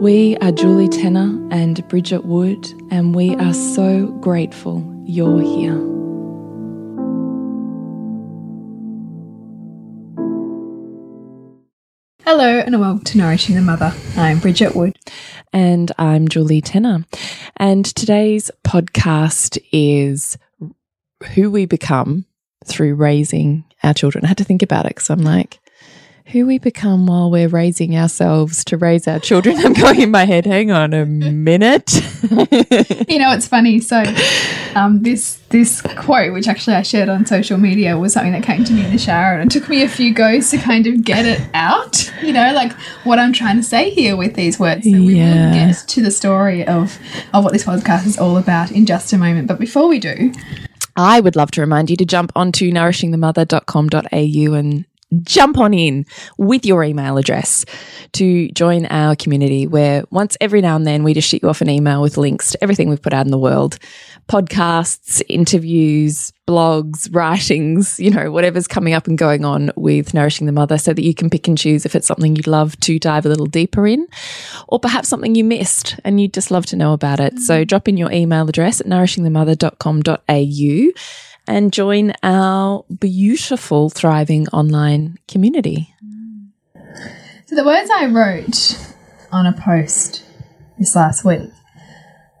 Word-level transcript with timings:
We 0.00 0.36
are 0.42 0.52
Julie 0.52 0.90
Tenner 0.90 1.48
and 1.50 1.88
Bridget 1.88 2.26
Wood, 2.26 2.70
and 2.90 3.14
we 3.14 3.34
are 3.36 3.54
so 3.54 4.08
grateful 4.20 4.84
you're 5.06 5.40
here. 5.40 5.72
Hello 12.24 12.60
and 12.60 12.78
welcome 12.78 13.04
to 13.04 13.16
Nourishing 13.16 13.54
the 13.54 13.62
Mother. 13.62 13.94
I'm 14.18 14.38
Bridget 14.38 14.76
Wood. 14.76 14.98
And 15.54 15.90
I'm 15.96 16.28
Julie 16.28 16.60
Tenner. 16.60 17.06
And 17.56 17.86
today's 17.86 18.50
podcast 18.66 19.58
is 19.72 20.36
who 21.34 21.50
we 21.50 21.64
become 21.64 22.26
through 22.66 22.96
raising 22.96 23.64
our 23.82 23.94
children. 23.94 24.26
I 24.26 24.28
had 24.28 24.36
to 24.38 24.44
think 24.44 24.62
about 24.62 24.84
it 24.84 24.90
because 24.90 25.08
I'm 25.08 25.24
like, 25.24 25.58
who 26.28 26.44
we 26.44 26.58
become 26.58 27.06
while 27.06 27.30
we're 27.30 27.48
raising 27.48 27.96
ourselves 27.96 28.64
to 28.64 28.76
raise 28.76 29.06
our 29.06 29.20
children. 29.20 29.56
I'm 29.64 29.72
going 29.72 30.00
in 30.00 30.10
my 30.10 30.24
head, 30.24 30.44
hang 30.44 30.72
on 30.72 30.92
a 30.92 31.06
minute. 31.06 31.94
you 33.08 33.18
know, 33.18 33.32
it's 33.32 33.46
funny. 33.46 33.78
So, 33.78 34.02
um, 34.74 35.02
this 35.02 35.36
this 35.50 35.80
quote, 35.96 36.32
which 36.32 36.48
actually 36.48 36.74
I 36.74 36.82
shared 36.82 37.08
on 37.08 37.26
social 37.26 37.58
media, 37.58 37.96
was 37.96 38.12
something 38.12 38.32
that 38.32 38.42
came 38.42 38.64
to 38.64 38.72
me 38.72 38.84
in 38.84 38.90
the 38.90 38.98
shower, 38.98 39.38
and 39.38 39.50
it 39.50 39.58
took 39.58 39.68
me 39.68 39.82
a 39.82 39.88
few 39.88 40.12
goes 40.12 40.50
to 40.50 40.58
kind 40.58 40.86
of 40.86 41.04
get 41.04 41.24
it 41.26 41.40
out. 41.54 42.12
You 42.22 42.32
know, 42.32 42.52
like 42.52 42.72
what 43.04 43.18
I'm 43.20 43.32
trying 43.32 43.56
to 43.56 43.62
say 43.62 43.90
here 43.90 44.16
with 44.16 44.34
these 44.34 44.58
words. 44.58 44.84
So 44.84 44.90
we 44.90 45.18
yeah. 45.18 45.46
will 45.46 45.52
get 45.54 45.76
to 45.88 46.02
the 46.02 46.10
story 46.10 46.66
of 46.66 46.98
of 47.32 47.44
what 47.44 47.52
this 47.52 47.64
podcast 47.64 48.06
is 48.06 48.18
all 48.18 48.36
about 48.36 48.72
in 48.72 48.84
just 48.84 49.12
a 49.12 49.18
moment. 49.18 49.46
But 49.46 49.60
before 49.60 49.86
we 49.86 50.00
do, 50.00 50.32
I 50.96 51.20
would 51.20 51.36
love 51.36 51.52
to 51.52 51.60
remind 51.60 51.88
you 51.88 51.96
to 51.98 52.04
jump 52.04 52.32
onto 52.34 52.72
nourishingthemother.com.au 52.72 54.54
and 54.54 54.84
jump 55.22 55.58
on 55.58 55.72
in 55.72 56.04
with 56.36 56.66
your 56.66 56.82
email 56.82 57.16
address 57.16 57.64
to 58.12 58.48
join 58.48 58.86
our 58.86 59.14
community 59.14 59.66
where 59.66 60.04
once 60.10 60.36
every 60.40 60.60
now 60.60 60.74
and 60.74 60.86
then 60.86 61.04
we 61.04 61.14
just 61.14 61.28
shoot 61.28 61.42
you 61.42 61.48
off 61.48 61.60
an 61.60 61.70
email 61.70 62.02
with 62.02 62.16
links 62.16 62.52
to 62.52 62.62
everything 62.62 62.88
we've 62.88 63.02
put 63.02 63.12
out 63.12 63.24
in 63.24 63.30
the 63.30 63.38
world 63.38 63.78
podcasts, 64.28 65.22
interviews, 65.28 66.32
blogs, 66.48 67.08
writings, 67.14 68.00
you 68.00 68.10
know, 68.10 68.32
whatever's 68.32 68.66
coming 68.66 68.92
up 68.92 69.06
and 69.06 69.18
going 69.18 69.44
on 69.44 69.70
with 69.76 70.14
Nourishing 70.14 70.46
the 70.46 70.52
Mother 70.52 70.78
so 70.78 70.92
that 70.92 71.04
you 71.04 71.14
can 71.14 71.30
pick 71.30 71.46
and 71.46 71.56
choose 71.56 71.86
if 71.86 71.94
it's 71.94 72.08
something 72.08 72.34
you'd 72.34 72.48
love 72.48 72.78
to 72.80 72.98
dive 72.98 73.24
a 73.24 73.28
little 73.28 73.46
deeper 73.46 73.86
in 73.86 74.04
or 74.66 74.80
perhaps 74.80 75.08
something 75.08 75.36
you 75.36 75.44
missed 75.44 76.00
and 76.04 76.20
you'd 76.20 76.34
just 76.34 76.50
love 76.50 76.66
to 76.66 76.76
know 76.76 76.92
about 76.92 77.20
it. 77.20 77.38
So 77.38 77.64
drop 77.64 77.88
in 77.88 77.96
your 77.96 78.10
email 78.10 78.48
address 78.48 78.80
at 78.80 78.88
nourishingthemother.com.au 78.88 80.92
and 81.46 81.72
join 81.72 82.12
our 82.22 82.84
beautiful, 82.98 83.90
thriving 83.90 84.48
online 84.48 85.18
community. 85.28 85.94
So, 87.46 87.54
the 87.54 87.64
words 87.64 87.90
I 87.90 88.06
wrote 88.06 88.94
on 89.30 89.46
a 89.46 89.52
post 89.52 90.24
this 90.78 90.96
last 90.96 91.24
week 91.24 91.50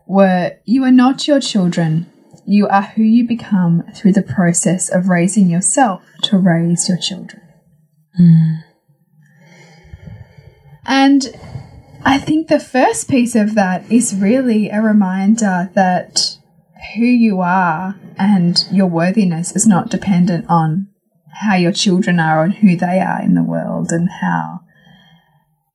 were 0.06 0.56
You 0.64 0.84
are 0.84 0.92
not 0.92 1.28
your 1.28 1.40
children. 1.40 2.10
You 2.46 2.68
are 2.68 2.82
who 2.82 3.02
you 3.02 3.26
become 3.26 3.82
through 3.94 4.12
the 4.12 4.22
process 4.22 4.88
of 4.88 5.08
raising 5.08 5.48
yourself 5.48 6.02
to 6.22 6.38
raise 6.38 6.88
your 6.88 6.98
children. 6.98 7.42
Mm. 8.20 8.62
And 10.86 11.26
I 12.04 12.18
think 12.18 12.46
the 12.46 12.60
first 12.60 13.10
piece 13.10 13.34
of 13.34 13.56
that 13.56 13.90
is 13.90 14.14
really 14.14 14.70
a 14.70 14.80
reminder 14.80 15.70
that 15.74 16.35
who 16.94 17.04
you 17.04 17.40
are 17.40 17.96
and 18.18 18.64
your 18.70 18.86
worthiness 18.86 19.54
is 19.54 19.66
not 19.66 19.90
dependent 19.90 20.46
on 20.48 20.88
how 21.40 21.54
your 21.54 21.72
children 21.72 22.18
are 22.18 22.42
and 22.42 22.54
who 22.54 22.76
they 22.76 23.00
are 23.00 23.20
in 23.20 23.34
the 23.34 23.42
world 23.42 23.90
and 23.90 24.08
how 24.20 24.60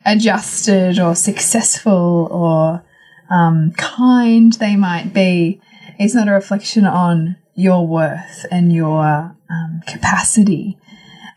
adjusted 0.05 0.99
or 0.99 1.15
successful 1.15 2.27
or 2.31 2.83
um, 3.29 3.71
kind 3.77 4.53
they 4.53 4.75
might 4.75 5.13
be. 5.13 5.61
It's 5.99 6.15
not 6.15 6.27
a 6.27 6.31
reflection 6.31 6.85
on 6.85 7.37
your 7.53 7.85
worth 7.85 8.45
and 8.49 8.73
your 8.73 9.35
um, 9.49 9.81
capacity. 9.87 10.77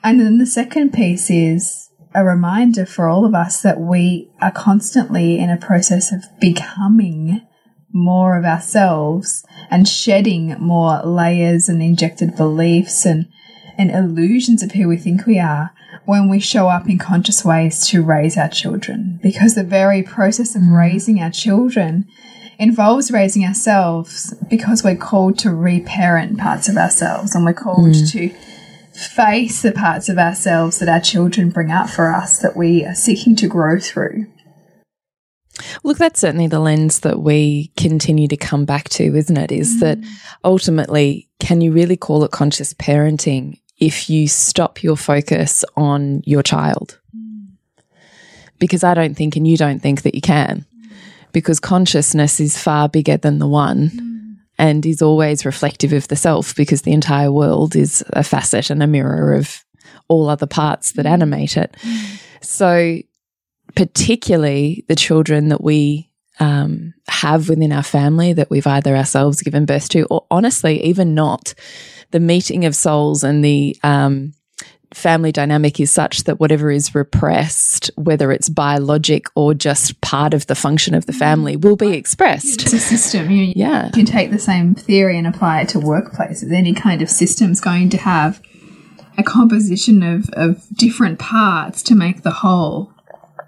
And 0.02 0.20
then 0.20 0.38
the 0.38 0.46
second 0.46 0.92
piece 0.92 1.30
is 1.30 1.90
a 2.14 2.24
reminder 2.24 2.86
for 2.86 3.08
all 3.08 3.24
of 3.24 3.34
us 3.34 3.60
that 3.62 3.80
we 3.80 4.30
are 4.40 4.52
constantly 4.52 5.38
in 5.38 5.50
a 5.50 5.56
process 5.56 6.12
of 6.12 6.24
becoming 6.40 7.46
more 7.92 8.36
of 8.36 8.44
ourselves 8.44 9.44
and 9.74 9.88
shedding 9.88 10.56
more 10.60 11.02
layers 11.02 11.68
and 11.68 11.82
injected 11.82 12.36
beliefs 12.36 13.04
and, 13.04 13.26
and 13.76 13.90
illusions 13.90 14.62
of 14.62 14.70
who 14.70 14.86
we 14.86 14.96
think 14.96 15.26
we 15.26 15.36
are 15.40 15.72
when 16.04 16.28
we 16.28 16.38
show 16.38 16.68
up 16.68 16.88
in 16.88 16.96
conscious 16.96 17.44
ways 17.44 17.84
to 17.88 18.00
raise 18.00 18.38
our 18.38 18.48
children. 18.48 19.18
Because 19.20 19.56
the 19.56 19.64
very 19.64 20.00
process 20.00 20.54
of 20.54 20.62
mm. 20.62 20.78
raising 20.78 21.20
our 21.20 21.30
children 21.32 22.06
involves 22.56 23.10
raising 23.10 23.44
ourselves 23.44 24.32
because 24.48 24.84
we're 24.84 24.94
called 24.94 25.40
to 25.40 25.50
reparent 25.50 26.38
parts 26.38 26.68
of 26.68 26.76
ourselves 26.76 27.34
and 27.34 27.44
we're 27.44 27.52
called 27.52 27.88
mm. 27.88 28.12
to 28.12 28.28
face 28.96 29.60
the 29.60 29.72
parts 29.72 30.08
of 30.08 30.18
ourselves 30.18 30.78
that 30.78 30.88
our 30.88 31.00
children 31.00 31.50
bring 31.50 31.72
up 31.72 31.90
for 31.90 32.14
us 32.14 32.38
that 32.38 32.56
we 32.56 32.86
are 32.86 32.94
seeking 32.94 33.34
to 33.34 33.48
grow 33.48 33.80
through. 33.80 34.28
Look, 35.84 35.98
that's 35.98 36.20
certainly 36.20 36.48
the 36.48 36.58
lens 36.58 37.00
that 37.00 37.20
we 37.20 37.70
continue 37.76 38.28
to 38.28 38.36
come 38.36 38.64
back 38.64 38.88
to, 38.90 39.14
isn't 39.16 39.36
it? 39.36 39.52
Is 39.52 39.76
mm. 39.76 39.80
that 39.80 39.98
ultimately, 40.42 41.28
can 41.38 41.60
you 41.60 41.72
really 41.72 41.96
call 41.96 42.24
it 42.24 42.32
conscious 42.32 42.74
parenting 42.74 43.60
if 43.78 44.10
you 44.10 44.26
stop 44.28 44.82
your 44.82 44.96
focus 44.96 45.64
on 45.76 46.22
your 46.24 46.42
child? 46.42 46.98
Mm. 47.16 47.50
Because 48.58 48.82
I 48.82 48.94
don't 48.94 49.14
think, 49.14 49.36
and 49.36 49.46
you 49.46 49.56
don't 49.56 49.80
think 49.80 50.02
that 50.02 50.14
you 50.14 50.20
can, 50.20 50.66
because 51.32 51.60
consciousness 51.60 52.40
is 52.40 52.58
far 52.58 52.88
bigger 52.88 53.16
than 53.16 53.38
the 53.38 53.48
one 53.48 53.90
mm. 53.90 54.36
and 54.58 54.84
is 54.84 55.02
always 55.02 55.46
reflective 55.46 55.92
of 55.92 56.08
the 56.08 56.16
self, 56.16 56.56
because 56.56 56.82
the 56.82 56.92
entire 56.92 57.30
world 57.30 57.76
is 57.76 58.02
a 58.12 58.24
facet 58.24 58.70
and 58.70 58.82
a 58.82 58.88
mirror 58.88 59.34
of 59.34 59.64
all 60.08 60.28
other 60.28 60.46
parts 60.46 60.92
that 60.92 61.06
animate 61.06 61.56
it. 61.56 61.76
So, 62.40 62.98
particularly 63.74 64.84
the 64.88 64.94
children 64.96 65.48
that 65.48 65.62
we 65.62 66.10
um, 66.40 66.94
have 67.08 67.48
within 67.48 67.72
our 67.72 67.82
family 67.82 68.32
that 68.32 68.50
we've 68.50 68.66
either 68.66 68.96
ourselves 68.96 69.42
given 69.42 69.66
birth 69.66 69.88
to, 69.90 70.04
or 70.06 70.26
honestly, 70.30 70.82
even 70.84 71.14
not, 71.14 71.54
the 72.10 72.20
meeting 72.20 72.64
of 72.64 72.74
souls 72.74 73.22
and 73.24 73.44
the 73.44 73.76
um, 73.82 74.32
family 74.92 75.32
dynamic 75.32 75.80
is 75.80 75.90
such 75.90 76.24
that 76.24 76.38
whatever 76.40 76.70
is 76.70 76.94
repressed, 76.94 77.90
whether 77.96 78.30
it's 78.30 78.48
biologic 78.48 79.26
or 79.34 79.54
just 79.54 80.00
part 80.00 80.34
of 80.34 80.46
the 80.46 80.54
function 80.54 80.94
of 80.94 81.06
the 81.06 81.12
family, 81.12 81.56
will 81.56 81.76
be 81.76 81.92
expressed. 81.94 82.62
It's 82.62 82.72
a 82.72 82.78
system. 82.78 83.30
You, 83.30 83.52
Yeah. 83.56 83.86
you 83.86 83.92
can 83.92 84.06
take 84.06 84.30
the 84.30 84.38
same 84.38 84.74
theory 84.74 85.18
and 85.18 85.26
apply 85.26 85.62
it 85.62 85.68
to 85.70 85.78
workplaces. 85.78 86.52
Any 86.52 86.74
kind 86.74 87.02
of 87.02 87.10
system's 87.10 87.60
going 87.60 87.90
to 87.90 87.98
have 87.98 88.40
a 89.16 89.22
composition 89.22 90.02
of, 90.02 90.28
of 90.32 90.64
different 90.76 91.18
parts 91.18 91.82
to 91.84 91.94
make 91.94 92.22
the 92.22 92.30
whole. 92.30 92.92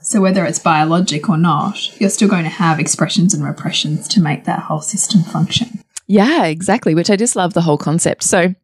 So 0.06 0.20
whether 0.20 0.44
it's 0.44 0.60
biologic 0.60 1.28
or 1.28 1.36
not, 1.36 2.00
you're 2.00 2.10
still 2.10 2.28
going 2.28 2.44
to 2.44 2.48
have 2.48 2.78
expressions 2.78 3.34
and 3.34 3.42
repressions 3.42 4.06
to 4.08 4.22
make 4.22 4.44
that 4.44 4.60
whole 4.60 4.80
system 4.80 5.24
function. 5.24 5.80
Yeah, 6.06 6.44
exactly, 6.44 6.94
which 6.94 7.10
I 7.10 7.16
just 7.16 7.34
love 7.34 7.54
the 7.54 7.62
whole 7.62 7.76
concept. 7.76 8.22
So 8.22 8.54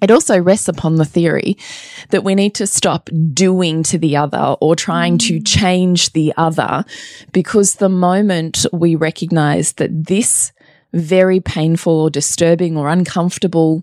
it 0.00 0.10
also 0.10 0.40
rests 0.40 0.66
upon 0.66 0.96
the 0.96 1.04
theory 1.04 1.58
that 2.08 2.24
we 2.24 2.34
need 2.34 2.54
to 2.54 2.66
stop 2.66 3.10
doing 3.34 3.82
to 3.82 3.98
the 3.98 4.16
other 4.16 4.56
or 4.62 4.74
trying 4.74 5.18
to 5.18 5.40
mm. 5.40 5.46
change 5.46 6.14
the 6.14 6.32
other 6.38 6.86
because 7.32 7.74
the 7.74 7.90
moment 7.90 8.64
we 8.72 8.94
recognize 8.94 9.74
that 9.74 10.06
this 10.06 10.52
very 10.94 11.38
painful 11.38 12.00
or 12.00 12.08
disturbing 12.08 12.78
or 12.78 12.88
uncomfortable 12.88 13.82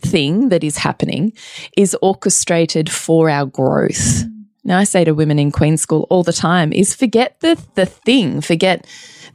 thing 0.00 0.50
that 0.50 0.62
is 0.62 0.78
happening 0.78 1.32
is 1.76 1.96
orchestrated 2.00 2.88
for 2.88 3.28
our 3.28 3.44
growth. 3.44 4.22
Now 4.64 4.78
I 4.78 4.84
say 4.84 5.04
to 5.04 5.12
women 5.12 5.38
in 5.38 5.52
Queen's 5.52 5.82
School 5.82 6.06
all 6.08 6.22
the 6.22 6.32
time 6.32 6.72
is 6.72 6.94
forget 6.94 7.38
the 7.40 7.62
the 7.74 7.86
thing, 7.86 8.40
forget 8.40 8.86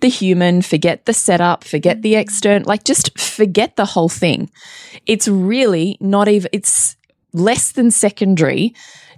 the 0.02 0.10
human, 0.10 0.62
forget 0.62 1.06
the 1.06 1.14
setup, 1.14 1.64
forget 1.64 2.02
the 2.02 2.14
mm. 2.14 2.20
external, 2.20 2.68
like 2.68 2.84
just 2.84 3.18
forget 3.20 3.76
the 3.76 3.86
whole 3.86 4.10
thing. 4.10 4.50
It's 5.06 5.28
really 5.28 5.98
not 6.00 6.28
even 6.28 6.50
it's 6.52 6.96
less 7.32 7.72
than 7.74 7.92
secondary 7.92 8.74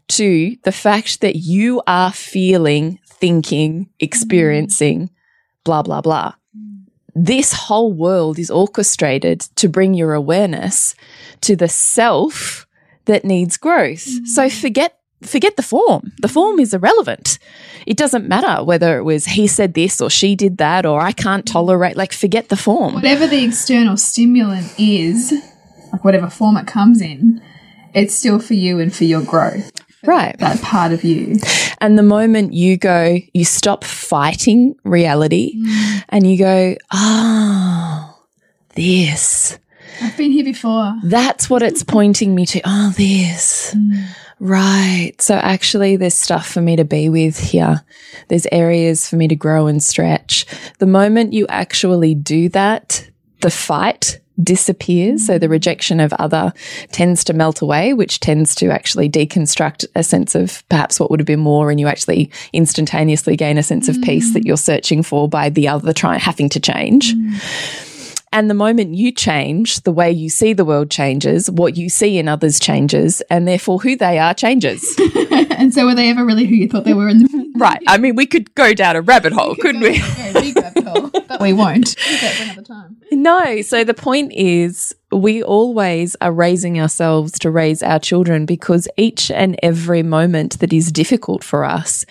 to 0.09 0.57
the 0.63 0.71
fact 0.71 1.21
that 1.21 1.37
you 1.37 1.81
are 1.87 2.11
feeling, 2.11 2.99
thinking, 3.05 3.89
experiencing 3.99 5.07
mm. 5.07 5.09
blah 5.63 5.81
blah 5.81 6.01
blah. 6.01 6.33
Mm. 6.57 6.87
This 7.15 7.53
whole 7.53 7.93
world 7.93 8.37
is 8.37 8.51
orchestrated 8.51 9.39
to 9.55 9.69
bring 9.69 9.93
your 9.93 10.13
awareness 10.13 10.93
to 11.41 11.55
the 11.55 11.69
self 11.69 12.67
that 13.05 13.23
needs 13.23 13.55
growth. 13.57 14.07
So 14.27 14.49
forget 14.49 14.97
forget 15.21 15.55
the 15.55 15.63
form. 15.63 16.11
The 16.21 16.27
mm. 16.27 16.33
form 16.33 16.59
is 16.59 16.73
irrelevant. 16.73 17.39
It 17.85 17.97
doesn't 17.97 18.27
matter 18.27 18.63
whether 18.63 18.97
it 18.97 19.03
was 19.03 19.25
he 19.25 19.47
said 19.47 19.73
this 19.73 20.01
or 20.01 20.09
she 20.09 20.35
did 20.35 20.57
that 20.57 20.85
or 20.85 21.01
I 21.01 21.11
can't 21.11 21.45
mm. 21.45 21.51
tolerate 21.51 21.97
like 21.97 22.13
forget 22.13 22.49
the 22.49 22.57
form. 22.57 22.95
Whatever 22.95 23.27
the 23.27 23.43
external 23.43 23.97
stimulant 23.97 24.73
is, 24.79 25.33
like 25.91 26.03
whatever 26.03 26.29
form 26.29 26.57
it 26.57 26.67
comes 26.67 27.01
in, 27.01 27.41
it's 27.93 28.15
still 28.15 28.39
for 28.39 28.53
you 28.53 28.79
and 28.79 28.93
for 28.93 29.03
your 29.03 29.23
growth. 29.23 29.71
Right. 30.03 30.37
That 30.39 30.61
part 30.61 30.91
of 30.91 31.03
you. 31.03 31.35
And 31.79 31.97
the 31.97 32.03
moment 32.03 32.53
you 32.53 32.77
go, 32.77 33.17
you 33.33 33.45
stop 33.45 33.83
fighting 33.83 34.75
reality 34.83 35.55
mm. 35.55 36.03
and 36.09 36.25
you 36.25 36.37
go, 36.37 36.75
oh, 36.91 38.19
this. 38.75 39.59
I've 40.01 40.17
been 40.17 40.31
here 40.31 40.43
before. 40.43 40.95
That's 41.03 41.49
what 41.49 41.61
it's 41.61 41.83
pointing 41.83 42.33
me 42.33 42.45
to. 42.47 42.61
Oh, 42.65 42.93
this. 42.97 43.75
Right. 44.41 45.13
So 45.19 45.35
actually, 45.35 45.97
there's 45.97 46.15
stuff 46.15 46.47
for 46.47 46.61
me 46.61 46.75
to 46.75 46.83
be 46.83 47.09
with 47.09 47.37
here. 47.37 47.83
There's 48.27 48.47
areas 48.51 49.07
for 49.07 49.15
me 49.15 49.27
to 49.27 49.35
grow 49.35 49.67
and 49.67 49.83
stretch. 49.83 50.47
The 50.79 50.87
moment 50.87 51.33
you 51.33 51.45
actually 51.47 52.15
do 52.15 52.49
that, 52.49 53.07
the 53.41 53.51
fight 53.51 54.19
disappears. 54.41 55.27
So 55.27 55.37
the 55.37 55.47
rejection 55.47 55.99
of 55.99 56.11
other 56.13 56.53
tends 56.91 57.23
to 57.25 57.33
melt 57.33 57.61
away, 57.61 57.93
which 57.93 58.19
tends 58.19 58.55
to 58.55 58.71
actually 58.71 59.11
deconstruct 59.11 59.85
a 59.93 60.01
sense 60.01 60.33
of 60.33 60.67
perhaps 60.69 60.99
what 60.99 61.11
would 61.11 61.19
have 61.19 61.27
been 61.27 61.39
more. 61.39 61.69
And 61.69 61.79
you 61.79 61.85
actually 61.85 62.31
instantaneously 62.51 63.35
gain 63.35 63.59
a 63.59 63.63
sense 63.63 63.89
of 63.89 64.01
peace 64.01 64.33
that 64.33 64.41
mm. 64.41 64.47
you're 64.47 64.57
searching 64.57 65.03
for 65.03 65.29
by 65.29 65.49
the 65.49 65.67
other 65.67 65.93
trying, 65.93 66.19
having 66.19 66.49
to 66.49 66.59
change. 66.59 67.13
Mm. 67.13 67.90
And 68.33 68.49
the 68.49 68.53
moment 68.53 68.95
you 68.95 69.11
change, 69.11 69.81
the 69.81 69.91
way 69.91 70.09
you 70.09 70.29
see 70.29 70.53
the 70.53 70.63
world 70.63 70.89
changes, 70.89 71.51
what 71.51 71.75
you 71.75 71.89
see 71.89 72.17
in 72.17 72.29
others 72.29 72.59
changes, 72.59 73.21
and 73.29 73.45
therefore 73.45 73.79
who 73.79 73.97
they 73.97 74.19
are 74.19 74.33
changes. 74.33 74.97
and 75.51 75.73
so 75.73 75.85
were 75.85 75.95
they 75.95 76.09
ever 76.09 76.25
really 76.25 76.45
who 76.45 76.55
you 76.55 76.69
thought 76.69 76.85
they 76.85 76.93
were 76.93 77.09
in 77.09 77.19
the 77.19 77.51
right. 77.57 77.81
I 77.87 77.97
mean, 77.97 78.15
we 78.15 78.25
could 78.25 78.55
go 78.55 78.73
down 78.73 78.95
a 78.95 79.01
rabbit 79.01 79.33
hole, 79.33 79.55
couldn't 79.55 79.81
we? 79.81 80.01
big 80.33 80.55
rabbit 80.55 80.83
hole, 80.83 81.09
but 81.27 81.41
we 81.41 81.51
won't. 81.53 81.95
Leave 82.09 82.21
that 82.21 82.41
another 82.41 82.61
time. 82.61 82.97
No. 83.11 83.61
So 83.61 83.83
the 83.83 83.93
point 83.93 84.31
is, 84.33 84.95
we 85.11 85.43
always 85.43 86.15
are 86.21 86.31
raising 86.31 86.79
ourselves 86.79 87.37
to 87.39 87.51
raise 87.51 87.83
our 87.83 87.99
children 87.99 88.45
because 88.45 88.87
each 88.95 89.29
and 89.29 89.59
every 89.61 90.03
moment 90.03 90.59
that 90.59 90.71
is 90.71 90.91
difficult 90.91 91.43
for 91.43 91.65
us 91.65 92.05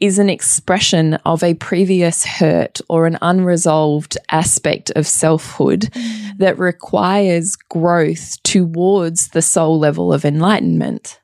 is 0.00 0.18
an 0.18 0.30
expression 0.30 1.14
of 1.26 1.42
a 1.42 1.54
previous 1.54 2.24
hurt 2.24 2.80
or 2.88 3.06
an 3.06 3.18
unresolved 3.20 4.16
aspect 4.30 4.90
of 4.96 5.06
selfhood 5.06 5.92
that 6.38 6.58
requires 6.58 7.54
growth 7.54 8.42
towards 8.42 9.28
the 9.28 9.42
soul 9.42 9.78
level 9.78 10.12
of 10.12 10.24
enlightenment. 10.24 11.20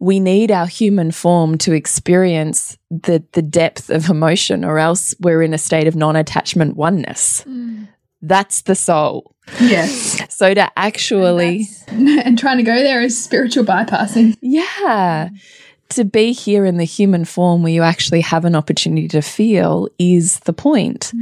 We 0.00 0.20
need 0.20 0.50
our 0.50 0.66
human 0.66 1.10
form 1.10 1.58
to 1.58 1.72
experience 1.72 2.78
the, 2.90 3.22
the 3.32 3.42
depth 3.42 3.90
of 3.90 4.08
emotion, 4.08 4.64
or 4.64 4.78
else 4.78 5.14
we're 5.20 5.42
in 5.42 5.52
a 5.52 5.58
state 5.58 5.88
of 5.88 5.96
non 5.96 6.16
attachment 6.16 6.76
oneness. 6.76 7.42
Mm. 7.44 7.88
That's 8.22 8.62
the 8.62 8.74
soul. 8.74 9.34
Yes. 9.60 10.20
So 10.34 10.54
to 10.54 10.70
actually, 10.78 11.68
and 11.88 12.38
trying 12.38 12.58
to 12.58 12.62
go 12.62 12.74
there 12.76 13.00
is 13.00 13.22
spiritual 13.22 13.64
bypassing. 13.64 14.36
yeah, 14.40 15.30
to 15.90 16.04
be 16.04 16.32
here 16.32 16.64
in 16.64 16.76
the 16.76 16.84
human 16.84 17.24
form 17.24 17.62
where 17.62 17.72
you 17.72 17.82
actually 17.82 18.20
have 18.20 18.44
an 18.44 18.54
opportunity 18.54 19.08
to 19.08 19.22
feel 19.22 19.88
is 19.98 20.40
the 20.40 20.52
point. 20.52 21.12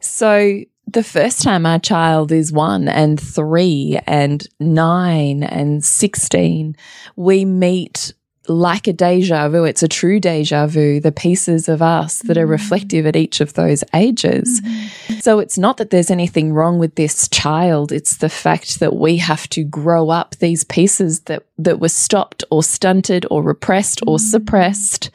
So 0.00 0.60
the 0.86 1.02
first 1.02 1.42
time 1.42 1.66
our 1.66 1.78
child 1.78 2.30
is 2.30 2.52
one 2.52 2.88
and 2.88 3.20
three 3.20 3.98
and 4.06 4.46
nine 4.60 5.42
and 5.42 5.84
16, 5.84 6.76
we 7.16 7.44
meet 7.44 8.12
like 8.48 8.86
a 8.86 8.92
deja 8.92 9.48
vu. 9.48 9.64
It's 9.64 9.82
a 9.82 9.88
true 9.88 10.20
deja 10.20 10.66
vu, 10.66 11.00
the 11.00 11.12
pieces 11.12 11.68
of 11.68 11.82
us 11.82 12.20
that 12.20 12.38
are 12.38 12.46
mm. 12.46 12.50
reflective 12.50 13.06
at 13.06 13.16
each 13.16 13.40
of 13.40 13.54
those 13.54 13.82
ages. 13.94 14.60
Mm-hmm. 14.60 15.18
So 15.20 15.38
it's 15.38 15.58
not 15.58 15.76
that 15.78 15.90
there's 15.90 16.10
anything 16.10 16.52
wrong 16.52 16.78
with 16.78 16.94
this 16.94 17.28
child. 17.28 17.92
It's 17.92 18.18
the 18.18 18.28
fact 18.28 18.80
that 18.80 18.96
we 18.96 19.18
have 19.18 19.48
to 19.50 19.64
grow 19.64 20.10
up 20.10 20.36
these 20.36 20.64
pieces 20.64 21.20
that, 21.20 21.44
that 21.58 21.80
were 21.80 21.88
stopped 21.88 22.44
or 22.50 22.62
stunted 22.62 23.26
or 23.30 23.42
repressed 23.42 24.00
or 24.06 24.18
mm. 24.18 24.20
suppressed 24.20 25.10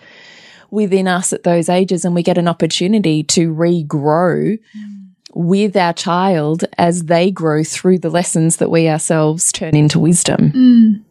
within 0.70 1.08
us 1.08 1.34
at 1.34 1.44
those 1.44 1.70
ages. 1.70 2.06
And 2.06 2.16
we 2.16 2.24
get 2.24 2.38
an 2.38 2.48
opportunity 2.48 3.24
to 3.24 3.54
regrow 3.54 4.58
mm. 4.58 5.01
With 5.34 5.76
our 5.76 5.94
child 5.94 6.66
as 6.78 7.06
they 7.06 7.32
grow 7.32 7.64
through 7.64 8.00
the 8.00 8.10
lessons 8.10 8.58
that 8.58 8.70
we 8.70 8.88
ourselves 8.90 9.52
turn 9.52 9.76
into 9.76 10.00
wisdom. 10.00 10.52
Mm. 10.52 11.04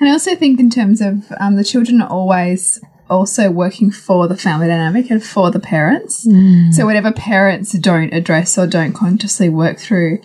And 0.00 0.08
I 0.08 0.12
also 0.12 0.34
think, 0.34 0.60
in 0.60 0.70
terms 0.70 1.00
of 1.00 1.24
um, 1.40 1.56
the 1.56 1.64
children, 1.64 2.00
are 2.00 2.10
always 2.10 2.80
also 3.10 3.50
working 3.50 3.90
for 3.90 4.28
the 4.28 4.36
family 4.36 4.66
dynamic 4.66 5.10
and 5.10 5.22
for 5.22 5.50
the 5.50 5.60
parents. 5.60 6.26
Mm. 6.26 6.72
So, 6.72 6.86
whatever 6.86 7.12
parents 7.12 7.72
don't 7.78 8.12
address 8.12 8.58
or 8.58 8.66
don't 8.66 8.92
consciously 8.92 9.48
work 9.48 9.78
through 9.78 10.20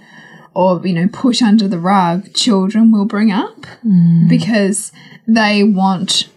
or, 0.55 0.85
you 0.85 0.93
know, 0.93 1.07
push 1.11 1.41
under 1.41 1.67
the 1.67 1.79
rug, 1.79 2.33
children 2.33 2.91
will 2.91 3.05
bring 3.05 3.31
up 3.31 3.61
mm. 3.85 4.29
because 4.29 4.91
they 5.27 5.63
want 5.63 6.29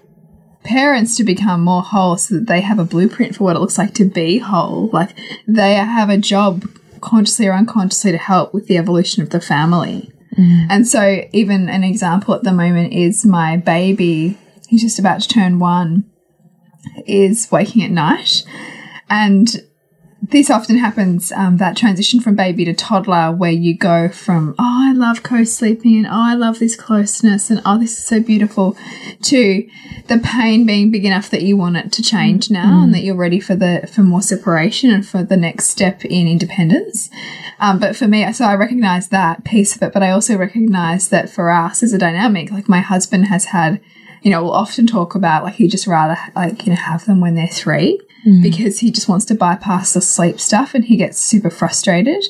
parents 0.64 1.16
to 1.16 1.24
become 1.24 1.62
more 1.62 1.82
whole 1.82 2.16
so 2.16 2.34
that 2.34 2.46
they 2.46 2.60
have 2.60 2.78
a 2.78 2.84
blueprint 2.84 3.36
for 3.36 3.44
what 3.44 3.56
it 3.56 3.60
looks 3.60 3.78
like 3.78 3.94
to 3.94 4.04
be 4.04 4.38
whole. 4.38 4.88
Like 4.92 5.16
they 5.46 5.74
have 5.74 6.10
a 6.10 6.18
job 6.18 6.64
consciously 7.06 7.46
or 7.46 7.52
unconsciously 7.52 8.12
to 8.12 8.18
help 8.18 8.52
with 8.52 8.66
the 8.66 8.76
evolution 8.76 9.22
of 9.22 9.30
the 9.30 9.40
family. 9.40 10.12
Mm. 10.36 10.66
And 10.68 10.86
so, 10.86 11.22
even 11.32 11.68
an 11.68 11.84
example 11.84 12.34
at 12.34 12.42
the 12.42 12.52
moment 12.52 12.92
is 12.92 13.24
my 13.24 13.56
baby, 13.56 14.36
who's 14.68 14.82
just 14.82 14.98
about 14.98 15.22
to 15.22 15.28
turn 15.28 15.58
one, 15.58 16.04
is 17.06 17.50
waking 17.50 17.82
at 17.82 17.90
night. 17.90 18.44
And 19.08 19.48
this 20.22 20.50
often 20.50 20.78
happens 20.78 21.30
um, 21.32 21.58
that 21.58 21.76
transition 21.76 22.20
from 22.20 22.34
baby 22.34 22.64
to 22.64 22.72
toddler, 22.72 23.30
where 23.30 23.50
you 23.50 23.76
go 23.76 24.08
from, 24.08 24.54
oh, 24.58 24.88
I 24.90 24.92
love 24.92 25.22
co 25.22 25.44
sleeping, 25.44 25.96
and 25.98 26.06
oh, 26.06 26.10
I 26.12 26.34
love 26.34 26.58
this 26.58 26.74
closeness, 26.74 27.50
and 27.50 27.60
oh, 27.64 27.78
this 27.78 27.92
is 27.92 28.06
so 28.06 28.20
beautiful, 28.20 28.76
to 29.22 29.68
the 30.08 30.18
pain 30.18 30.64
being 30.64 30.90
big 30.90 31.04
enough 31.04 31.28
that 31.30 31.42
you 31.42 31.56
want 31.56 31.76
it 31.76 31.92
to 31.92 32.02
change 32.02 32.50
now 32.50 32.82
and 32.82 32.94
that 32.94 33.00
you're 33.00 33.16
ready 33.16 33.40
for 33.40 33.56
the 33.56 33.88
for 33.92 34.02
more 34.02 34.22
separation 34.22 34.90
and 34.90 35.06
for 35.06 35.24
the 35.24 35.36
next 35.36 35.66
step 35.66 36.04
in 36.04 36.28
independence. 36.28 37.10
Um, 37.58 37.78
but 37.78 37.96
for 37.96 38.06
me, 38.06 38.30
so 38.32 38.44
I 38.44 38.54
recognize 38.54 39.08
that 39.08 39.44
piece 39.44 39.74
of 39.74 39.82
it, 39.82 39.92
but 39.92 40.02
I 40.02 40.10
also 40.10 40.36
recognize 40.36 41.08
that 41.08 41.28
for 41.28 41.50
us 41.50 41.82
as 41.82 41.92
a 41.92 41.98
dynamic, 41.98 42.52
like 42.52 42.68
my 42.68 42.80
husband 42.80 43.26
has 43.26 43.46
had, 43.46 43.80
you 44.22 44.30
know, 44.30 44.42
we'll 44.42 44.52
often 44.52 44.86
talk 44.86 45.14
about 45.14 45.42
like 45.42 45.54
he 45.54 45.66
just 45.66 45.86
rather 45.86 46.16
like 46.34 46.64
you 46.64 46.70
know 46.70 46.76
have 46.76 47.04
them 47.06 47.20
when 47.20 47.34
they're 47.34 47.48
three 47.48 48.00
Hmm. 48.26 48.42
because 48.42 48.80
he 48.80 48.90
just 48.90 49.08
wants 49.08 49.24
to 49.26 49.36
bypass 49.36 49.94
the 49.94 50.00
sleep 50.00 50.40
stuff 50.40 50.74
and 50.74 50.86
he 50.86 50.96
gets 50.96 51.22
super 51.22 51.48
frustrated. 51.48 52.24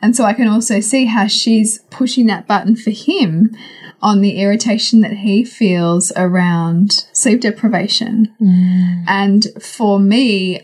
And 0.00 0.16
so 0.16 0.24
I 0.24 0.32
can 0.32 0.48
also 0.48 0.80
see 0.80 1.04
how 1.04 1.26
she's 1.26 1.80
pushing 1.90 2.24
that 2.28 2.46
button 2.46 2.74
for 2.74 2.88
him 2.88 3.54
on 4.00 4.22
the 4.22 4.40
irritation 4.40 5.02
that 5.02 5.12
he 5.12 5.44
feels 5.44 6.10
around 6.16 7.06
sleep 7.12 7.42
deprivation. 7.42 8.34
Hmm. 8.38 9.04
And 9.06 9.46
for 9.60 10.00
me, 10.00 10.62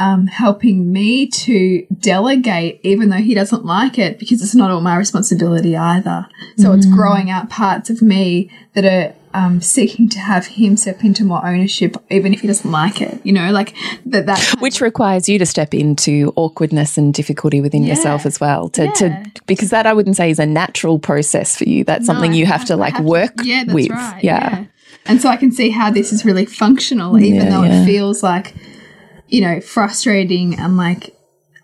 um, 0.00 0.26
helping 0.26 0.90
me 0.90 1.26
to 1.26 1.86
delegate, 1.98 2.80
even 2.82 3.10
though 3.10 3.18
he 3.18 3.34
doesn't 3.34 3.66
like 3.66 3.98
it, 3.98 4.18
because 4.18 4.40
it's 4.40 4.54
not 4.54 4.70
all 4.70 4.80
my 4.80 4.96
responsibility 4.96 5.76
either. 5.76 6.26
So 6.56 6.72
it's 6.72 6.86
hmm. 6.86 6.94
growing 6.94 7.30
out 7.30 7.50
parts 7.50 7.90
of 7.90 8.00
me 8.00 8.50
that 8.72 8.86
are 8.86 9.14
um, 9.34 9.60
seeking 9.60 10.08
to 10.10 10.18
have 10.18 10.46
him 10.46 10.76
step 10.76 11.02
into 11.04 11.24
more 11.24 11.44
ownership, 11.46 11.96
even 12.10 12.34
if 12.34 12.40
he 12.40 12.46
doesn't 12.46 12.70
like 12.70 13.00
it. 13.00 13.20
You 13.24 13.32
know, 13.32 13.50
like 13.50 13.74
that. 14.06 14.26
That 14.26 14.54
Which 14.60 14.80
requires 14.80 15.28
you 15.28 15.38
to 15.38 15.46
step 15.46 15.72
into 15.74 16.32
awkwardness 16.36 16.98
and 16.98 17.12
difficulty 17.14 17.60
within 17.60 17.82
yourself 17.84 18.26
as 18.26 18.40
well. 18.40 18.68
To, 18.70 18.84
Yeah. 18.84 18.92
to 18.92 19.32
because 19.46 19.70
that 19.70 19.86
I 19.86 19.92
wouldn't 19.92 20.16
say 20.16 20.30
is 20.30 20.38
a 20.38 20.46
natural 20.46 20.98
process 20.98 21.56
for 21.56 21.64
you. 21.64 21.84
That's 21.84 22.06
something 22.06 22.30
No, 22.32 22.36
you 22.36 22.44
I 22.44 22.48
have 22.48 22.64
to 22.66 22.76
like 22.76 22.94
have 22.94 23.04
work 23.04 23.32
yeah, 23.42 23.64
that's 23.64 23.74
with. 23.74 23.90
Right, 23.90 24.22
yeah. 24.24 24.64
And 25.06 25.20
so 25.20 25.28
I 25.28 25.36
can 25.36 25.50
see 25.50 25.70
how 25.70 25.90
this 25.90 26.12
is 26.12 26.24
really 26.24 26.46
functional, 26.46 27.18
even 27.18 27.46
Yeah, 27.46 27.50
though 27.50 27.62
yeah. 27.64 27.82
it 27.82 27.86
feels 27.86 28.22
like, 28.22 28.54
you 29.28 29.40
know, 29.40 29.60
frustrating 29.60 30.58
and 30.58 30.76
like 30.76 31.16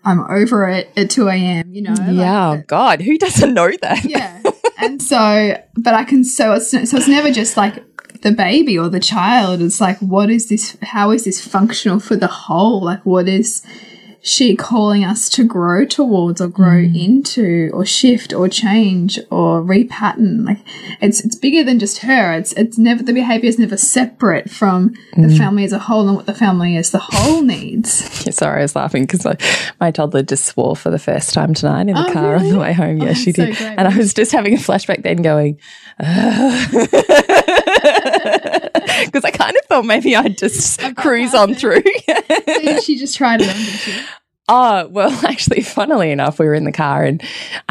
I'm 0.03 0.21
over 0.21 0.67
it 0.69 0.89
at 0.97 1.09
2 1.09 1.27
a.m., 1.27 1.73
you 1.73 1.81
know? 1.83 1.93
Yeah, 2.09 2.51
oh 2.51 2.63
God, 2.67 3.01
who 3.01 3.17
doesn't 3.17 3.53
know 3.53 3.71
that? 3.81 4.03
yeah. 4.05 4.41
And 4.81 5.01
so, 5.01 5.61
but 5.75 5.93
I 5.93 6.03
can 6.05 6.23
so 6.23 6.53
it's 6.53 6.71
so 6.71 6.79
it's 6.79 7.07
never 7.07 7.31
just 7.31 7.57
like 7.57 7.83
the 8.21 8.31
baby 8.31 8.77
or 8.77 8.89
the 8.89 8.99
child. 8.99 9.61
It's 9.61 9.81
like 9.81 9.99
what 9.99 10.29
is 10.29 10.49
this? 10.49 10.77
How 10.81 11.11
is 11.11 11.25
this 11.25 11.45
functional 11.45 11.99
for 11.99 12.15
the 12.15 12.27
whole? 12.27 12.83
Like 12.83 13.05
what 13.05 13.27
is 13.27 13.61
she 14.21 14.55
calling 14.55 15.03
us 15.03 15.29
to 15.29 15.43
grow 15.43 15.85
towards 15.85 16.41
or 16.41 16.47
grow 16.47 16.83
mm. 16.83 17.03
into 17.03 17.69
or 17.73 17.85
shift 17.85 18.33
or 18.33 18.49
change 18.49 19.17
or 19.29 19.61
repattern? 19.61 20.45
Like 20.45 20.59
it's 21.01 21.23
it's 21.23 21.35
bigger 21.35 21.63
than 21.63 21.79
just 21.79 21.99
her. 21.99 22.33
It's 22.33 22.53
it's 22.53 22.77
never 22.77 23.01
the 23.03 23.13
behavior 23.13 23.47
is 23.49 23.57
never 23.59 23.77
separate 23.77 24.49
from 24.49 24.93
the 25.13 25.27
mm. 25.27 25.37
family 25.37 25.63
as 25.63 25.71
a 25.71 25.79
whole 25.79 26.07
and 26.07 26.15
what 26.17 26.25
the 26.25 26.33
family 26.33 26.75
as 26.77 26.91
the 26.91 26.99
whole 26.99 27.41
needs. 27.41 27.89
Sorry, 28.35 28.59
I 28.59 28.63
was 28.63 28.75
laughing 28.75 29.03
because 29.03 29.25
my 29.79 29.91
toddler 29.91 30.23
just 30.23 30.45
swore 30.45 30.75
for 30.75 30.89
the 30.89 30.99
first 30.99 31.33
time 31.33 31.53
tonight 31.53 31.87
in 31.87 31.95
the 31.95 32.07
Oh, 32.09 32.13
car 32.13 32.35
on 32.35 32.49
the 32.49 32.59
way 32.59 32.73
home. 32.73 32.97
Yeah, 32.97 33.09
Oh, 33.09 33.13
she 33.13 33.31
that's 33.31 33.57
so 33.57 33.63
did. 33.65 33.79
and 33.79 33.87
I 33.87 33.97
was 33.97 34.13
just 34.13 34.31
having 34.31 34.53
a 34.53 34.57
flashback 34.57 35.03
then 35.03 35.21
going, 35.21 35.59
because 39.05 39.25
I 39.25 39.31
kind 39.31 39.55
of 39.55 39.65
thought 39.67 39.85
maybe 39.85 40.15
I'd 40.15 40.37
just 40.37 40.79
cruise 40.95 41.33
on 41.33 41.53
through. 41.55 41.83
So 42.47 42.79
she 42.83 42.97
just 42.97 43.15
tried 43.17 43.41
it 43.41 43.49
on, 43.49 43.55
did 43.55 43.65
she? 43.65 44.01
Oh, 44.51 44.87
well, 44.87 45.11
actually, 45.27 45.61
funnily 45.61 46.09
enough, 46.11 46.39
we 46.39 46.45
were 46.47 46.55
in 46.55 46.63
the 46.63 46.71
car 46.71 47.03
and 47.03 47.21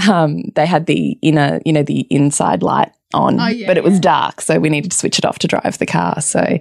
um, 0.09 0.43
they 0.55 0.65
had 0.65 0.87
the 0.87 1.19
inner, 1.23 1.61
you 1.67 1.73
know, 1.73 1.83
the 1.83 2.07
inside 2.11 2.63
light 2.63 2.93
on, 3.13 3.41
Oh, 3.41 3.49
yeah, 3.49 3.67
but 3.67 3.77
it 3.77 3.83
was 3.83 3.99
dark. 3.99 4.41
So 4.41 4.61
we 4.61 4.69
needed 4.69 4.93
to 4.93 4.97
switch 4.97 5.19
it 5.19 5.25
off 5.25 5.41
to 5.41 5.49
drive 5.49 5.79
the 5.79 5.87
car. 5.87 6.21
So 6.21 6.59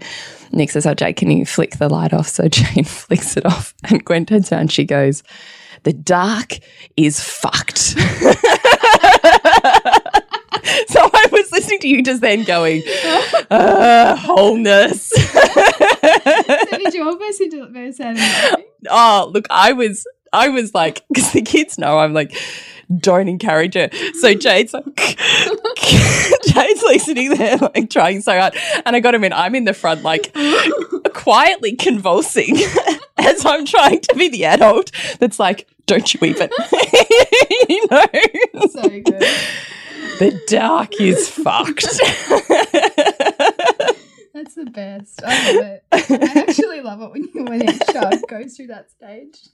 Nick 0.51 0.71
says, 0.71 0.87
Oh, 0.87 0.95
Jake, 0.95 1.17
can 1.17 1.29
you 1.29 1.45
flick 1.45 1.77
the 1.77 1.87
light 1.87 2.13
off? 2.13 2.27
So 2.29 2.47
Jane 2.47 2.83
flicks 2.83 3.37
it 3.37 3.45
off 3.45 3.75
and 3.83 4.03
Gwen 4.03 4.25
turns 4.25 4.51
around. 4.51 4.71
She 4.71 4.85
goes, 4.85 5.21
The 5.83 5.93
dark 5.93 6.53
is 6.95 7.19
fucked. 7.19 7.77
so 10.87 11.06
I 11.17 11.27
was 11.31 11.51
listening 11.51 11.79
to 11.79 11.87
you 11.87 12.03
just 12.03 12.21
then 12.21 12.43
going, 12.43 12.83
uh, 13.49 14.15
wholeness. 14.15 15.09
So 15.09 16.77
did 16.77 16.93
you 16.93 17.03
almost 17.03 17.41
into 17.41 17.65
very 17.67 17.91
sad 17.91 18.17
oh 18.89 19.29
look 19.33 19.45
i 19.49 19.73
was 19.73 20.07
i 20.33 20.49
was 20.49 20.73
like 20.73 21.03
because 21.07 21.31
the 21.31 21.41
kids 21.41 21.77
know 21.77 21.99
i'm 21.99 22.13
like 22.13 22.35
don't 22.99 23.27
encourage 23.27 23.73
her. 23.73 23.89
So 24.13 24.33
jade's 24.33 24.73
like 24.73 24.85
jade's 24.95 26.83
like 26.83 27.01
sitting 27.01 27.33
there 27.33 27.57
like 27.57 27.89
trying 27.89 28.21
so 28.21 28.39
hard. 28.39 28.55
And 28.85 28.95
i 28.95 29.01
got 29.01 29.13
him 29.13 29.25
in. 29.25 29.33
I'm 29.33 29.55
in 29.55 29.65
the 29.65 29.73
front 29.73 30.03
like 30.03 30.33
quietly 31.13 31.75
convulsing 31.75 32.55
as 33.17 33.45
i'm 33.45 33.65
trying 33.65 33.99
to 33.99 34.15
be 34.15 34.29
the 34.29 34.45
adult 34.45 34.91
that's 35.19 35.37
like 35.37 35.67
don't 35.85 36.13
you 36.13 36.19
even 36.27 36.49
you 37.69 37.87
know? 37.91 38.05
So 38.71 38.89
good. 38.89 39.23
The 40.19 40.41
dark 40.47 40.99
is 40.99 41.29
fucked 41.29 41.85
That's 44.37 44.53
the 44.53 44.65
best. 44.65 45.23
I 45.25 45.51
love 45.51 45.65
it. 45.65 45.83
I 45.91 46.43
actually 46.47 46.81
love 46.81 47.01
it 47.01 47.11
when 47.11 47.23
you 47.23 47.43
when 47.43 47.67
each 47.67 47.87
child 47.87 48.21
goes 48.29 48.55
through 48.55 48.67
that 48.67 48.91
stage. 48.91 49.47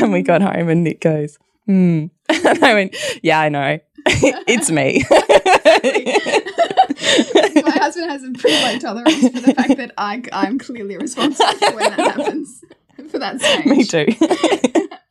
and 0.00 0.10
we 0.10 0.22
got 0.22 0.40
home 0.40 0.70
and 0.70 0.82
Nick 0.82 1.02
goes, 1.02 1.38
hmm. 1.66 2.06
And 2.30 2.64
I 2.64 2.72
went, 2.72 2.96
yeah, 3.22 3.40
I 3.40 3.50
know. 3.50 3.78
it's 4.06 4.70
me. 4.70 5.04
My 7.62 7.70
husband 7.78 8.10
has 8.10 8.24
a 8.24 8.30
pretty 8.32 8.64
low 8.64 8.78
tolerance 8.78 9.28
for 9.28 9.40
the 9.40 9.54
fact 9.54 9.76
that 9.76 9.92
I 9.98 10.22
I'm 10.32 10.58
clearly 10.58 10.96
responsible 10.96 11.52
for 11.52 11.76
when 11.76 11.90
that 11.90 12.16
happens. 12.16 12.64
For 13.10 13.18
that 13.18 13.38
stage. 13.38 13.66
me 13.66 13.84
too. 13.84 14.06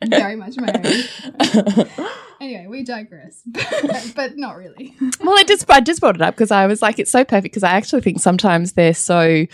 Very 0.10 0.36
much 0.36 0.56
my 0.58 0.72
own. 0.84 1.90
Anyway, 2.42 2.68
we 2.68 2.84
digress. 2.84 3.42
but 4.16 4.38
not 4.38 4.58
really. 4.58 4.94
well, 5.22 5.38
I 5.38 5.46
just 5.46 5.70
I 5.72 5.80
just 5.80 6.02
brought 6.02 6.16
it 6.16 6.22
up 6.22 6.36
because 6.36 6.52
I 6.52 6.68
was 6.68 6.82
like, 6.82 7.00
it's 7.00 7.10
so 7.10 7.24
perfect 7.24 7.54
because 7.54 7.64
I 7.64 7.72
actually 7.72 8.02
think 8.02 8.20
sometimes 8.20 8.74
they're 8.74 8.94
so 8.94 9.46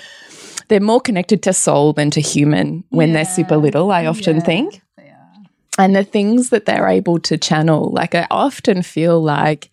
they're 0.67 0.79
more 0.79 0.99
connected 0.99 1.43
to 1.43 1.53
soul 1.53 1.93
than 1.93 2.09
to 2.11 2.21
human 2.21 2.83
when 2.89 3.13
they're 3.13 3.23
super 3.23 3.55
little. 3.55 3.91
I 3.91 4.07
often 4.07 4.37
Yeah. 4.37 4.43
think. 4.43 4.81
And 5.77 5.95
the 5.95 6.03
things 6.03 6.49
that 6.49 6.65
they're 6.65 6.87
able 6.87 7.19
to 7.19 7.37
channel 7.37 7.91
like 7.91 8.13
i 8.13 8.27
often 8.29 8.81
feel 8.81 9.21
like 9.21 9.69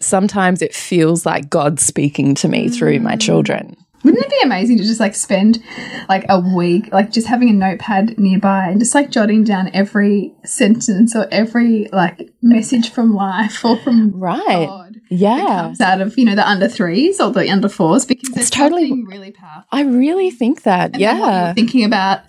sometimes 0.00 0.62
it 0.62 0.74
feels 0.74 1.24
like 1.26 1.50
god's 1.50 1.84
speaking 1.84 2.34
to 2.34 2.48
me 2.48 2.68
through 2.68 2.98
my 3.00 3.14
mm. 3.14 3.20
children 3.20 3.76
Wouldn't 4.04 4.22
it 4.24 4.30
be 4.30 4.38
amazing 4.42 4.76
to 4.78 4.84
just 4.84 5.00
like 5.00 5.14
spend 5.14 5.62
like 6.08 6.26
a 6.28 6.38
week, 6.38 6.92
like 6.92 7.10
just 7.10 7.26
having 7.26 7.48
a 7.48 7.52
notepad 7.52 8.18
nearby 8.18 8.68
and 8.68 8.78
just 8.80 8.94
like 8.94 9.10
jotting 9.10 9.44
down 9.44 9.70
every 9.74 10.34
sentence 10.44 11.16
or 11.16 11.26
every 11.30 11.88
like 11.92 12.30
message 12.42 12.90
from 12.90 13.14
life 13.14 13.64
or 13.64 13.76
from 13.78 14.12
right 14.18 14.66
God 14.66 15.00
yeah 15.10 15.62
comes 15.62 15.80
out 15.80 16.00
of 16.00 16.16
you 16.18 16.24
know 16.24 16.34
the 16.34 16.46
under 16.48 16.68
threes 16.68 17.20
or 17.20 17.30
the 17.30 17.48
under 17.50 17.68
fours 17.68 18.04
because 18.04 18.36
It's 18.36 18.50
totally- 18.50 19.04
really 19.04 19.30
powerful. 19.32 19.64
i 19.72 19.82
really 19.82 20.30
think 20.30 20.62
that 20.62 20.92
And 20.92 21.00
yeah 21.00 21.52
thinking 21.54 21.84
about 21.84 22.20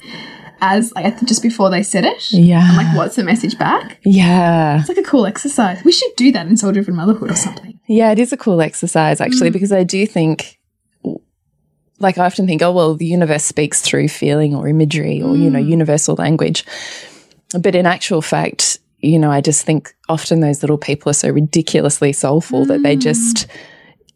as 0.62 0.91
like 0.94 1.20
just 1.25 1.41
before 1.41 1.70
they 1.70 1.84
said 1.84 2.05
it. 2.05 2.32
Yeah. 2.32 2.65
And 2.67 2.77
like 2.77 2.96
what's 2.96 3.15
the 3.17 3.24
message 3.24 3.58
back? 3.58 4.00
yeah 4.05 4.79
It's 4.79 4.88
like 4.89 4.98
a 4.98 5.03
cool 5.03 5.25
exercise. 5.25 5.84
We 5.84 5.91
should 5.91 6.12
do 6.15 6.32
that 6.32 6.48
in 6.48 6.55
soul 6.58 6.72
driven 6.72 6.96
motherhood 6.96 7.32
or 7.32 7.36
something. 7.36 7.79
yeah 7.88 8.12
it 8.12 8.20
is 8.20 8.32
a 8.32 8.38
cool 8.38 8.62
exercise 8.62 9.20
actually 9.22 9.50
mm. 9.50 9.53
because 9.53 9.72
i 9.74 9.84
do 9.84 10.05
think 10.08 10.58
like 12.00 12.18
i 12.18 12.25
often 12.25 12.46
think 12.48 12.62
oh 12.62 12.72
well 12.72 12.96
the 12.96 13.06
universe 13.06 13.44
speaks 13.44 13.82
through 13.82 14.08
feeling 14.08 14.54
or 14.54 14.68
imagery 14.68 15.22
or 15.22 15.36
you 15.36 15.50
know 15.50 15.60
mm. 15.60 15.70
universal 15.70 16.16
language. 16.16 16.66
But 17.60 17.75
in 17.75 17.86
actual 17.86 18.22
fact 18.22 18.80
you 19.00 19.20
know 19.20 19.32
i 19.32 19.40
just 19.40 19.66
think 19.66 19.96
often 20.10 20.40
those 20.40 20.64
little 20.64 20.78
people 20.78 21.10
are 21.10 21.14
so 21.14 21.30
ridiculously 21.30 22.12
soulful 22.12 22.66
that 22.66 22.84
they 22.84 22.96
mm. 22.96 23.02
just 23.02 23.48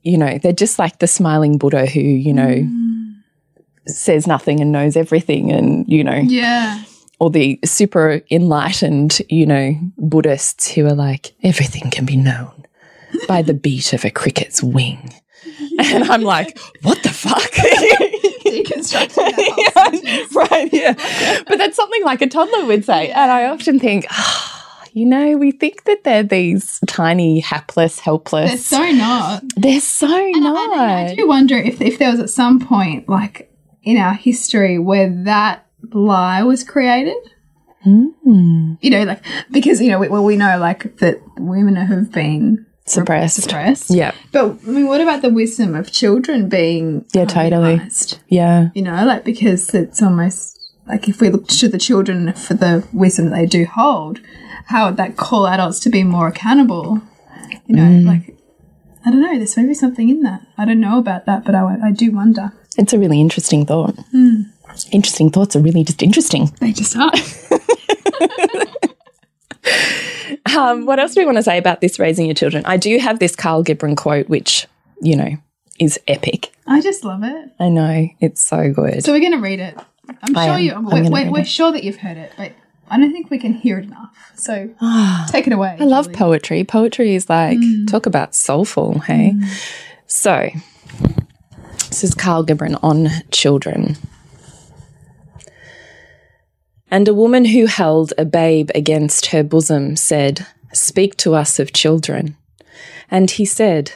you 0.03 0.17
know 0.17 0.37
they're 0.39 0.51
just 0.51 0.79
like 0.79 0.99
the 0.99 1.07
smiling 1.07 1.57
buddha 1.57 1.85
who 1.85 2.01
you 2.01 2.33
know 2.33 2.47
mm. 2.47 3.13
says 3.85 4.27
nothing 4.27 4.59
and 4.59 4.71
knows 4.71 4.97
everything 4.97 5.51
and 5.51 5.85
you 5.87 6.03
know 6.03 6.21
Yeah. 6.23 6.83
or 7.19 7.29
the 7.29 7.59
super 7.63 8.21
enlightened 8.31 9.21
you 9.29 9.45
know 9.45 9.75
buddhists 9.97 10.71
who 10.71 10.85
are 10.85 10.95
like 10.95 11.33
everything 11.43 11.91
can 11.91 12.05
be 12.05 12.17
known 12.17 12.65
by 13.27 13.41
the 13.41 13.53
beat 13.53 13.93
of 13.93 14.05
a 14.05 14.09
cricket's 14.09 14.63
wing 14.63 15.13
and 15.79 16.03
i'm 16.05 16.21
like 16.21 16.57
what 16.81 17.01
the 17.03 17.09
fuck 17.09 17.41
Deconstructing 18.49 19.15
that 19.15 20.29
whole 20.33 20.43
right, 20.43 20.73
yeah. 20.73 20.93
But 21.47 21.57
that's 21.59 21.75
something 21.75 22.03
like 22.03 22.21
a 22.21 22.27
toddler 22.27 22.65
would 22.65 22.83
say. 22.83 23.09
And 23.11 23.31
I 23.31 23.45
often 23.47 23.79
think, 23.79 24.07
ah, 24.09 24.81
you 24.93 25.05
know, 25.05 25.37
we 25.37 25.51
think 25.51 25.83
that 25.83 26.03
they're 26.03 26.23
these 26.23 26.79
tiny, 26.87 27.41
hapless, 27.41 27.99
helpless. 27.99 28.69
They're 28.69 28.89
so 28.89 28.91
not. 28.97 29.43
They're 29.55 29.81
so 29.81 30.07
And 30.07 30.47
I- 30.47 30.51
not. 30.51 30.79
I, 30.79 31.15
do 31.15 31.27
wonder 31.27 31.57
if, 31.57 31.79
if 31.79 31.99
there 31.99 32.09
was 32.09 32.19
at 32.19 32.29
some 32.31 32.59
point, 32.59 33.07
like 33.07 33.51
in 33.83 33.97
our 33.97 34.13
history, 34.13 34.79
where 34.79 35.09
that 35.25 35.67
lie 35.91 36.41
was 36.43 36.63
created. 36.63 37.17
Mm. 37.85 38.77
You 38.81 38.89
know, 38.89 39.03
like 39.03 39.23
because 39.51 39.79
you 39.81 39.89
know, 39.89 39.99
we, 39.99 40.09
well, 40.09 40.23
we 40.23 40.35
know 40.37 40.57
like 40.57 40.97
that 40.97 41.21
women 41.37 41.75
have 41.75 42.11
been 42.11 42.65
Suppressed. 42.91 43.41
suppressed. 43.41 43.89
Yeah. 43.91 44.13
But 44.31 44.57
I 44.65 44.69
mean, 44.69 44.87
what 44.87 45.01
about 45.01 45.21
the 45.21 45.29
wisdom 45.29 45.75
of 45.75 45.91
children 45.91 46.49
being 46.49 47.05
Yeah, 47.13 47.25
totally. 47.25 47.81
Yeah. 48.27 48.69
You 48.73 48.81
know, 48.81 49.05
like 49.05 49.23
because 49.23 49.73
it's 49.73 50.01
almost 50.01 50.57
like 50.87 51.07
if 51.07 51.21
we 51.21 51.29
look 51.29 51.47
to 51.47 51.67
the 51.69 51.77
children 51.77 52.33
for 52.33 52.55
the 52.55 52.83
wisdom 52.93 53.29
that 53.29 53.35
they 53.35 53.45
do 53.45 53.65
hold, 53.65 54.19
how 54.65 54.85
would 54.87 54.97
that 54.97 55.17
call 55.17 55.47
adults 55.47 55.79
to 55.81 55.89
be 55.89 56.03
more 56.03 56.27
accountable? 56.27 57.01
You 57.67 57.75
know, 57.75 57.83
Mm. 57.83 58.05
like 58.05 58.35
I 59.05 59.11
don't 59.11 59.21
know. 59.21 59.37
There's 59.37 59.55
maybe 59.55 59.73
something 59.73 60.09
in 60.09 60.21
that. 60.23 60.41
I 60.57 60.65
don't 60.65 60.79
know 60.81 60.97
about 60.99 61.25
that, 61.25 61.45
but 61.45 61.55
I, 61.55 61.77
I 61.85 61.91
do 61.91 62.11
wonder. 62.11 62.51
It's 62.77 62.91
a 62.93 62.99
really 62.99 63.19
interesting 63.21 63.65
thought. 63.65 63.95
Hmm. 64.11 64.41
Interesting 64.91 65.29
thoughts 65.31 65.55
are 65.55 65.61
really 65.61 65.83
just 65.83 66.03
interesting. 66.03 66.47
They 66.59 66.71
just 66.73 66.95
are. 66.95 67.11
Um, 70.57 70.85
what 70.85 70.99
else 70.99 71.13
do 71.13 71.21
we 71.21 71.25
want 71.25 71.37
to 71.37 71.43
say 71.43 71.57
about 71.57 71.81
this 71.81 71.99
raising 71.99 72.25
your 72.25 72.35
children? 72.35 72.63
I 72.65 72.77
do 72.77 72.97
have 72.97 73.19
this 73.19 73.35
Kahlil 73.35 73.63
Gibran 73.65 73.95
quote, 73.97 74.29
which, 74.29 74.67
you 75.01 75.15
know, 75.15 75.37
is 75.79 75.99
epic. 76.07 76.51
I 76.67 76.81
just 76.81 77.03
love 77.03 77.23
it. 77.23 77.51
I 77.59 77.69
know, 77.69 78.07
it's 78.19 78.45
so 78.45 78.71
good. 78.71 79.03
So 79.03 79.11
we're 79.13 79.19
going 79.19 79.33
to 79.33 79.39
read 79.39 79.59
it. 79.59 79.77
I'm 80.23 80.35
I 80.35 80.45
sure 80.45 80.53
am. 80.55 80.59
you. 80.61 80.73
I'm 80.73 80.85
We're, 80.85 81.09
we're, 81.09 81.31
we're 81.31 81.45
sure 81.45 81.71
that 81.71 81.83
you've 81.83 81.97
heard 81.97 82.17
it, 82.17 82.33
but 82.37 82.53
I 82.89 82.99
don't 82.99 83.11
think 83.11 83.29
we 83.29 83.37
can 83.37 83.53
hear 83.53 83.79
it 83.79 83.85
enough. 83.85 84.15
So 84.35 84.69
take 85.29 85.47
it 85.47 85.53
away. 85.53 85.77
I 85.79 85.83
love 85.83 86.11
poetry. 86.13 86.63
Poetry 86.63 87.15
is 87.15 87.29
like, 87.29 87.59
talk 87.87 88.05
about 88.05 88.35
soulful, 88.35 88.99
hey? 88.99 89.35
So, 90.07 90.49
this 91.89 92.03
is 92.03 92.15
Kahlil 92.15 92.45
Gibran 92.45 92.79
on 92.83 93.09
children. 93.31 93.95
And 96.91 97.07
a 97.07 97.13
woman 97.13 97.45
who 97.45 97.65
held 97.67 98.13
a 98.17 98.25
babe 98.25 98.71
against 98.73 99.27
her 99.27 99.43
bosom 99.43 99.95
said, 99.95 100.47
Speak 100.73 101.15
to 101.17 101.35
us 101.35 101.59
of 101.59 101.73
children. 101.73 102.35
And 103.11 103.29
he 103.31 103.45
said, 103.45 103.93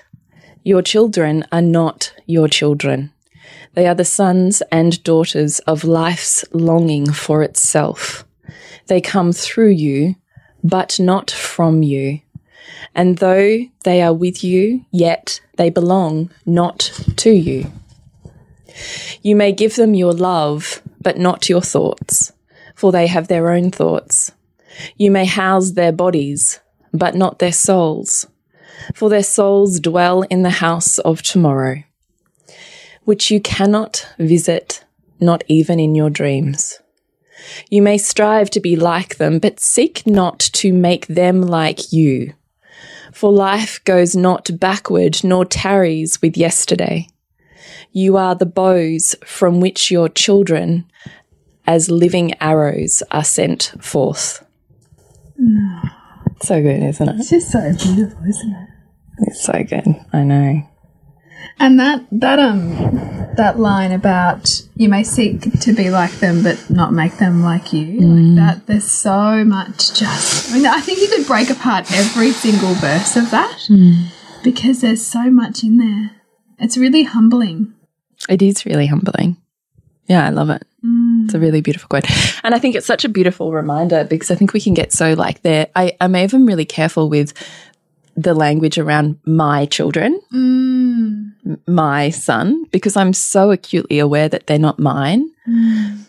Your 0.63 0.81
children 0.81 1.45
are 1.51 1.61
not 1.61 2.13
your 2.25 2.47
children. 2.47 3.11
They 3.73 3.87
are 3.87 3.95
the 3.95 4.05
sons 4.05 4.61
and 4.71 5.03
daughters 5.03 5.59
of 5.59 5.83
life's 5.83 6.45
longing 6.51 7.11
for 7.11 7.41
itself. 7.41 8.25
They 8.87 9.01
come 9.01 9.31
through 9.31 9.69
you, 9.71 10.15
but 10.63 10.99
not 10.99 11.31
from 11.31 11.81
you. 11.81 12.19
And 12.93 13.17
though 13.17 13.59
they 13.83 14.01
are 14.01 14.13
with 14.13 14.43
you, 14.43 14.85
yet 14.91 15.41
they 15.57 15.69
belong 15.69 16.29
not 16.45 16.91
to 17.17 17.31
you. 17.31 17.71
You 19.21 19.35
may 19.35 19.51
give 19.51 19.75
them 19.75 19.93
your 19.93 20.13
love, 20.13 20.81
but 21.01 21.17
not 21.17 21.49
your 21.49 21.61
thoughts, 21.61 22.32
for 22.75 22.91
they 22.91 23.07
have 23.07 23.27
their 23.27 23.51
own 23.51 23.71
thoughts. 23.71 24.31
You 24.97 25.11
may 25.11 25.25
house 25.25 25.71
their 25.71 25.91
bodies, 25.91 26.59
but 26.93 27.15
not 27.15 27.39
their 27.39 27.51
souls, 27.51 28.25
for 28.93 29.09
their 29.09 29.23
souls 29.23 29.79
dwell 29.79 30.23
in 30.23 30.43
the 30.43 30.49
house 30.49 30.97
of 30.99 31.21
tomorrow, 31.21 31.83
which 33.03 33.31
you 33.31 33.39
cannot 33.39 34.07
visit, 34.17 34.83
not 35.19 35.43
even 35.47 35.79
in 35.79 35.95
your 35.95 36.09
dreams. 36.09 36.79
You 37.69 37.81
may 37.81 37.97
strive 37.97 38.49
to 38.51 38.59
be 38.59 38.75
like 38.75 39.17
them, 39.17 39.39
but 39.39 39.59
seek 39.59 40.05
not 40.07 40.39
to 40.39 40.73
make 40.73 41.07
them 41.07 41.41
like 41.41 41.91
you. 41.91 42.33
For 43.11 43.31
life 43.31 43.83
goes 43.83 44.15
not 44.15 44.49
backward 44.59 45.23
nor 45.23 45.45
tarries 45.45 46.21
with 46.21 46.37
yesterday. 46.37 47.07
You 47.91 48.17
are 48.17 48.33
the 48.33 48.47
bows 48.47 49.15
from 49.23 49.59
which 49.59 49.91
your 49.91 50.09
children, 50.09 50.89
as 51.65 51.89
living 51.89 52.33
arrows, 52.41 53.03
are 53.11 53.23
sent 53.23 53.73
forth. 53.81 54.45
So 56.41 56.61
good, 56.61 56.83
isn't 56.83 57.07
it? 57.07 57.15
It's 57.19 57.29
just 57.29 57.51
so 57.51 57.61
beautiful, 57.61 58.21
isn't 58.27 58.51
it? 58.51 58.69
It's 59.19 59.41
so 59.43 59.63
good. 59.63 59.95
I 60.11 60.23
know. 60.23 60.67
And 61.59 61.79
that 61.79 62.05
that 62.11 62.37
um 62.39 62.69
that 63.37 63.57
line 63.59 63.93
about 63.93 64.49
you 64.75 64.89
may 64.89 65.03
seek 65.03 65.57
to 65.61 65.73
be 65.73 65.89
like 65.89 66.11
them 66.19 66.43
but 66.43 66.69
not 66.69 66.91
make 66.91 67.17
them 67.17 67.43
like 67.43 67.71
you 67.71 67.99
like 68.01 68.35
that 68.35 68.67
there's 68.67 68.89
so 68.89 69.43
much 69.45 69.97
just 69.97 70.51
I 70.51 70.55
mean 70.55 70.65
I 70.65 70.81
think 70.81 70.99
you 70.99 71.07
could 71.07 71.25
break 71.27 71.49
apart 71.49 71.91
every 71.93 72.31
single 72.31 72.73
verse 72.75 73.15
of 73.15 73.31
that 73.31 73.59
because 74.43 74.81
there's 74.81 75.05
so 75.05 75.29
much 75.29 75.63
in 75.63 75.77
there. 75.77 76.11
It's 76.59 76.77
really 76.77 77.03
humbling. 77.03 77.73
It 78.27 78.41
is 78.41 78.65
really 78.65 78.87
humbling. 78.87 79.37
Yeah, 80.07 80.25
I 80.25 80.29
love 80.29 80.49
it. 80.49 80.63
It's 81.25 81.33
a 81.33 81.39
really 81.39 81.61
beautiful 81.61 81.87
quote. 81.87 82.05
And 82.43 82.53
I 82.53 82.59
think 82.59 82.75
it's 82.75 82.85
such 82.85 83.05
a 83.05 83.09
beautiful 83.09 83.51
reminder 83.51 84.03
because 84.03 84.31
I 84.31 84.35
think 84.35 84.53
we 84.53 84.61
can 84.61 84.73
get 84.73 84.91
so 84.91 85.13
like 85.13 85.41
there. 85.41 85.67
I, 85.75 85.95
I'm 86.01 86.15
even 86.15 86.45
really 86.45 86.65
careful 86.65 87.09
with 87.09 87.33
the 88.15 88.33
language 88.33 88.77
around 88.77 89.17
my 89.25 89.65
children, 89.65 90.21
mm. 90.31 91.31
m- 91.45 91.61
my 91.67 92.09
son, 92.11 92.65
because 92.71 92.95
I'm 92.95 93.13
so 93.13 93.51
acutely 93.51 93.99
aware 93.99 94.29
that 94.29 94.47
they're 94.47 94.59
not 94.59 94.77
mine. 94.77 95.29
Mm. 95.47 95.99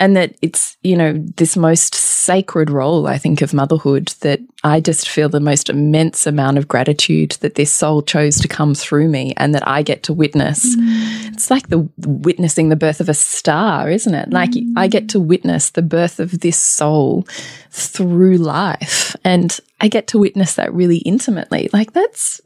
And 0.00 0.16
that 0.16 0.34
it's, 0.42 0.76
you 0.82 0.96
know, 0.96 1.12
this 1.36 1.56
most 1.56 1.94
sacred 1.94 2.68
role, 2.68 3.06
I 3.06 3.16
think, 3.16 3.42
of 3.42 3.54
motherhood 3.54 4.08
that 4.20 4.40
I 4.64 4.80
just 4.80 5.08
feel 5.08 5.28
the 5.28 5.38
most 5.38 5.70
immense 5.70 6.26
amount 6.26 6.58
of 6.58 6.66
gratitude 6.66 7.36
that 7.40 7.54
this 7.54 7.72
soul 7.72 8.02
chose 8.02 8.40
to 8.40 8.48
come 8.48 8.74
through 8.74 9.08
me 9.08 9.34
and 9.36 9.54
that 9.54 9.66
I 9.68 9.82
get 9.82 10.02
to 10.04 10.12
witness. 10.12 10.74
Mm. 10.74 11.03
It's 11.44 11.50
like 11.50 11.68
the 11.68 11.86
witnessing 11.98 12.70
the 12.70 12.76
birth 12.76 13.02
of 13.02 13.10
a 13.10 13.14
star, 13.14 13.90
isn't 13.90 14.14
it? 14.14 14.32
Like 14.32 14.52
I 14.78 14.88
get 14.88 15.10
to 15.10 15.20
witness 15.20 15.68
the 15.68 15.82
birth 15.82 16.18
of 16.18 16.40
this 16.40 16.56
soul 16.56 17.28
through 17.70 18.38
life. 18.38 19.14
And 19.24 19.54
I 19.78 19.88
get 19.88 20.06
to 20.08 20.18
witness 20.18 20.54
that 20.54 20.72
really 20.72 20.96
intimately. 20.98 21.68
Like 21.70 21.92
that's 21.92 22.40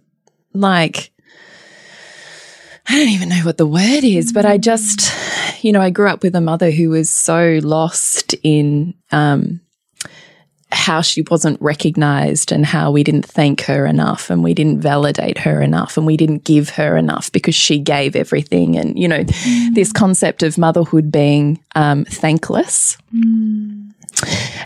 like, 0.53 1.13
I 2.89 2.99
don't 2.99 3.11
even 3.11 3.29
know 3.29 3.45
what 3.45 3.57
the 3.57 3.69
word 3.69 4.03
is, 4.03 4.33
but 4.33 4.45
I 4.45 4.59
just, 4.59 5.13
you 5.63 5.71
know, 5.71 5.81
I 5.81 5.91
grew 5.91 6.09
up 6.09 6.25
with 6.25 6.35
a 6.35 6.41
mother 6.41 6.73
who 6.73 6.91
was 6.91 7.09
so 7.09 7.61
lost 7.63 8.35
in, 8.43 8.95
um, 9.13 9.61
how 10.71 11.01
she 11.01 11.23
wasn't 11.31 11.61
recognized 11.61 12.53
and 12.53 12.67
how 12.67 12.91
we 12.91 13.03
didn't 13.03 13.25
thank 13.25 13.63
her 13.63 13.87
enough 13.87 14.29
and 14.29 14.43
we 14.45 14.53
didn't 14.53 14.81
validate 14.81 15.39
her 15.39 15.63
enough 15.63 15.97
and 15.97 16.07
we 16.07 16.17
didn't 16.17 16.45
give 16.45 16.71
her 16.71 16.97
enough 16.97 17.33
because 17.33 17.55
she 17.55 17.79
gave 17.79 18.15
everything. 18.15 18.77
And, 18.77 18.99
you 18.99 19.09
know, 19.09 19.25
this 19.73 19.93
concept 19.93 20.43
of 20.43 20.59
motherhood 20.59 21.11
being 21.11 21.59
um, 21.75 22.05
thankless. 22.05 22.99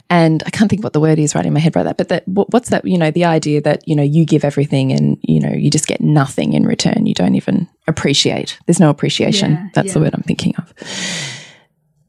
And 0.09 0.43
I 0.47 0.51
can't 0.51 0.71
think 0.71 0.83
what 0.83 0.93
the 0.93 1.01
word 1.01 1.19
is 1.19 1.35
right 1.35 1.45
in 1.45 1.53
my 1.53 1.61
head 1.61 1.77
right 1.77 1.85
that, 1.85 1.97
but 1.97 2.09
that 2.09 2.25
what's 2.27 2.71
that? 2.71 2.85
You 2.85 2.99
know, 2.99 3.11
the 3.11 3.25
idea 3.25 3.61
that 3.61 3.87
you 3.87 3.95
know 3.95 4.03
you 4.03 4.25
give 4.25 4.45
everything 4.45 4.93
and 4.93 5.19
you 5.23 5.41
know 5.41 5.53
you 5.53 5.71
just 5.71 5.87
get 5.87 6.01
nothing 6.01 6.55
in 6.55 6.65
return. 6.65 7.05
You 7.07 7.15
don't 7.15 7.35
even 7.35 7.69
appreciate. 7.87 8.59
There's 8.67 8.81
no 8.81 8.88
appreciation. 8.88 9.53
Yeah, 9.53 9.69
That's 9.75 9.93
the 9.93 10.01
word 10.01 10.15
I'm 10.15 10.23
thinking 10.23 10.55
of. 10.57 10.73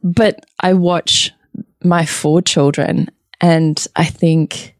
But 0.03 0.45
I 0.59 0.73
watch 0.73 1.31
my 1.83 2.05
four 2.05 2.41
children, 2.41 3.09
and 3.41 3.85
I 3.95 4.05
think 4.05 4.75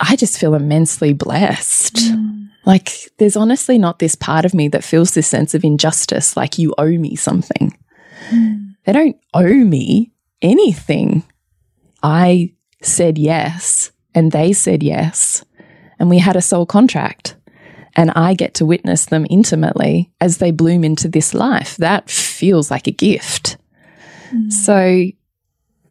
I 0.00 0.16
just 0.16 0.38
feel 0.38 0.54
immensely 0.54 1.12
blessed. 1.12 1.96
Mm. 1.96 2.48
Like 2.64 2.90
there's 3.18 3.36
honestly 3.36 3.78
not 3.78 3.98
this 3.98 4.14
part 4.14 4.44
of 4.44 4.54
me 4.54 4.68
that 4.68 4.84
feels 4.84 5.14
this 5.14 5.26
sense 5.26 5.54
of 5.54 5.64
injustice, 5.64 6.36
like 6.36 6.58
you 6.58 6.74
owe 6.78 6.90
me 6.90 7.16
something. 7.16 7.76
Mm. 8.30 8.74
They 8.84 8.92
don't 8.92 9.16
owe 9.34 9.54
me 9.54 10.12
anything. 10.42 11.22
I 12.02 12.54
said 12.82 13.18
yes 13.18 13.92
and 14.14 14.32
they 14.32 14.52
said 14.52 14.82
yes 14.82 15.44
and 15.98 16.08
we 16.08 16.18
had 16.18 16.36
a 16.36 16.42
soul 16.42 16.64
contract 16.64 17.36
and 17.94 18.10
I 18.12 18.34
get 18.34 18.54
to 18.54 18.66
witness 18.66 19.06
them 19.06 19.26
intimately 19.28 20.10
as 20.20 20.38
they 20.38 20.50
bloom 20.50 20.84
into 20.84 21.08
this 21.08 21.34
life. 21.34 21.76
That 21.76 22.08
feels 22.08 22.70
like 22.70 22.86
a 22.86 22.92
gift. 22.92 23.58
Mm. 24.32 24.52
So 24.52 25.06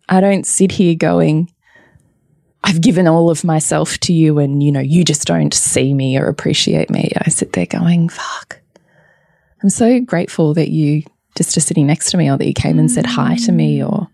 I 0.10 0.22
don't 0.22 0.46
sit 0.46 0.72
here 0.72 0.96
going, 0.96 1.52
I've 2.64 2.82
given 2.82 3.08
all 3.08 3.30
of 3.30 3.44
myself 3.44 3.98
to 4.00 4.14
you 4.14 4.40
and 4.40 4.62
you 4.62 4.72
know, 4.72 4.80
you 4.80 5.06
just 5.06 5.26
don't 5.26 5.54
see 5.54 5.94
me 5.94 6.18
or 6.18 6.28
appreciate 6.28 6.90
me. 6.90 7.12
I 7.26 7.30
sit 7.30 7.54
there 7.54 7.68
going, 7.68 8.10
fuck. 8.10 8.60
I'm 9.62 9.70
so 9.70 10.00
grateful 10.02 10.54
that 10.56 10.70
you 10.70 11.04
just 11.36 11.56
are 11.56 11.62
sitting 11.62 11.88
next 11.88 12.12
to 12.12 12.18
me 12.18 12.30
or 12.30 12.38
that 12.38 12.48
you 12.48 12.54
came 12.54 12.80
and 12.80 12.92
said 12.92 13.06
hi 13.06 13.36
to 13.36 13.52
me 13.52 13.84
or 13.84 14.10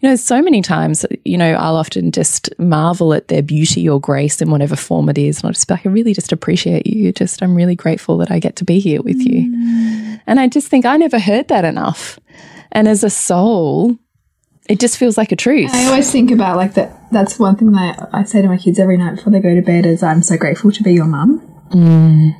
you 0.00 0.08
know 0.08 0.16
so 0.16 0.40
many 0.42 0.62
times 0.62 1.04
you 1.24 1.36
know 1.36 1.54
i'll 1.54 1.76
often 1.76 2.10
just 2.10 2.48
marvel 2.58 3.12
at 3.12 3.28
their 3.28 3.42
beauty 3.42 3.88
or 3.88 4.00
grace 4.00 4.40
in 4.40 4.50
whatever 4.50 4.76
form 4.76 5.08
it 5.08 5.18
is 5.18 5.38
and 5.38 5.46
i'll 5.46 5.52
just 5.52 5.68
be 5.68 5.74
like 5.74 5.86
i 5.86 5.88
really 5.88 6.14
just 6.14 6.32
appreciate 6.32 6.86
you 6.86 7.12
just 7.12 7.42
i'm 7.42 7.54
really 7.54 7.74
grateful 7.74 8.16
that 8.16 8.30
i 8.30 8.38
get 8.38 8.56
to 8.56 8.64
be 8.64 8.78
here 8.78 9.02
with 9.02 9.20
you 9.20 9.42
mm. 9.42 10.20
and 10.26 10.40
i 10.40 10.46
just 10.46 10.68
think 10.68 10.84
i 10.84 10.96
never 10.96 11.18
heard 11.18 11.48
that 11.48 11.64
enough 11.64 12.18
and 12.72 12.88
as 12.88 13.04
a 13.04 13.10
soul 13.10 13.96
it 14.68 14.80
just 14.80 14.96
feels 14.96 15.16
like 15.16 15.30
a 15.32 15.36
truth 15.36 15.70
I 15.72 15.86
always 15.86 16.10
think 16.10 16.30
about 16.30 16.56
like 16.56 16.74
that. 16.74 17.10
That's 17.10 17.38
one 17.38 17.56
thing 17.56 17.72
that 17.72 18.08
I 18.12 18.24
say 18.24 18.42
to 18.42 18.48
my 18.48 18.56
kids 18.56 18.78
every 18.78 18.96
night 18.96 19.16
before 19.16 19.32
they 19.32 19.40
go 19.40 19.54
to 19.54 19.62
bed 19.62 19.86
is 19.86 20.02
I'm 20.02 20.22
so 20.22 20.36
grateful 20.36 20.72
to 20.72 20.82
be 20.82 20.92
your 20.92 21.06
mum. 21.06 21.50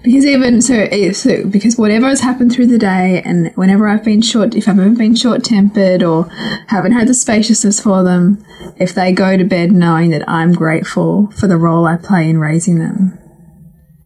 Because 0.04 0.26
even 0.26 0.62
so, 0.62 0.74
eh, 0.74 1.12
so, 1.12 1.44
because 1.48 1.76
whatever 1.76 2.06
has 2.06 2.20
happened 2.20 2.52
through 2.52 2.66
the 2.66 2.78
day, 2.78 3.20
and 3.24 3.50
whenever 3.56 3.88
I've 3.88 4.04
been 4.04 4.22
short, 4.22 4.54
if 4.54 4.68
I've 4.68 4.78
ever 4.78 4.90
been 4.90 5.16
short 5.16 5.42
tempered 5.42 6.04
or 6.04 6.28
haven't 6.68 6.92
had 6.92 7.08
the 7.08 7.14
spaciousness 7.14 7.80
for 7.80 8.04
them, 8.04 8.44
if 8.76 8.94
they 8.94 9.12
go 9.12 9.36
to 9.36 9.44
bed 9.44 9.72
knowing 9.72 10.10
that 10.10 10.28
I'm 10.28 10.52
grateful 10.52 11.32
for 11.32 11.48
the 11.48 11.56
role 11.56 11.86
I 11.86 11.96
play 11.96 12.28
in 12.28 12.38
raising 12.38 12.78
them, 12.78 13.18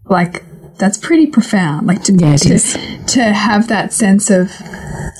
like 0.06 0.44
that's 0.78 0.96
pretty 0.96 1.26
profound. 1.26 1.86
Like 1.86 2.04
to 2.04 2.14
Yeah, 2.14 2.36
to, 2.36 2.58
to 3.06 3.22
have 3.24 3.68
that 3.68 3.92
sense 3.92 4.30
of 4.30 4.50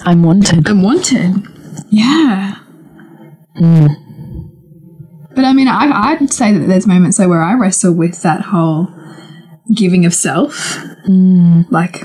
i'm 0.05 0.23
wanted 0.23 0.67
I'm 0.69 0.83
wanted. 0.83 1.47
Yeah. 1.91 2.55
Mm. 3.59 5.35
But 5.35 5.45
I 5.45 5.53
mean, 5.53 5.69
I, 5.69 5.91
I'd 6.13 6.33
say 6.33 6.53
that 6.53 6.67
there's 6.67 6.87
moments 6.87 7.19
though 7.19 7.29
where 7.29 7.43
I 7.43 7.55
wrestle 7.55 7.93
with 7.93 8.23
that 8.23 8.43
whole 8.43 8.89
giving 9.75 10.05
of 10.05 10.15
self. 10.15 10.77
Mm. 11.07 11.71
Like, 11.71 12.03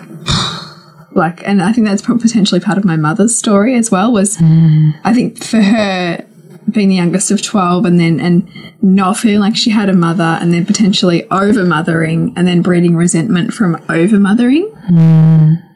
Like, 1.15 1.45
and 1.47 1.61
I 1.61 1.71
think 1.71 1.87
that's 1.87 2.01
potentially 2.01 2.59
part 2.59 2.77
of 2.77 2.85
my 2.85 2.95
mother's 2.95 3.37
story 3.37 3.75
as 3.75 3.91
well. 3.91 4.11
Was 4.11 4.37
mm. 4.37 4.93
I 5.03 5.13
think 5.13 5.43
for 5.43 5.61
her 5.61 6.25
being 6.71 6.89
the 6.89 6.95
youngest 6.95 7.29
of 7.29 7.41
twelve, 7.41 7.85
and 7.85 7.99
then 7.99 8.19
and 8.19 8.49
not 8.81 9.17
feeling 9.17 9.39
like 9.39 9.55
she 9.55 9.69
had 9.69 9.89
a 9.89 9.93
mother, 9.93 10.37
and 10.41 10.53
then 10.53 10.65
potentially 10.65 11.29
over 11.29 11.63
mothering, 11.63 12.33
and 12.35 12.47
then 12.47 12.61
breeding 12.61 12.95
resentment 12.95 13.53
from 13.53 13.83
over 13.89 14.19
mothering. 14.19 14.71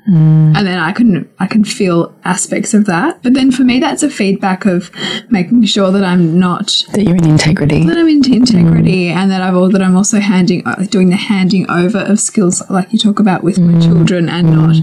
Mm. 0.08 0.56
And 0.56 0.65
then 0.67 0.80
I 0.80 0.93
can 0.93 1.30
I 1.38 1.48
can 1.48 1.63
feel 1.63 2.15
aspects 2.24 2.74
of 2.74 2.86
that. 2.86 3.22
But 3.24 3.34
then 3.34 3.52
for 3.52 3.63
me, 3.63 3.80
that's 3.80 4.04
a 4.04 4.10
feedback 4.10 4.65
of 4.65 4.89
making 5.30 5.65
sure 5.65 5.91
that 5.91 6.04
I'm 6.04 6.39
not 6.39 6.86
That 6.93 7.04
you're 7.04 7.17
in 7.17 7.26
integrity. 7.26 7.84
that 7.86 7.98
I'm 7.98 8.08
in 8.08 8.34
integrity 8.34 9.08
mm. 9.08 9.15
and 9.15 9.30
that 9.32 9.41
I've 9.41 9.56
all 9.56 9.70
that 9.70 9.82
I'm 9.82 9.98
also 9.98 10.20
handing 10.20 10.65
uh, 10.65 10.86
doing 10.89 11.10
the 11.10 11.17
handing 11.17 11.70
over 11.70 12.00
of 12.00 12.20
skills 12.20 12.62
like 12.70 12.93
you 12.93 13.00
talk 13.00 13.20
about 13.20 13.43
with 13.43 13.60
my 13.60 13.74
mm. 13.74 13.84
children 13.84 14.30
and 14.30 14.52
not 14.52 14.76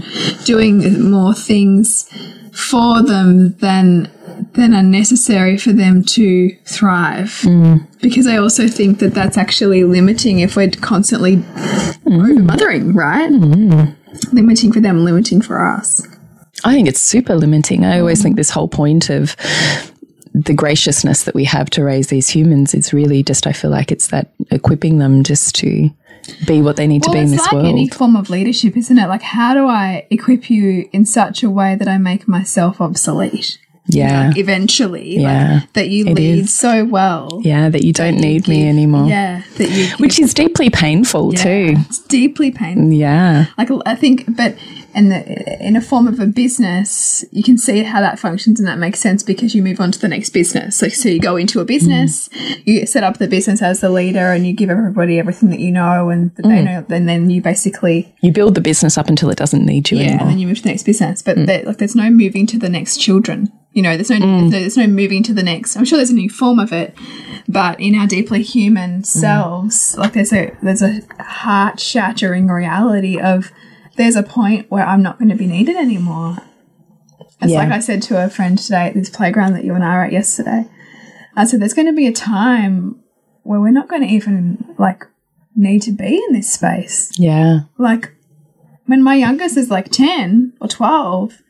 doing 0.45 1.09
more 1.09 1.33
things 1.33 2.07
for 2.51 3.01
them 3.01 3.53
than 3.57 4.11
than 4.53 4.73
are 4.73 4.83
necessary 4.83 5.57
for 5.57 5.73
them 5.73 6.03
to 6.03 6.55
thrive. 6.65 7.41
Because 8.01 8.27
I 8.27 8.37
also 8.37 8.67
think 8.67 8.99
that 8.99 9.13
that's 9.13 9.37
actually 9.37 9.83
limiting 9.83 10.39
if 10.39 10.55
we're 10.55 10.69
constantly 10.69 11.43
over 12.05 12.39
mothering 12.39 12.93
right 12.93 13.31
limiting 14.31 14.71
for 14.71 14.79
them 14.79 15.03
limiting 15.03 15.41
for 15.41 15.65
us 15.65 16.05
I 16.63 16.73
think 16.73 16.87
it's 16.87 16.99
super 16.99 17.35
limiting. 17.35 17.83
I 17.83 17.99
always 17.99 18.21
think 18.23 18.35
this 18.35 18.49
whole 18.49 18.67
point 18.67 19.09
of 19.09 19.35
the 20.33 20.53
graciousness 20.53 21.23
that 21.23 21.35
we 21.35 21.45
have 21.45 21.69
to 21.71 21.83
raise 21.83 22.07
these 22.07 22.29
humans 22.29 22.73
is 22.73 22.93
really 22.93 23.23
just, 23.23 23.45
I 23.47 23.53
feel 23.53 23.71
like 23.71 23.91
it's 23.91 24.07
that 24.07 24.33
equipping 24.51 24.97
them 24.97 25.23
just 25.23 25.55
to 25.55 25.89
be 26.47 26.61
what 26.61 26.75
they 26.75 26.87
need 26.87 27.03
to 27.03 27.11
be 27.11 27.19
in 27.19 27.29
this 27.29 27.41
like 27.41 27.51
world. 27.51 27.65
any 27.67 27.87
form 27.87 28.15
of 28.15 28.29
leadership, 28.29 28.75
isn't 28.75 28.97
it? 28.97 29.07
Like, 29.07 29.21
how 29.21 29.53
do 29.53 29.67
I 29.67 30.07
equip 30.09 30.49
you 30.49 30.89
in 30.91 31.05
such 31.05 31.43
a 31.43 31.49
way 31.49 31.75
that 31.75 31.87
I 31.87 31.97
make 31.99 32.27
myself 32.27 32.81
obsolete? 32.81 33.59
Yeah. 33.87 34.33
Eventually, 34.35 35.17
Yeah, 35.19 35.53
like, 35.61 35.73
that 35.73 35.89
you 35.89 36.07
it 36.07 36.13
lead 36.15 36.43
is. 36.45 36.53
so 36.53 36.85
well. 36.85 37.39
yeah, 37.43 37.69
that 37.69 37.83
you 37.83 37.93
don't 37.93 38.17
need 38.17 38.47
me 38.47 38.67
anymore. 38.67 39.07
Yeah, 39.07 39.43
that 39.57 39.69
you 39.69 39.89
give, 39.89 39.99
Which 39.99 40.19
is 40.19 40.33
deeply 40.33 40.69
painful 40.69 41.33
too. 41.33 41.75
It's 41.77 41.99
deeply 41.99 42.51
painful. 42.51 42.91
Yeah. 42.91 43.45
Like 43.57 43.69
I 43.85 43.95
think, 43.95 44.25
but 44.35 44.55
in 44.95 45.09
the 45.09 45.65
in 45.65 45.75
a 45.75 45.81
form 45.81 46.07
of 46.07 46.19
a 46.21 46.25
business, 46.25 47.25
you 47.31 47.43
can 47.43 47.57
see 47.57 47.83
how 47.83 47.99
that 47.99 48.17
functions 48.17 48.59
and 48.59 48.67
that 48.67 48.79
makes 48.79 48.99
sense 48.99 49.23
because 49.23 49.53
you 49.53 49.61
move 49.61 49.81
on 49.81 49.91
to 49.91 49.99
the 49.99 50.07
next 50.07 50.29
business. 50.29 50.81
Like 50.81 50.93
so, 50.93 51.09
you 51.09 51.19
go 51.19 51.35
into 51.35 51.59
a 51.59 51.65
mm. 51.65 51.67
business, 51.67 52.29
you 52.63 52.85
set 52.85 53.03
up 53.03 53.17
the 53.17 53.27
business 53.27 53.61
as 53.61 53.81
the 53.81 53.89
leader, 53.89 54.31
and 54.31 54.47
you 54.47 54.53
give 54.53 54.69
everybody 54.69 55.19
everything 55.19 55.49
that 55.49 55.59
you 55.59 55.71
know 55.71 56.09
and 56.09 56.33
that 56.35 56.43
they 56.43 56.61
mm. 56.61 56.65
know, 56.65 56.85
and 56.95 57.09
then 57.09 57.29
you 57.29 57.41
basically 57.41 58.15
You 58.21 58.31
build 58.31 58.55
the 58.55 58.61
business 58.61 58.97
up 58.97 59.09
until 59.09 59.29
it 59.29 59.37
doesn't 59.37 59.65
need 59.65 59.91
you 59.91 59.97
yeah, 59.97 60.21
and 60.21 60.29
then 60.29 60.39
you 60.39 60.47
move 60.47 60.57
to 60.57 60.63
the 60.63 60.69
next 60.69 60.83
business. 60.83 61.21
But 61.21 61.37
mm. 61.37 61.45
there, 61.45 61.63
like, 61.63 61.77
there's 61.77 61.95
no 61.95 62.09
moving 62.09 62.47
to 62.47 62.57
the 62.57 62.69
next 62.69 62.97
children. 62.97 63.51
You 63.73 63.81
know, 63.81 63.97
there's 63.97 64.09
no, 64.09 64.19
there's 64.19 64.51
no 64.51 64.59
there's 64.59 64.77
no 64.77 64.87
moving 64.87 65.23
to 65.23 65.33
the 65.33 65.43
next. 65.43 65.75
I'm 65.75 65.83
sure 65.83 65.97
there's 65.97 66.09
a 66.09 66.15
new 66.15 66.29
form 66.29 66.59
of 66.59 66.71
it, 66.71 66.95
but 67.49 67.77
in 67.81 67.95
our 67.95 68.07
deeply 68.07 68.41
human 68.43 69.03
selves, 69.03 69.97
like 69.97 70.13
there's 70.13 70.31
a 70.31 70.55
there's 70.63 70.81
a 70.81 71.01
heart 71.19 71.81
shattering 71.81 72.47
reality 72.47 73.19
of 73.19 73.51
there's 73.95 74.15
a 74.15 74.23
point 74.23 74.69
where 74.69 74.85
I'm 74.85 75.01
not 75.01 75.19
going 75.19 75.29
to 75.29 75.35
be 75.35 75.47
needed 75.47 75.75
anymore. 75.75 76.37
It's 77.41 77.51
Yeah. 77.51 77.59
like 77.59 77.71
I 77.71 77.79
said 77.79 78.01
to 78.03 78.23
a 78.23 78.29
friend 78.29 78.57
today 78.57 78.87
at 78.87 78.93
this 78.93 79.09
playground 79.09 79.53
that 79.53 79.65
you 79.65 79.73
and 79.73 79.83
I 79.83 79.95
were 79.95 80.03
at 80.05 80.11
yesterday. 80.11 80.67
I 81.35 81.45
said 81.45 81.59
there's 81.61 81.73
going 81.73 81.87
to 81.87 81.93
be 81.93 82.07
a 82.07 82.13
time 82.13 82.99
where 83.43 83.59
we're 83.59 83.71
not 83.71 83.87
going 83.87 84.01
to 84.01 84.07
even 84.07 84.75
like 84.77 85.05
need 85.55 85.81
to 85.83 85.91
be 85.91 86.21
in 86.27 86.33
this 86.33 86.51
space 86.51 87.11
yeah. 87.17 87.61
like 87.77 88.13
when 88.87 89.01
my 89.01 89.15
youngest 89.15 89.55
is 89.55 89.69
like 89.69 89.89
10 89.89 90.53
or 90.59 90.67
12 90.67 91.41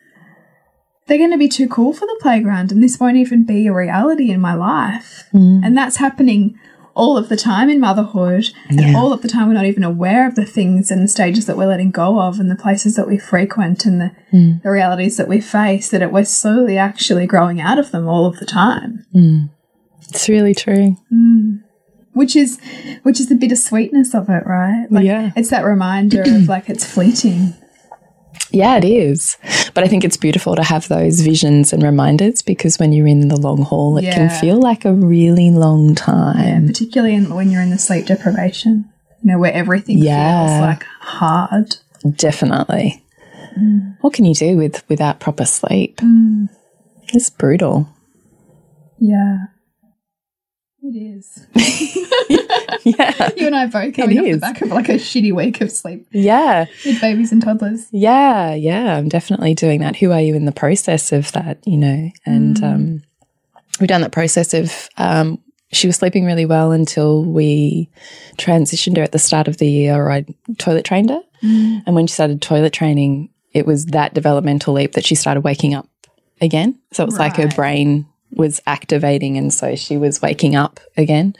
they're 1.07 1.17
going 1.17 1.31
to 1.31 1.37
be 1.37 1.47
too 1.47 1.67
cool 1.67 1.93
for 1.93 2.05
the 2.05 2.19
playground 2.21 2.71
and 2.71 2.83
this 2.83 2.99
won't 2.99 3.17
even 3.17 3.43
be 3.43 3.65
a 3.65 3.73
reality 3.73 4.29
in 4.29 4.39
my 4.39 4.53
life 4.53 5.23
mm. 5.33 5.65
and 5.65 5.75
that's 5.75 5.97
happening 5.97 6.57
all 6.95 7.17
of 7.17 7.27
the 7.27 7.35
time 7.35 7.69
in 7.69 7.79
motherhood 7.79 8.49
and 8.69 8.79
Yeah. 8.79 8.93
all 8.95 9.11
of 9.11 9.21
the 9.21 9.27
time 9.27 9.47
we're 9.47 9.53
not 9.53 9.65
even 9.65 9.83
aware 9.83 10.27
of 10.27 10.35
the 10.35 10.45
things 10.45 10.89
and 10.89 11.03
the 11.03 11.07
stages 11.07 11.45
that 11.45 11.57
we're 11.57 11.67
letting 11.67 11.91
go 11.91 12.19
of 12.21 12.39
and 12.39 12.49
the 12.49 12.55
places 12.55 12.95
that 12.95 13.07
we 13.07 13.17
frequent 13.17 13.85
and 13.85 13.99
the, 14.01 14.11
hmm. 14.31 14.51
the 14.63 14.71
realities 14.71 15.17
that 15.17 15.27
we 15.27 15.41
face 15.41 15.89
that 15.89 16.01
it, 16.01 16.11
we're 16.11 16.23
slowly 16.25 16.77
actually 16.77 17.27
growing 17.27 17.59
out 17.59 17.77
of 17.77 17.91
them 17.91 18.07
all 18.07 18.25
of 18.25 18.39
the 18.39 18.45
time 18.45 19.05
hmm. 19.11 19.45
It's 20.09 20.29
really 20.29 20.53
true. 20.55 20.95
Hmm. 21.09 21.55
which 22.13 22.35
is 22.35 22.59
which 23.03 23.19
is 23.19 23.27
the 23.27 23.35
bittersweetness 23.35 24.13
of 24.15 24.29
it 24.29 24.43
right 24.45 24.87
like 24.89 25.05
Yeah. 25.05 25.31
it's 25.35 25.49
that 25.49 25.65
reminder 25.65 26.21
of 26.21 26.47
like 26.47 26.69
it's 26.69 26.85
fleeting 26.85 27.53
Yeah, 28.51 28.77
it 28.77 28.85
is. 28.85 29.37
But 29.73 29.83
I 29.83 29.87
think 29.87 30.03
it's 30.03 30.17
beautiful 30.17 30.55
to 30.55 30.63
have 30.63 30.87
those 30.87 31.21
visions 31.21 31.73
and 31.73 31.83
reminders 31.83 32.41
because 32.41 32.79
when 32.79 32.93
you're 32.93 33.07
in 33.07 33.27
the 33.27 33.35
long 33.39 33.63
haul, 33.63 33.97
it 33.97 34.03
can 34.13 34.29
feel 34.29 34.57
like 34.59 34.85
a 34.85 34.93
really 34.93 35.51
long 35.51 35.95
time. 35.95 36.67
particularly 36.67 37.15
in, 37.15 37.33
when 37.33 37.51
you're 37.51 37.61
in 37.61 37.71
the 37.71 37.77
sleep 37.77 38.05
deprivation, 38.05 38.89
you 39.23 39.31
know, 39.31 39.39
where 39.39 39.53
everything 39.53 39.97
Yeah. 39.97 40.47
feels 40.47 40.61
like 40.61 40.83
hard. 40.99 41.75
Definitely. 42.15 43.03
Mm. 43.59 43.97
What 44.01 44.13
can 44.13 44.25
you 44.25 44.35
do 44.35 44.55
with 44.57 44.87
without 44.89 45.19
proper 45.19 45.45
sleep? 45.45 45.99
It's 47.13 47.29
brutal. 47.29 47.89
Yeah. 48.99 49.47
It 50.93 50.97
is. 50.97 51.45
Yeah. 52.85 53.31
You 53.35 53.47
and 53.47 53.55
I 53.55 53.65
both 53.65 53.95
coming 53.95 54.19
off 54.19 54.25
is. 54.25 54.35
the 54.37 54.41
back 54.41 54.61
of 54.61 54.69
like 54.69 54.89
a 54.89 54.93
shitty 54.93 55.33
week 55.33 55.59
of 55.59 55.71
sleep 55.71 56.07
Yeah. 56.11 56.65
with 56.85 57.01
babies 57.01 57.31
and 57.31 57.41
toddlers. 57.41 57.87
Yeah. 57.91 58.53
Yeah. 58.53 58.95
I'm 58.95 59.09
definitely 59.09 59.55
doing 59.55 59.79
that. 59.81 59.95
Who 59.95 60.11
are 60.11 60.21
you 60.21 60.35
in 60.35 60.45
the 60.45 60.51
process 60.51 61.11
of 61.11 61.31
that, 61.31 61.57
you 61.65 61.77
know? 61.77 62.11
And 62.27 62.63
um, 62.63 63.03
we've 63.79 63.87
done 63.87 64.01
that 64.01 64.11
process 64.11 64.53
of 64.53 64.87
um, 64.97 65.41
she 65.71 65.87
was 65.87 65.95
sleeping 65.95 66.25
really 66.25 66.45
well 66.45 66.71
until 66.71 67.25
we 67.25 67.89
transitioned 68.37 68.97
her 68.97 69.03
at 69.03 69.13
the 69.13 69.19
start 69.19 69.47
of 69.47 69.57
the 69.57 69.67
year. 69.67 70.07
I 70.11 70.23
toilet 70.59 70.85
trained 70.85 71.09
her. 71.09 71.21
And 71.41 71.95
when 71.95 72.05
she 72.07 72.13
started 72.13 72.39
toilet 72.41 72.73
training, 72.73 73.29
it 73.51 73.65
was 73.65 73.87
that 73.87 74.13
developmental 74.13 74.73
leap 74.75 74.93
that 74.93 75.05
she 75.05 75.15
started 75.15 75.41
waking 75.41 75.73
up 75.73 75.87
again. 76.39 76.77
So 76.91 77.01
it 77.03 77.07
was 77.07 77.17
like 77.19 77.37
her 77.37 77.47
brain 77.47 78.05
was 78.35 78.61
activating. 78.67 79.37
And 79.37 79.53
so 79.53 79.75
she 79.75 79.97
was 79.97 80.21
waking 80.21 80.55
up 80.55 80.79
again. 80.97 81.35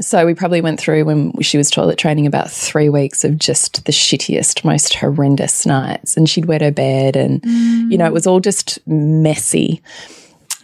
So 0.00 0.26
we 0.26 0.34
probably 0.34 0.60
went 0.60 0.80
through 0.80 1.04
when 1.04 1.40
she 1.40 1.56
was 1.56 1.70
toilet 1.70 1.98
training 1.98 2.26
about 2.26 2.50
three 2.50 2.88
weeks 2.88 3.22
of 3.22 3.38
just 3.38 3.84
the 3.84 3.92
shittiest, 3.92 4.64
most 4.64 4.94
horrendous 4.94 5.64
nights. 5.66 6.16
And 6.16 6.28
she'd 6.28 6.46
wet 6.46 6.62
her 6.62 6.72
bed 6.72 7.14
and, 7.14 7.44
you 7.44 7.96
know, 7.96 8.06
it 8.06 8.12
was 8.12 8.26
all 8.26 8.40
just 8.40 8.84
messy. 8.88 9.82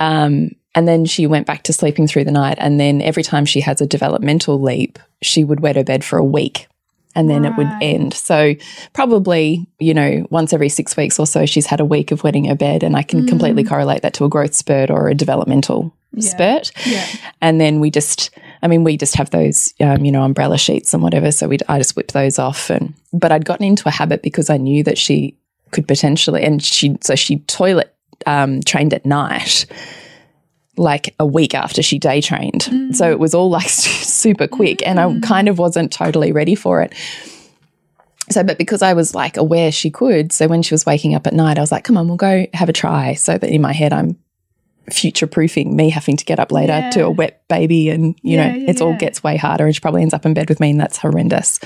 Um, 0.01 0.51
and 0.75 0.89
then 0.89 1.05
she 1.05 1.27
went 1.27 1.47
back 1.47 1.63
to 1.65 1.73
sleeping 1.73 2.07
through 2.09 2.25
the 2.25 2.33
night. 2.33 2.57
And 2.59 2.81
then 2.81 3.03
every 3.03 3.23
time 3.23 3.45
she 3.45 3.61
has 3.61 3.81
a 3.81 3.87
developmental 3.87 4.61
leap, 4.61 4.99
she 5.23 5.45
would 5.45 5.61
wet 5.61 5.77
her 5.77 5.85
bed 5.85 6.05
for 6.05 6.19
a 6.19 6.25
week 6.25 6.67
and 7.15 7.29
then 7.29 7.45
it 7.45 7.57
would 7.57 7.71
end. 7.83 8.15
So 8.15 8.55
probably, 8.93 9.67
you 9.79 9.95
know, 9.95 10.27
once 10.31 10.53
every 10.53 10.69
six 10.69 10.97
weeks 10.97 11.19
or 11.19 11.27
so, 11.27 11.47
she's 11.47 11.67
had 11.67 11.81
a 11.81 11.85
week 11.85 12.13
of 12.13 12.23
wetting 12.23 12.45
her 12.45 12.55
bed. 12.55 12.83
And 12.83 12.97
I 12.97 13.03
can 13.03 13.27
completely 13.27 13.65
correlate 13.65 14.03
that 14.03 14.15
to 14.15 14.25
a 14.25 14.29
growth 14.29 14.55
spurt 14.55 14.91
or 14.91 15.09
a 15.09 15.15
developmental 15.15 15.93
spurt. 16.19 16.73
Yeah. 16.87 17.07
And 17.41 17.61
then 17.61 17.81
we 17.81 17.91
just, 17.91 18.31
I 18.63 18.69
mean, 18.69 18.85
we 18.85 18.97
just 18.97 19.17
have 19.17 19.31
those, 19.31 19.75
um, 19.81 20.05
you 20.05 20.13
know, 20.13 20.23
umbrella 20.23 20.59
sheets 20.59 20.95
and 20.95 21.03
whatever. 21.03 21.33
So 21.33 21.49
we, 21.49 21.59
I 21.69 21.79
just 21.79 21.97
whip 21.97 22.13
those 22.13 22.39
off. 22.39 22.71
And 22.71 22.95
but 23.13 23.33
I'd 23.33 23.45
gotten 23.45 23.67
into 23.67 23.89
a 23.89 23.93
habit 23.93 24.23
because 24.23 24.51
I 24.51 24.57
knew 24.57 24.85
that 24.85 24.99
she 24.99 25.37
could 25.73 25.89
potentially, 25.89 26.43
and 26.43 26.63
she, 26.63 26.97
so 27.01 27.15
she 27.15 27.39
toilet 27.41 27.95
um, 28.27 28.61
trained 28.63 28.93
at 28.95 29.07
night, 29.07 29.67
like 30.77 31.15
a 31.19 31.27
week 31.27 31.55
after 31.55 31.83
she 31.83 31.99
day 31.99 32.21
trained. 32.21 32.63
Mm. 32.63 32.95
So 32.95 33.11
it 33.11 33.19
was 33.19 33.35
all 33.35 33.51
like 33.51 33.69
super 33.69 34.47
quick, 34.47 34.87
and 34.87 35.01
I 35.01 35.05
mm. 35.05 35.23
kind 35.23 35.49
of 35.49 35.59
wasn't 35.59 35.93
totally 35.93 36.33
ready 36.33 36.55
for 36.55 36.83
it. 36.83 36.95
So, 38.31 38.45
but 38.45 38.59
because 38.59 38.81
I 38.81 38.93
was 38.93 39.15
like 39.15 39.37
aware 39.37 39.73
she 39.73 39.91
could, 39.91 40.33
so 40.33 40.47
when 40.47 40.63
she 40.63 40.73
was 40.73 40.87
waking 40.87 41.15
up 41.15 41.27
at 41.27 41.35
night, 41.35 41.59
I 41.59 41.61
was 41.61 41.73
like, 41.73 41.85
come 41.85 41.97
on, 41.97 42.07
we'll 42.07 42.17
go 42.17 42.47
have 42.55 42.69
a 42.69 42.73
try. 42.73 43.15
So 43.15 43.37
that 43.37 43.51
in 43.51 43.61
my 43.61 43.73
head, 43.73 43.93
I'm 43.93 44.17
future 44.93 45.27
proofing 45.27 45.75
me 45.77 45.91
having 45.91 46.17
to 46.17 46.25
get 46.25 46.41
up 46.41 46.51
later 46.51 46.89
to 46.93 47.05
a 47.05 47.11
wet 47.11 47.47
baby 47.49 47.91
and 47.91 48.19
you 48.23 48.37
Yeah, 48.37 48.51
know 48.51 48.57
yeah, 48.57 48.71
it's 48.71 48.81
all 48.81 48.95
gets 48.95 49.23
way 49.23 49.37
harder 49.37 49.65
and 49.65 49.75
she 49.75 49.81
probably 49.81 50.03
ends 50.03 50.15
up 50.15 50.27
in 50.27 50.35
bed 50.35 50.49
with 50.49 50.59
me 50.59 50.71
and 50.71 50.81
that's 50.81 50.97
horrendous 50.97 51.61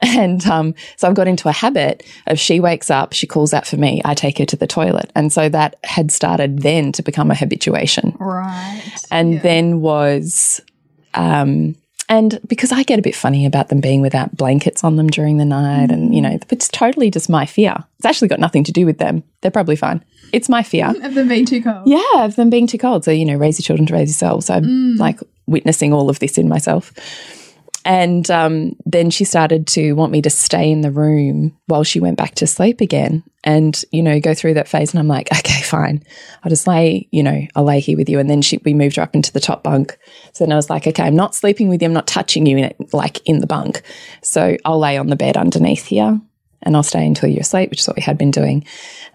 and 0.16 0.44
um, 0.46 0.74
so 0.96 1.08
I've 1.08 1.14
got 1.14 1.28
into 1.28 1.48
a 1.48 1.52
habit 1.52 2.04
of 2.26 2.38
she 2.38 2.60
wakes 2.60 2.90
up, 2.90 3.12
she 3.12 3.26
calls 3.26 3.52
out 3.52 3.66
for 3.66 3.76
me, 3.76 4.00
I 4.04 4.14
take 4.14 4.38
her 4.38 4.46
to 4.46 4.56
the 4.56 4.66
toilet. 4.66 5.10
And 5.14 5.32
so 5.32 5.48
that 5.48 5.76
had 5.84 6.10
started 6.10 6.60
then 6.60 6.92
to 6.92 7.02
become 7.02 7.30
a 7.30 7.34
habituation. 7.34 8.16
Right. 8.18 8.82
And 9.10 9.40
then 9.42 9.80
was, 9.80 10.60
um, 11.14 11.76
and 12.08 12.40
because 12.48 12.72
I 12.72 12.82
get 12.82 12.98
a 12.98 13.02
bit 13.02 13.14
funny 13.14 13.46
about 13.46 13.68
them 13.68 13.80
being 13.80 14.00
without 14.02 14.36
blankets 14.36 14.82
on 14.82 14.96
them 14.96 15.08
during 15.08 15.36
the 15.36 15.44
night, 15.44 15.92
and 15.92 16.12
you 16.12 16.20
know, 16.20 16.36
it's 16.50 16.68
totally 16.68 17.08
just 17.08 17.30
my 17.30 17.46
fear. 17.46 17.76
It's 17.98 18.04
actually 18.04 18.26
got 18.26 18.40
nothing 18.40 18.64
to 18.64 18.72
do 18.72 18.84
with 18.84 18.98
them. 18.98 19.22
They're 19.40 19.52
probably 19.52 19.76
fine. 19.76 20.04
It's 20.32 20.48
my 20.48 20.64
fear. 20.64 20.92
Of 21.02 21.14
them 21.14 21.28
being 21.28 21.46
too 21.46 21.62
cold. 21.62 21.86
Yeah, 21.86 22.24
of 22.24 22.34
them 22.34 22.50
being 22.50 22.66
too 22.66 22.78
cold. 22.78 23.04
So, 23.04 23.12
you 23.12 23.24
know, 23.24 23.36
raise 23.36 23.60
your 23.60 23.64
children 23.64 23.86
to 23.86 23.94
raise 23.94 24.08
yourselves. 24.08 24.46
So 24.46 24.54
I'm 24.54 24.96
like 24.96 25.20
witnessing 25.46 25.92
all 25.92 26.10
of 26.10 26.18
this 26.18 26.36
in 26.36 26.48
myself. 26.48 26.92
And 27.84 28.30
um, 28.30 28.76
then 28.84 29.10
she 29.10 29.24
started 29.24 29.66
to 29.68 29.92
want 29.94 30.12
me 30.12 30.20
to 30.22 30.30
stay 30.30 30.70
in 30.70 30.82
the 30.82 30.90
room 30.90 31.56
while 31.66 31.84
she 31.84 32.00
went 32.00 32.18
back 32.18 32.34
to 32.36 32.46
sleep 32.46 32.80
again. 32.80 33.22
and, 33.42 33.82
you 33.90 34.02
know, 34.02 34.20
go 34.20 34.34
through 34.34 34.54
that 34.54 34.68
phase. 34.68 34.92
And 34.92 34.98
I'm 34.98 35.08
like, 35.08 35.32
okay, 35.38 35.62
fine. 35.62 36.02
I'll 36.42 36.50
just 36.50 36.66
lay, 36.66 37.08
you 37.10 37.22
know, 37.22 37.46
I'll 37.56 37.64
lay 37.64 37.80
here 37.80 37.96
with 37.96 38.08
you. 38.08 38.18
And 38.18 38.28
then 38.28 38.42
she, 38.42 38.60
we 38.64 38.74
moved 38.74 38.96
her 38.96 39.02
up 39.02 39.14
into 39.14 39.32
the 39.32 39.40
top 39.40 39.62
bunk. 39.62 39.96
So 40.32 40.44
then 40.44 40.52
I 40.52 40.56
was 40.56 40.68
like, 40.68 40.86
okay, 40.86 41.04
I'm 41.04 41.16
not 41.16 41.34
sleeping 41.34 41.68
with 41.68 41.80
you. 41.80 41.86
I'm 41.86 41.94
not 41.94 42.06
touching 42.06 42.46
you 42.46 42.58
in 42.58 42.64
it, 42.64 42.92
like 42.92 43.26
in 43.26 43.38
the 43.38 43.46
bunk. 43.46 43.82
So 44.22 44.56
I'll 44.64 44.78
lay 44.78 44.98
on 44.98 45.06
the 45.06 45.16
bed 45.16 45.36
underneath 45.36 45.86
here 45.86 46.20
and 46.62 46.76
I'll 46.76 46.82
stay 46.82 47.06
until 47.06 47.28
you're 47.28 47.40
asleep, 47.40 47.70
which 47.70 47.80
is 47.80 47.86
what 47.86 47.96
we 47.96 48.02
had 48.02 48.18
been 48.18 48.30
doing. 48.30 48.64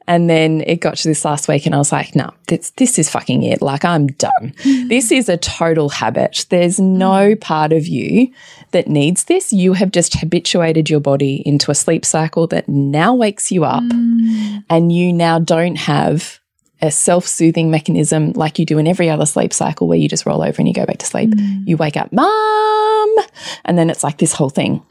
And 0.08 0.30
then 0.30 0.62
it 0.68 0.82
got 0.82 0.98
to 0.98 1.08
this 1.08 1.26
last 1.26 1.48
week 1.48 1.66
and 1.66 1.74
I 1.74 1.80
was 1.80 1.92
like, 1.92 2.16
no, 2.16 2.32
this, 2.48 2.72
this 2.72 3.00
is 3.00 3.10
fucking 3.10 3.44
it. 3.44 3.62
Like 3.62 3.84
I'm 3.84 4.08
done. 4.08 4.54
this 4.64 5.12
is 5.12 5.30
a 5.30 5.38
total 5.38 5.90
habit. 5.90 6.46
There's 6.50 6.80
no 6.80 7.36
mm. 7.36 7.42
part 7.42 7.74
of 7.74 7.88
you 7.88 8.32
that 8.72 8.88
needs 8.88 9.26
this. 9.26 9.52
You 9.52 9.74
have 9.74 9.92
just 9.92 10.20
habituated 10.20 10.90
your 10.90 11.00
body 11.00 11.42
into 11.46 11.72
a 11.72 11.76
sleep 11.76 12.06
cycle 12.06 12.48
that 12.48 12.70
now 12.70 13.16
wakes 13.16 13.52
you 13.52 13.64
up 13.64 13.84
mm. 13.84 14.64
and 14.70 14.92
you 14.92 15.12
now 15.12 15.40
don't 15.40 15.76
have 15.76 16.40
a 16.82 16.92
self-soothing 16.92 17.72
mechanism 17.72 18.34
like 18.34 18.60
you 18.60 18.66
do 18.66 18.78
in 18.78 18.86
every 18.86 19.10
other 19.10 19.26
sleep 19.26 19.54
cycle 19.54 19.88
where 19.88 19.98
you 19.98 20.10
just 20.10 20.26
roll 20.26 20.44
over 20.44 20.56
and 20.60 20.68
you 20.68 20.74
go 20.74 20.86
back 20.86 20.98
to 20.98 21.06
sleep. 21.06 21.32
Mm. 21.32 21.68
You 21.68 21.78
wake 21.78 21.98
up, 21.98 22.12
mom, 22.12 23.16
and 23.64 23.78
then 23.78 23.90
it's 23.90 24.04
like 24.04 24.18
this 24.18 24.34
whole 24.34 24.50
thing. 24.50 24.84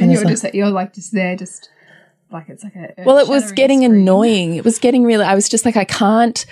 And, 0.00 0.12
you're 0.12 0.22
like- 0.22 0.40
just 0.40 0.54
you're 0.54 0.70
like 0.70 0.94
just 0.94 1.12
there, 1.12 1.36
just 1.36 1.70
like 2.30 2.48
it's 2.48 2.64
like 2.64 2.74
a 2.74 2.94
Well, 3.04 3.18
it 3.18 3.28
was 3.28 3.52
getting 3.52 3.84
annoying. 3.84 4.56
It 4.56 4.64
was 4.64 4.78
getting 4.78 5.04
really, 5.04 5.24
I 5.24 5.34
was 5.34 5.48
just 5.48 5.64
like, 5.64 5.76
I 5.76 5.84
can't, 5.84 6.44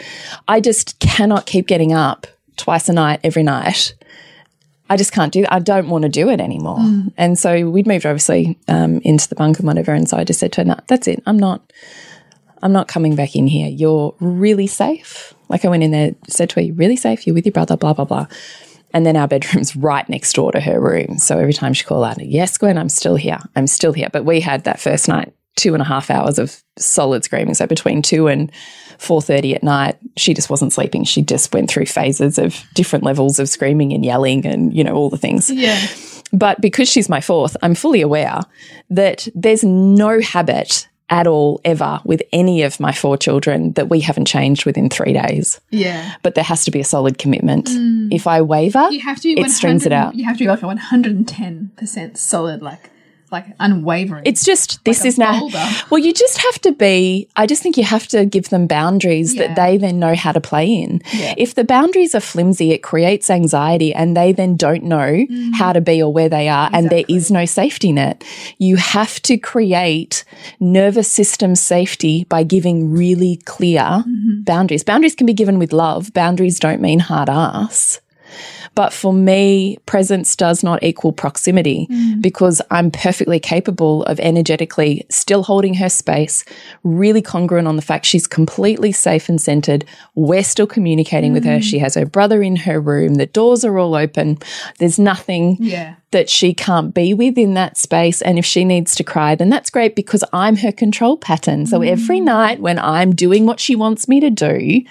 I 0.47 0.61
just 0.61 0.99
cannot 1.01 1.47
keep 1.47 1.67
getting 1.67 1.93
up 1.93 2.27
twice 2.57 2.89
a 2.89 2.93
night, 2.93 3.21
every 3.25 3.43
night. 3.43 3.95
I 4.89 4.97
just 4.97 5.13
can't 5.13 5.33
do 5.33 5.45
I 5.49 5.59
don't 5.59 5.89
want 5.89 6.03
to 6.03 6.09
do 6.11 6.29
it 6.29 6.39
anymore. 6.41 6.79
And 7.17 7.39
so 7.39 7.71
we'd 7.71 7.87
moved 7.87 8.05
obviously 8.05 8.59
um, 8.69 8.99
into 8.99 9.27
the 9.29 9.35
bunk 9.35 9.59
and 9.59 9.67
whatever. 9.67 9.93
And 9.93 10.07
so 10.09 10.19
I 10.19 10.25
just 10.25 10.39
said 10.39 10.53
to 10.53 10.61
her, 10.61 10.65
no, 10.67 10.77
that's 10.87 11.09
it. 11.09 11.23
I'm 11.27 11.39
not, 11.39 11.73
I'm 12.63 12.73
not 12.73 12.89
coming 12.89 13.17
back 13.17 13.35
in 13.35 13.47
here. 13.47 13.69
You're 13.69 14.15
really 14.21 14.67
safe. 14.67 15.33
Like 15.49 15.65
I 15.65 15.69
went 15.69 15.83
in 15.83 15.91
there, 15.93 16.15
said 16.29 16.51
to 16.51 16.57
her, 16.57 16.61
you're 16.61 16.77
really 16.77 16.97
safe. 16.97 17.27
You're 17.27 17.35
with 17.35 17.47
your 17.47 17.53
brother, 17.53 17.77
blah, 17.77 17.95
blah, 17.95 18.05
blah. 18.05 18.27
And 18.93 19.07
then 19.07 19.17
our 19.17 19.29
bedroom's 19.29 19.77
right 19.77 20.09
next 20.09 20.35
door 20.35 20.53
to 20.53 20.61
her 20.61 20.81
room. 20.81 21.19
So 21.19 21.39
every 21.39 21.53
time 21.53 21.73
she 21.73 21.85
called 21.85 22.05
out, 22.05 22.25
yes, 22.25 22.57
Gwen, 22.59 22.79
I'm 22.79 22.89
still 22.89 23.17
here. 23.17 23.39
I'm 23.57 23.67
still 23.67 23.93
here. 23.93 24.09
But 24.13 24.25
we 24.25 24.41
had 24.41 24.65
that 24.65 24.81
first 24.81 25.09
night, 25.09 25.33
two 25.57 25.75
and 25.75 25.83
a 25.83 25.87
half 25.87 26.11
hours 26.11 26.39
of 26.39 26.63
solid 26.79 27.25
screaming. 27.25 27.55
So 27.55 27.67
between 27.67 28.03
two 28.03 28.29
and 28.29 28.51
four 28.99 29.21
thirty 29.21 29.55
at 29.55 29.63
night, 29.63 29.97
she 30.17 30.35
just 30.35 30.51
wasn't 30.51 30.73
sleeping. 30.73 31.05
She 31.05 31.23
just 31.23 31.53
went 31.53 31.71
through 31.71 31.87
phases 31.87 32.39
of 32.39 32.63
different 32.75 33.05
levels 33.05 33.39
of 33.39 33.49
screaming 33.49 33.93
and 33.93 34.05
yelling 34.05 34.47
and, 34.47 34.75
you 34.75 34.85
know, 34.85 34.95
all 34.95 35.11
the 35.11 35.19
things. 35.19 35.51
Yeah. 35.51 35.81
But 36.33 36.61
because 36.61 36.89
she's 36.89 37.09
my 37.09 37.21
fourth, 37.21 37.57
I'm 37.63 37.75
fully 37.75 38.01
aware 38.01 38.41
that 38.91 39.29
there's 39.35 39.63
no 39.63 40.21
habit 40.21 40.89
at 41.13 41.27
all 41.27 41.61
ever 41.63 42.01
with 42.05 42.23
any 42.33 42.63
of 42.63 42.81
my 42.81 42.91
four 42.91 43.19
children 43.19 43.73
that 43.73 43.91
we 43.91 44.01
haven't 44.01 44.25
changed 44.25 44.65
within 44.65 44.89
three 44.89 45.13
days. 45.13 45.61
Yeah. 45.69 46.15
But 46.23 46.35
there 46.35 46.43
has 46.43 46.65
to 46.65 46.71
be 46.71 46.81
a 46.81 46.85
solid 46.85 47.19
commitment. 47.19 47.67
Mm. 47.67 48.09
If 48.11 48.27
I 48.27 48.41
waver, 48.41 48.91
You 48.91 49.01
have 49.01 49.19
to 49.19 49.35
be 49.35 49.39
it 49.39 49.51
strings 49.51 49.85
it 49.85 49.93
100 49.93 50.09
out. 50.09 50.15
You 50.15 50.25
have 50.25 50.39
to 50.39 50.45
be 50.45 50.49
like 50.49 50.63
a 50.63 50.67
110% 50.67 52.17
solid, 52.17 52.63
like 52.63 52.91
like 53.33 53.47
unwavering. 53.59 54.23
It's 54.27 54.45
just 54.45 54.85
this 54.85 55.05
a 55.05 55.09
is 55.09 55.19
now. 55.19 55.49
Well, 55.91 55.99
you 55.99 56.13
just 56.13 56.39
have 56.39 56.59
to 56.61 56.73
be. 56.73 57.29
I 57.37 57.47
just 57.47 57.63
think 57.63 57.77
you 57.77 57.85
have 57.85 58.07
to 58.09 58.25
give 58.25 58.51
them 58.51 58.67
boundaries 58.67 59.35
Yeah. 59.35 59.47
that 59.47 59.57
they 59.57 59.77
then 59.79 59.99
know 59.99 60.15
how 60.15 60.33
to 60.33 60.41
play 60.41 60.67
in. 60.73 61.03
Yeah. 61.13 61.35
If 61.37 61.55
the 61.55 61.65
boundaries 61.65 62.15
are 62.15 62.21
flimsy, 62.21 62.71
it 62.73 62.83
creates 62.83 63.31
anxiety, 63.31 63.95
and 63.95 64.17
they 64.17 64.33
then 64.33 64.57
don't 64.57 64.85
know 64.85 64.99
mm-hmm. 64.99 65.53
how 65.53 65.73
to 65.73 65.81
be 65.81 66.03
or 66.03 66.13
where 66.13 66.29
they 66.29 66.49
are, 66.49 66.71
and 66.73 66.91
there 66.91 67.05
is 67.09 67.31
no 67.31 67.45
safety 67.45 67.93
net. 67.93 68.23
You 68.59 68.77
have 68.77 69.21
to 69.23 69.39
create 69.39 70.25
nervous 70.61 71.11
system 71.11 71.55
safety 71.55 72.25
by 72.25 72.43
giving 72.43 72.93
really 72.93 73.37
clear 73.45 73.81
mm-hmm. 73.81 74.43
boundaries. 74.43 74.85
Boundaries 74.85 75.15
can 75.15 75.27
be 75.27 75.33
given 75.33 75.59
with 75.59 75.73
love. 75.73 76.13
Boundaries 76.13 76.61
don't 76.61 76.81
mean 76.81 76.99
hard 76.99 77.29
ass. 77.29 78.01
But 78.75 78.93
for 78.93 79.13
me, 79.13 79.77
presence 79.85 80.35
does 80.35 80.63
not 80.63 80.83
equal 80.83 81.13
proximity 81.13 81.87
mm. 81.91 82.23
because 82.23 82.63
I'm 82.71 82.91
perfectly 82.91 83.39
capable 83.39 84.03
of 84.05 84.19
energetically 84.21 85.05
still 85.11 85.43
holding 85.43 85.75
her 85.75 85.91
space, 85.91 86.45
really 86.83 87.21
congruent 87.21 87.69
on 87.69 87.77
the 87.77 87.83
fact 87.83 88.07
she's 88.07 88.27
completely 88.27 88.91
safe 88.91 89.29
and 89.29 89.41
centered. 89.41 89.85
We're 90.15 90.43
still 90.43 90.67
communicating 90.67 91.33
with 91.35 91.45
her. 91.45 91.59
Mm. 91.59 91.63
She 91.63 91.79
has 91.81 91.95
her 91.95 92.07
brother 92.07 92.43
in 92.43 92.57
her 92.57 92.81
room. 92.81 93.15
The 93.15 93.27
doors 93.27 93.65
are 93.65 93.79
all 93.79 93.95
open. 93.95 94.39
There's 94.79 94.99
nothing 94.99 95.59
yeah. 95.61 95.97
that 96.13 96.31
she 96.31 96.55
can't 96.55 96.95
be 96.95 97.13
with 97.13 97.37
in 97.37 97.53
that 97.55 97.77
space. 97.77 98.23
And 98.23 98.39
if 98.39 98.47
she 98.47 98.65
needs 98.65 98.95
to 98.95 99.05
cry, 99.05 99.35
then 99.35 99.51
that's 99.51 99.69
great 99.69 99.95
because 99.95 100.25
I'm 100.33 100.57
her 100.57 100.73
control 100.73 101.19
pattern. 101.19 101.67
So 101.67 101.81
mm. 101.81 101.89
every 101.89 102.21
night 102.21 102.61
when 102.61 102.79
I'm 102.79 103.15
doing 103.15 103.45
what 103.45 103.61
she 103.61 103.77
wants 103.77 104.09
me 104.09 104.19
to 104.21 104.31
do, 104.31 104.83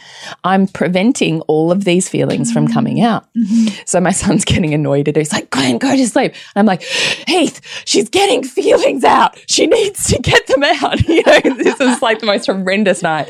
I'm 0.43 0.67
preventing 0.67 1.41
all 1.41 1.71
of 1.71 1.83
these 1.83 2.07
feelings 2.07 2.51
from 2.51 2.67
coming 2.67 3.01
out. 3.01 3.25
Mm-hmm. 3.33 3.70
So 3.85 3.99
my 3.99 4.11
son's 4.11 4.45
getting 4.45 4.73
annoyed 4.73 5.07
at 5.07 5.15
her. 5.15 5.21
He's 5.21 5.31
like, 5.31 5.49
Glenn, 5.49 5.77
go 5.77 5.95
to 5.95 6.07
sleep. 6.07 6.33
And 6.55 6.59
I'm 6.61 6.65
like, 6.65 6.81
Heath, 7.27 7.61
she's 7.85 8.09
getting 8.09 8.43
feelings 8.43 9.03
out. 9.03 9.37
She 9.47 9.67
needs 9.67 10.05
to 10.05 10.19
get 10.19 10.47
them 10.47 10.63
out. 10.63 10.99
You 11.11 11.23
know, 11.23 11.55
this 11.55 11.79
is 11.81 12.01
like 12.01 12.19
the 12.19 12.25
most 12.25 12.45
horrendous 12.45 13.01
night. 13.03 13.27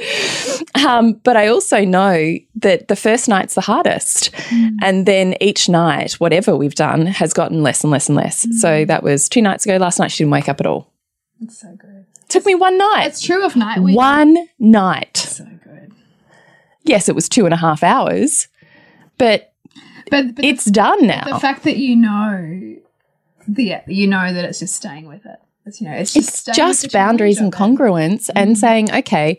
Um, 0.85 1.13
but 1.13 1.35
I 1.35 1.47
also 1.47 1.83
know 1.83 2.37
that 2.55 2.87
the 2.89 2.95
first 2.95 3.27
night's 3.27 3.55
the 3.55 3.61
hardest. 3.61 4.29
And 4.81 5.05
then 5.05 5.35
each 5.41 5.67
night, 5.67 6.13
whatever 6.13 6.55
we've 6.55 6.75
done, 6.75 7.07
has 7.07 7.33
gotten 7.33 7.63
less 7.63 7.83
and 7.83 7.91
less 7.91 8.07
and 8.07 8.15
less. 8.15 8.47
So 8.59 8.85
that 8.85 9.03
was 9.03 9.27
two 9.29 9.41
nights 9.41 9.65
ago. 9.65 9.77
Last 9.77 9.99
night, 9.99 10.11
she 10.11 10.23
didn't 10.23 10.31
wake 10.31 10.47
up 10.47 10.59
at 10.59 10.67
all. 10.67 10.91
It's 11.41 11.59
so 11.59 11.75
good. 11.75 12.05
Took 12.29 12.45
me 12.45 12.55
one 12.55 12.77
night. 12.77 13.07
It's 13.07 13.21
true 13.21 13.43
of 13.43 13.55
night 13.55 13.79
week. 13.79 13.97
One 13.97 14.47
night. 14.59 15.17
So 15.17 15.43
good. 15.43 15.91
Yes, 16.83 17.09
it 17.09 17.15
was 17.15 17.27
two 17.27 17.45
and 17.45 17.53
a 17.53 17.57
half 17.57 17.83
hours, 17.83 18.47
but 19.17 19.50
But, 20.11 20.35
but 20.35 20.45
it's 20.45 20.65
done 20.65 21.07
now. 21.07 21.23
the 21.23 21.39
fact 21.39 21.63
that 21.63 21.77
you 21.77 21.95
know, 21.95 22.75
the 23.47 23.77
you 23.87 24.07
know 24.07 24.31
that 24.31 24.45
it's 24.45 24.59
just 24.59 24.75
staying 24.75 25.07
with 25.07 25.25
it. 25.25 25.39
It's 25.65 25.79
you 25.79 25.87
know, 25.87 25.95
it's 25.95 26.13
just 26.13 26.49
It's 26.49 26.57
just 26.57 26.91
boundaries 26.91 27.39
and 27.39 27.53
challenge 27.53 27.79
of 27.79 27.79
it. 27.79 27.83
congruence 27.83 28.29
and 28.35 28.51
mm-hmm. 28.51 28.59
saying, 28.59 28.93
okay, 28.93 29.37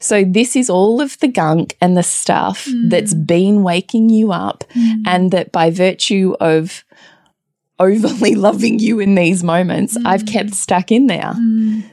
so 0.00 0.24
this 0.24 0.56
is 0.56 0.70
all 0.70 1.00
of 1.00 1.18
the 1.18 1.28
gunk 1.28 1.76
and 1.80 1.96
the 1.96 2.02
stuff 2.02 2.64
mm. 2.66 2.88
that's 2.90 3.12
been 3.12 3.62
waking 3.62 4.08
you 4.08 4.32
up, 4.32 4.64
mm. 4.74 5.02
and 5.06 5.30
that 5.30 5.52
by 5.52 5.70
virtue 5.70 6.34
of 6.40 6.84
overly 7.78 8.34
loving 8.48 8.78
you 8.78 8.98
in 9.00 9.14
these 9.14 9.44
moments, 9.44 9.96
I've 10.06 10.22
mm. 10.22 10.32
kept 10.32 10.54
stuck 10.54 10.90
in 10.90 11.06
there. 11.06 11.34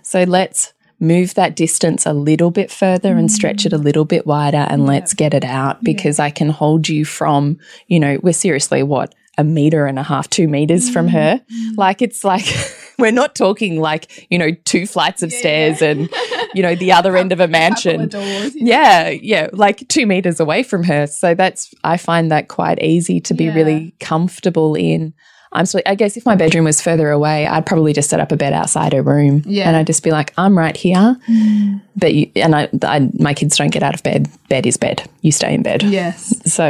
So 0.03 0.23
let's 0.23 0.73
move 1.01 1.33
that 1.33 1.55
distance 1.55 2.05
a 2.05 2.13
little 2.13 2.51
bit 2.51 2.71
further 2.71 3.17
and 3.17 3.29
stretch 3.31 3.65
it 3.65 3.73
a 3.73 3.77
little 3.77 4.05
bit 4.05 4.25
wider 4.27 4.65
and 4.69 4.85
let's 4.85 5.13
get 5.13 5.33
it 5.33 5.43
out 5.43 5.83
because 5.83 6.19
I 6.19 6.29
can 6.29 6.49
hold 6.49 6.87
you 6.87 7.03
from, 7.05 7.57
you 7.87 7.99
know, 7.99 8.19
we're 8.21 8.33
seriously 8.33 8.83
what? 8.83 9.13
A 9.37 9.43
meter 9.43 9.87
and 9.87 9.97
a 9.97 10.03
half, 10.03 10.29
two 10.29 10.47
meters 10.47 10.89
from 10.89 11.07
her. 11.07 11.41
Like 11.75 12.01
it's 12.03 12.23
like 12.23 12.45
we're 12.99 13.11
not 13.11 13.33
talking 13.33 13.79
like, 13.79 14.27
you 14.29 14.37
know, 14.37 14.51
two 14.65 14.85
flights 14.85 15.23
of 15.23 15.31
stairs 15.33 15.81
and, 15.81 16.07
you 16.53 16.61
know, 16.61 16.75
the 16.75 16.91
other 16.91 17.17
end 17.17 17.31
of 17.31 17.39
a 17.39 17.47
mansion. 17.47 18.01
of 18.01 18.09
doors, 18.11 18.55
yeah. 18.55 19.07
Yeah, 19.07 19.09
yeah, 19.09 19.47
like 19.53 19.87
two 19.87 20.05
meters 20.05 20.39
away 20.39 20.61
from 20.63 20.83
her. 20.83 21.07
So 21.07 21.33
that's 21.33 21.73
I 21.83 21.97
find 21.97 22.29
that 22.31 22.47
quite 22.47 22.81
easy 22.83 23.19
to 23.21 23.33
be 23.33 23.45
Yeah. 23.45 23.55
really 23.55 23.95
comfortable 23.99 24.75
in. 24.75 25.13
I'm 25.53 25.65
so 25.65 25.81
I 25.85 25.95
guess 25.95 26.15
if 26.15 26.25
my 26.25 26.35
bedroom 26.35 26.65
was 26.65 26.81
further 26.81 27.09
away, 27.09 27.45
I'd 27.45 27.65
probably 27.65 27.91
just 27.93 28.09
set 28.09 28.19
up 28.19 28.31
a 28.31 28.37
bed 28.37 28.53
outside 28.53 28.93
her 28.93 29.01
room, 29.03 29.43
Yeah. 29.45 29.67
and 29.67 29.75
I'd 29.75 29.87
just 29.87 30.03
be 30.03 30.11
like, 30.11 30.33
I'm 30.37 30.57
right 30.57 30.75
here. 30.77 31.17
Mm. 31.29 31.81
But 31.95 32.13
you, 32.13 32.31
and 32.37 32.55
I, 32.55 32.69
I, 32.83 33.09
my 33.19 33.33
kids 33.33 33.57
don't 33.57 33.69
get 33.71 33.83
out 33.83 33.93
of 33.93 34.01
bed. 34.03 34.29
Bed 34.49 34.65
is 34.65 34.77
bed. 34.77 35.09
You 35.21 35.31
stay 35.31 35.53
in 35.53 35.61
bed. 35.61 35.83
Yes. 35.83 36.33
So 36.51 36.63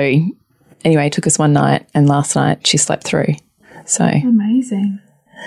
anyway, 0.84 1.08
it 1.08 1.14
took 1.14 1.28
us 1.28 1.38
one 1.38 1.54
night, 1.54 1.88
and 1.94 2.08
last 2.10 2.36
night 2.36 2.66
she 2.66 2.78
slept 2.78 3.04
through. 3.04 3.36
So 3.86 4.06
Amazing. 4.06 5.00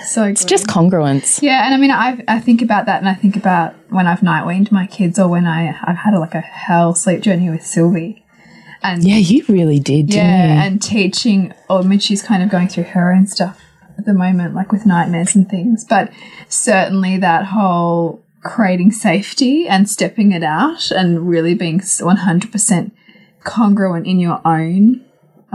So 0.07 0.23
it's 0.25 0.43
just 0.43 0.67
congruence. 0.67 1.41
Yeah, 1.41 1.65
and 1.65 1.73
I 1.73 1.77
mean, 1.77 1.91
I 1.91 2.21
I 2.27 2.39
think 2.39 2.61
about 2.61 2.85
that, 2.87 2.99
and 2.99 3.07
I 3.07 3.13
think 3.13 3.37
about 3.37 3.73
when 3.89 4.07
I've 4.07 4.21
night 4.23 4.45
weaned 4.45 4.69
my 4.71 4.87
kids, 4.87 5.17
or 5.17 5.29
when 5.29 5.45
I 5.47 5.69
I've 5.83 5.95
had 5.97 6.13
a, 6.13 6.19
like 6.19 6.35
a 6.35 6.41
hell 6.41 6.93
sleep 6.93 7.21
journey 7.21 7.49
with 7.49 7.65
Sylvie, 7.65 8.24
and 8.85 9.03
Yeah, 9.03 9.17
you 9.17 9.43
really 9.47 9.79
did. 9.79 10.07
Didn't 10.07 10.17
yeah, 10.17 10.63
and 10.63 10.81
teaching. 10.81 11.53
Mean, 11.69 11.99
she's 11.99 12.23
kind 12.23 12.43
of 12.43 12.49
going 12.49 12.67
through 12.67 12.83
her 12.83 13.11
own 13.11 13.27
stuff 13.27 13.61
at 13.97 14.05
the 14.05 14.13
moment, 14.13 14.55
like 14.55 14.71
with 14.71 14.85
nightmares 14.85 15.35
and 15.35 15.49
things. 15.49 15.83
But 15.83 16.11
certainly 16.47 17.17
that 17.17 17.45
whole 17.45 18.23
creating 18.43 18.91
safety 18.91 19.67
and 19.67 19.89
stepping 19.89 20.31
it 20.31 20.43
out, 20.43 20.91
and 20.91 21.27
really 21.27 21.55
being 21.55 21.81
one 21.99 22.17
hundred 22.17 22.51
percent 22.51 22.95
congruent 23.43 24.07
in 24.07 24.19
your 24.19 24.41
own 24.43 25.05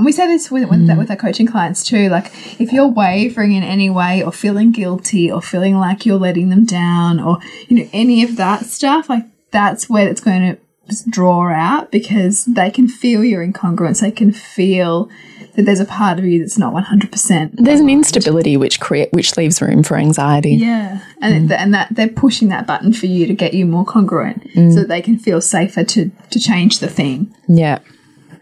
and 0.01 0.07
we 0.07 0.13
say 0.13 0.27
this 0.27 0.51
with, 0.51 0.71
with, 0.71 0.81
mm. 0.81 0.97
with 0.97 1.11
our 1.11 1.17
coaching 1.17 1.47
clients 1.47 1.85
too. 1.85 2.09
Like, 2.09 2.33
if 2.59 2.73
you're 2.73 2.89
wavering 2.89 3.53
in 3.53 3.63
any 3.63 3.91
way, 3.91 4.23
or 4.23 4.33
feeling 4.33 4.73
guilty, 4.73 5.31
or 5.31 5.43
feeling 5.43 5.77
like 5.77 6.07
you're 6.07 6.19
letting 6.19 6.49
them 6.49 6.65
down, 6.65 7.21
or 7.21 7.37
you 7.69 7.77
know 7.77 7.91
any 7.93 8.23
of 8.23 8.37
that 8.37 8.65
stuff, 8.65 9.11
like 9.11 9.27
that's 9.51 9.91
where 9.91 10.09
it's 10.09 10.23
going 10.23 10.41
to 10.41 10.63
draw 11.09 11.49
out 11.53 11.91
because 11.91 12.45
they 12.45 12.71
can 12.71 12.89
feel 12.89 13.25
your 13.25 13.47
incongruence. 13.47 14.01
They 14.01 14.11
can 14.11 14.33
feel 14.33 15.09
that 15.57 15.63
there's 15.65 15.81
a 15.81 15.85
part 15.85 16.19
of 16.19 16.25
you 16.25 16.39
that's 16.39 16.59
not 16.59 16.73
100%. 16.75 17.51
There's 17.55 17.81
an 17.81 17.91
instability 17.91 18.57
which 18.57 18.79
create 18.81 19.13
which 19.13 19.37
leaves 19.37 19.61
room 19.61 19.83
for 19.83 19.97
anxiety. 19.97 20.55
Yeah, 20.55 21.01
and 21.21 21.49
th 21.49 21.61
and 21.61 21.75
that 21.75 21.89
they're 21.91 22.09
pushing 22.09 22.49
that 22.49 22.67
button 22.67 22.93
for 22.93 23.07
you 23.07 23.27
to 23.27 23.35
get 23.35 23.53
you 23.55 23.67
more 23.67 23.85
congruent, 23.85 24.45
Mm. 24.55 24.73
so 24.73 24.81
that 24.81 24.89
they 24.89 25.03
can 25.03 25.19
feel 25.19 25.41
safer 25.41 25.85
to 25.85 26.11
to 26.31 26.39
change 26.39 26.79
the 26.79 26.89
thing. 26.89 27.35
Yeah. 27.49 27.79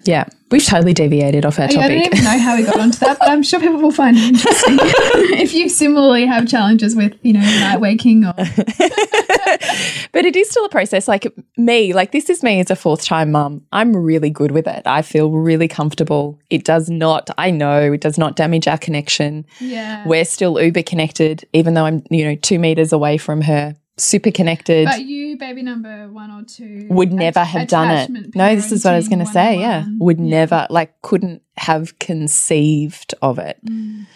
Yeah. 0.04 0.24
We've 0.50 0.64
totally 0.64 0.94
deviated 0.94 1.44
off 1.44 1.58
our 1.58 1.70
Yeah, 1.70 1.80
I 1.80 1.88
don't 1.88 2.06
even 2.06 2.24
know 2.24 2.38
how 2.38 2.56
we 2.56 2.62
got 2.62 2.80
onto 2.80 2.98
that, 3.00 3.18
but 3.18 3.28
I'm 3.28 3.42
sure 3.42 3.60
people 3.60 3.80
will 3.82 3.90
find 3.90 4.16
it 4.16 4.22
interesting. 4.24 4.76
if 5.38 5.52
you 5.52 5.68
similarly 5.68 6.24
have 6.24 6.48
challenges 6.48 6.96
with, 6.96 7.12
you 7.22 7.34
know, 7.34 7.40
night 7.40 7.80
waking 7.80 8.24
or 8.24 8.32
But 10.12 10.24
it 10.24 10.36
is 10.36 10.48
still 10.50 10.64
a 10.64 10.68
process. 10.68 11.06
Like 11.06 11.26
me, 11.56 11.92
like 11.92 12.12
this 12.12 12.30
is 12.30 12.42
me 12.42 12.60
as 12.60 12.70
a 12.70 12.76
fourth 12.76 13.04
time 13.04 13.32
mum. 13.32 13.64
I'm 13.72 13.96
really 13.96 14.30
good 14.30 14.50
with 14.52 14.66
it. 14.66 14.82
I 14.86 15.02
feel 15.02 15.30
really 15.30 15.68
comfortable. 15.68 16.38
It 16.50 16.64
does 16.64 16.88
not, 16.88 17.30
I 17.36 17.50
know, 17.50 17.92
it 17.92 18.00
does 18.00 18.18
not 18.18 18.34
damage 18.36 18.66
our 18.66 18.78
connection. 18.78 19.44
yeah. 19.60 20.06
We're 20.06 20.24
still 20.24 20.60
uber 20.60 20.82
connected, 20.82 21.44
even 21.52 21.74
though 21.74 21.84
I'm, 21.84 22.02
you 22.10 22.24
know, 22.24 22.34
two 22.36 22.58
meters 22.58 22.92
away 22.92 23.18
from 23.18 23.42
her, 23.42 23.76
super 23.96 24.30
connected. 24.30 24.86
But 24.86 25.02
you, 25.02 25.36
baby 25.36 25.62
number 25.62 26.08
one 26.08 26.30
or 26.30 26.44
two, 26.44 26.86
would 26.88 27.12
never 27.12 27.44
have 27.44 27.68
done 27.68 27.90
it. 27.90 28.34
No, 28.34 28.54
this 28.54 28.72
is 28.72 28.84
what 28.84 28.94
I 28.94 28.96
was 28.96 29.08
going 29.08 29.18
to 29.20 29.26
say. 29.26 29.58
Yeah. 29.58 29.80
101. 29.80 29.98
Would 30.00 30.20
never, 30.20 30.66
like, 30.70 31.00
couldn't 31.02 31.42
have 31.56 31.98
conceived 31.98 33.14
of 33.20 33.38
it. 33.38 33.58
Mm. 33.64 34.06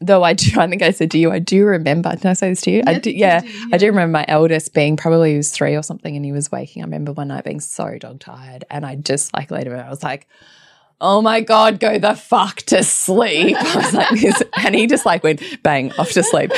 Though 0.00 0.22
I 0.22 0.32
do, 0.32 0.50
I 0.60 0.66
think 0.66 0.82
I 0.82 0.90
said 0.90 1.10
to 1.12 1.18
you, 1.18 1.30
I 1.30 1.38
do 1.38 1.64
remember. 1.64 2.10
Did 2.10 2.26
I 2.26 2.32
say 2.32 2.48
this 2.48 2.62
to 2.62 2.70
you? 2.70 2.82
I 2.86 2.98
do, 2.98 3.10
you 3.10 3.18
yeah, 3.18 3.42
I 3.72 3.78
do 3.78 3.86
remember 3.86 4.12
my 4.12 4.24
eldest 4.28 4.74
being 4.74 4.96
probably 4.96 5.32
he 5.32 5.36
was 5.36 5.50
three 5.50 5.76
or 5.76 5.82
something 5.82 6.16
and 6.16 6.24
he 6.24 6.32
was 6.32 6.50
waking. 6.50 6.82
I 6.82 6.86
remember 6.86 7.12
one 7.12 7.28
night 7.28 7.44
being 7.44 7.60
so 7.60 7.98
dog 7.98 8.20
tired 8.20 8.64
and 8.70 8.84
I 8.86 8.96
just 8.96 9.34
like 9.34 9.50
later 9.50 9.76
I 9.76 9.88
was 9.88 10.02
like, 10.02 10.26
oh 11.00 11.22
my 11.22 11.40
God, 11.40 11.80
go 11.80 11.98
the 11.98 12.14
fuck 12.14 12.56
to 12.56 12.82
sleep. 12.82 13.56
I 13.60 13.76
was 13.76 13.94
like 13.94 14.20
this. 14.20 14.42
And 14.56 14.74
he 14.74 14.86
just 14.86 15.06
like 15.06 15.24
went 15.24 15.42
bang 15.62 15.92
off 15.92 16.12
to 16.12 16.22
sleep. 16.22 16.52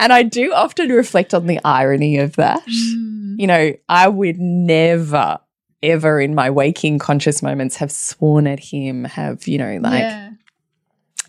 And 0.00 0.12
I 0.12 0.22
do 0.22 0.52
often 0.52 0.90
reflect 0.90 1.34
on 1.34 1.46
the 1.46 1.60
irony 1.64 2.18
of 2.18 2.36
that. 2.36 2.64
Mm. 2.66 3.38
You 3.38 3.46
know, 3.46 3.72
I 3.88 4.08
would 4.08 4.38
never, 4.38 5.38
ever 5.82 6.20
in 6.20 6.34
my 6.34 6.50
waking 6.50 6.98
conscious 6.98 7.42
moments 7.42 7.76
have 7.76 7.92
sworn 7.92 8.46
at 8.46 8.60
him, 8.60 9.04
have, 9.04 9.46
you 9.46 9.58
know, 9.58 9.78
like 9.80 10.00
yeah. 10.00 10.30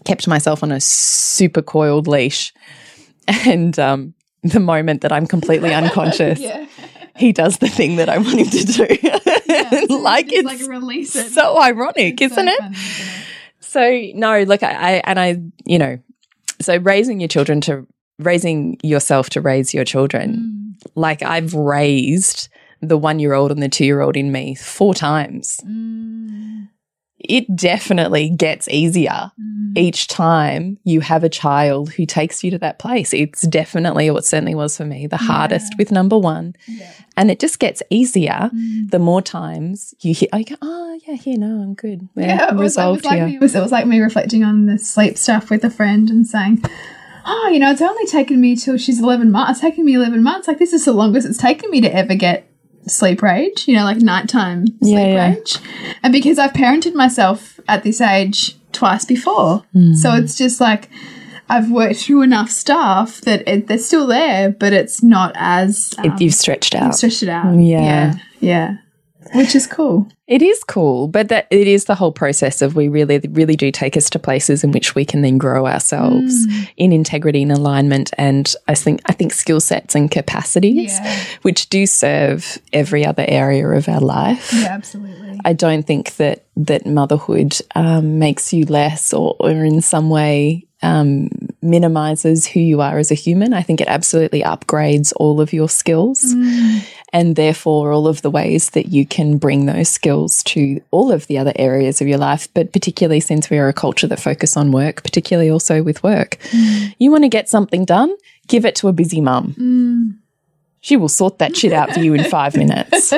Kept 0.05 0.27
myself 0.27 0.63
on 0.63 0.71
a 0.71 0.79
super 0.79 1.61
coiled 1.61 2.07
leash. 2.07 2.53
And 3.27 3.77
um, 3.79 4.13
the 4.43 4.59
moment 4.59 5.01
that 5.01 5.11
I'm 5.11 5.25
completely 5.27 5.73
unconscious, 5.81 6.39
yeah. 6.39 6.67
he 7.15 7.31
does 7.33 7.57
the 7.57 7.67
thing 7.69 7.95
that 7.97 8.07
I 8.09 8.17
want 8.19 8.39
him 8.39 8.47
to 8.47 8.65
do. 8.65 8.87
Yeah, 9.47 9.69
so 9.87 9.97
like 9.99 10.33
it's 10.33 10.43
like 10.45 10.67
release 10.67 11.15
it. 11.15 11.31
so 11.31 11.61
ironic, 11.61 12.19
It's 12.19 12.33
isn't 12.33 12.47
it? 12.47 12.59
funny, 12.59 12.75
isn't 12.75 13.07
it? 13.07 13.25
So 13.61 14.01
no, 14.19 14.43
look, 14.43 14.63
I, 14.63 14.71
I 14.71 14.91
and 15.05 15.19
I, 15.19 15.37
you 15.65 15.77
know, 15.79 15.99
so 16.59 16.77
raising 16.77 17.19
your 17.21 17.29
children 17.29 17.61
to 17.61 17.87
raising 18.19 18.77
yourself 18.83 19.29
to 19.31 19.41
raise 19.41 19.73
your 19.73 19.85
children, 19.85 20.75
Mm. 20.83 20.91
like 20.95 21.21
I've 21.21 21.53
raised 21.53 22.49
the 22.81 22.97
one 22.97 23.19
year 23.19 23.33
old 23.33 23.51
and 23.51 23.61
the 23.63 23.69
two 23.69 23.85
year 23.85 24.01
old 24.01 24.17
in 24.17 24.31
me 24.31 24.55
four 24.55 24.93
times. 24.93 25.59
Mm. 25.65 26.67
It 27.29 27.55
definitely 27.55 28.29
gets 28.29 28.67
easier 28.69 29.31
Mm. 29.39 29.77
each 29.77 30.07
time 30.07 30.77
you 30.83 31.01
have 31.01 31.23
a 31.23 31.29
child 31.29 31.91
who 31.93 32.05
takes 32.05 32.43
you 32.43 32.51
to 32.51 32.57
that 32.59 32.79
place. 32.79 33.13
It's 33.13 33.41
definitely, 33.43 34.09
or 34.09 34.17
it 34.19 34.25
certainly 34.25 34.55
was 34.55 34.77
for 34.77 34.85
me, 34.85 35.07
the 35.07 35.17
hardest 35.17 35.73
with 35.77 35.91
number 35.91 36.17
one. 36.17 36.55
Yeah. 36.67 36.89
And 37.17 37.29
it 37.31 37.39
just 37.39 37.59
gets 37.59 37.81
easier 37.89 38.49
Mm. 38.53 38.89
the 38.91 38.99
more 38.99 39.21
times 39.21 39.93
you 40.01 40.13
hear, 40.13 40.29
oh, 40.33 40.37
you 40.37 40.45
go, 40.45 40.55
oh 40.61 40.99
yeah, 41.07 41.15
here, 41.15 41.37
no, 41.37 41.61
I'm 41.61 41.73
good. 41.73 42.07
We're 42.15 42.23
Yeah, 42.27 42.35
it 42.35 42.39
was, 42.39 42.49
it 42.51 42.53
was 42.55 42.61
resolved 42.61 43.05
like 43.05 43.15
here. 43.17 43.27
me, 43.27 43.35
it, 43.35 43.41
was, 43.41 43.55
it 43.55 43.59
was 43.61 43.71
like 43.71 43.85
me 43.87 43.99
reflecting 43.99 44.43
on 44.43 44.65
the 44.65 44.77
sleep 44.77 45.17
stuff 45.17 45.49
with 45.49 45.63
a 45.63 45.69
friend 45.69 46.09
and 46.09 46.25
saying, 46.25 46.63
"Oh, 47.25 47.49
you 47.51 47.59
know, 47.59 47.71
it's 47.71 47.81
only 47.81 48.05
taken 48.05 48.39
me 48.39 48.55
till 48.55 48.77
she's 48.77 49.01
eleven 49.01 49.31
months. 49.31 49.51
It's 49.53 49.61
taken 49.61 49.83
me 49.85 49.95
eleven 49.95 50.23
months. 50.23 50.47
Like 50.47 50.59
this 50.59 50.73
is 50.73 50.85
the 50.85 50.93
longest 50.93 51.27
it's 51.27 51.37
taken 51.37 51.69
me 51.71 51.81
to 51.81 51.93
ever 51.93 52.15
get 52.15 52.47
sleep 52.87 53.21
rage. 53.21 53.67
You 53.67 53.75
know, 53.75 53.83
like 53.83 53.97
nighttime 53.97 54.67
sleep 54.67 54.77
Yeah, 54.97 55.07
yeah. 55.07 55.27
rage. 55.33 55.57
And 56.03 56.11
because 56.13 56.37
I've 56.39 56.53
parented 56.53 56.93
myself 56.93 57.59
at 57.67 57.83
this 57.83 58.01
age 58.01 58.55
twice 58.71 59.05
before, 59.05 59.63
Hmm. 59.73 59.93
so 59.93 60.13
it's 60.13 60.37
just 60.37 60.59
like." 60.61 60.89
I've 61.47 61.69
worked 61.69 61.97
through 61.97 62.23
enough 62.23 62.49
stuff 62.49 63.21
that 63.21 63.47
it, 63.47 63.67
they're 63.67 63.77
still 63.77 64.07
there, 64.07 64.49
but 64.49 64.73
it's 64.73 65.03
not 65.03 65.31
as 65.35 65.93
um, 65.99 66.05
It- 66.05 66.21
you've 66.21 66.33
stretched 66.33 66.73
out. 66.73 66.95
stretched 66.95 67.21
it 67.21 67.29
out. 67.29 67.53
Yeah. 67.59 67.83
yeah, 67.83 68.13
yeah, 68.39 68.75
which 69.33 69.55
is 69.55 69.65
cool. 69.67 70.07
It 70.27 70.41
is 70.41 70.63
cool, 70.63 71.07
but 71.07 71.29
that 71.29 71.47
it 71.51 71.67
is 71.67 71.85
the 71.85 71.95
whole 71.95 72.11
process 72.11 72.61
of 72.61 72.75
we 72.75 72.87
really, 72.87 73.19
really 73.31 73.55
do 73.55 73.71
take 73.71 73.95
us 73.95 74.09
to 74.11 74.19
places 74.19 74.63
in 74.63 74.71
which 74.71 74.95
we 74.95 75.05
can 75.05 75.21
then 75.21 75.37
grow 75.37 75.67
ourselves 75.67 76.47
Mm. 76.47 76.69
in 76.77 76.91
integrity 76.91 77.41
and 77.43 77.51
alignment, 77.51 78.11
and 78.17 78.53
I 78.67 78.73
think 78.75 79.01
I 79.05 79.13
think 79.13 79.33
skill 79.33 79.59
sets 79.59 79.95
and 79.95 80.09
capacities, 80.11 80.93
Yeah. 80.99 81.19
which 81.43 81.69
do 81.69 81.85
serve 81.85 82.57
every 82.73 83.05
other 83.05 83.25
area 83.27 83.67
of 83.69 83.87
our 83.87 83.99
life. 84.01 84.51
Yeah, 84.53 84.73
absolutely. 84.73 85.39
I 85.45 85.53
don't 85.53 85.85
think 85.85 86.15
that 86.15 86.43
that 86.57 86.85
motherhood 86.85 87.57
um, 87.75 88.17
makes 88.19 88.51
you 88.53 88.65
less 88.65 89.13
or, 89.13 89.35
or 89.39 89.51
in 89.51 89.81
some 89.81 90.09
way 90.09 90.65
um, 90.81 91.29
minimizes 91.65 92.47
who 92.47 92.59
you 92.59 92.81
are 92.81 92.97
as 92.97 93.11
a 93.11 93.15
human. 93.15 93.53
I 93.53 93.61
think 93.61 93.81
it 93.81 93.87
absolutely 93.87 94.41
upgrades 94.41 95.13
all 95.17 95.41
of 95.41 95.51
your 95.51 95.67
skills 95.67 96.21
mm. 96.23 96.87
and 97.11 97.35
therefore 97.35 97.91
all 97.91 98.07
of 98.07 98.21
the 98.21 98.31
ways 98.31 98.71
that 98.71 98.87
you 98.87 99.05
can 99.05 99.37
bring 99.37 99.65
those 99.65 99.89
skills 99.89 100.43
to 100.43 100.81
all 100.91 101.11
of 101.11 101.27
the 101.27 101.37
other 101.37 101.53
areas 101.55 102.01
of 102.01 102.07
your 102.07 102.17
life. 102.17 102.47
But 102.53 102.71
particularly 102.71 103.19
since 103.19 103.49
we 103.49 103.57
are 103.57 103.67
a 103.67 103.73
culture 103.73 104.07
that 104.07 104.19
focus 104.19 104.55
on 104.55 104.71
work, 104.71 105.03
particularly 105.03 105.49
also 105.49 105.83
with 105.83 106.03
work, 106.03 106.37
mm. 106.51 106.95
you 106.99 107.11
want 107.11 107.23
to 107.23 107.29
get 107.29 107.49
something 107.49 107.85
done, 107.85 108.15
give 108.47 108.65
it 108.65 108.75
to 108.75 108.87
a 108.87 108.93
busy 108.93 109.21
mum. 109.21 109.55
Mm. 109.57 110.17
She 110.81 110.97
will 110.97 111.09
sort 111.09 111.39
that 111.39 111.57
shit 111.57 111.73
out 111.73 111.91
for 111.91 111.99
you 111.99 112.13
in 112.13 112.23
five 112.25 112.55
minutes. 112.57 113.11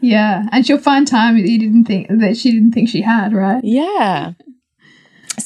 Yeah, 0.00 0.46
and 0.52 0.64
she'll 0.64 0.78
find 0.78 1.06
time 1.06 1.36
that 1.36 1.48
you 1.48 1.58
didn't 1.58 1.84
think 1.84 2.08
that 2.08 2.36
she 2.36 2.52
didn't 2.52 2.72
think 2.72 2.88
she 2.88 3.02
had, 3.02 3.32
right? 3.32 3.62
Yeah. 3.64 4.32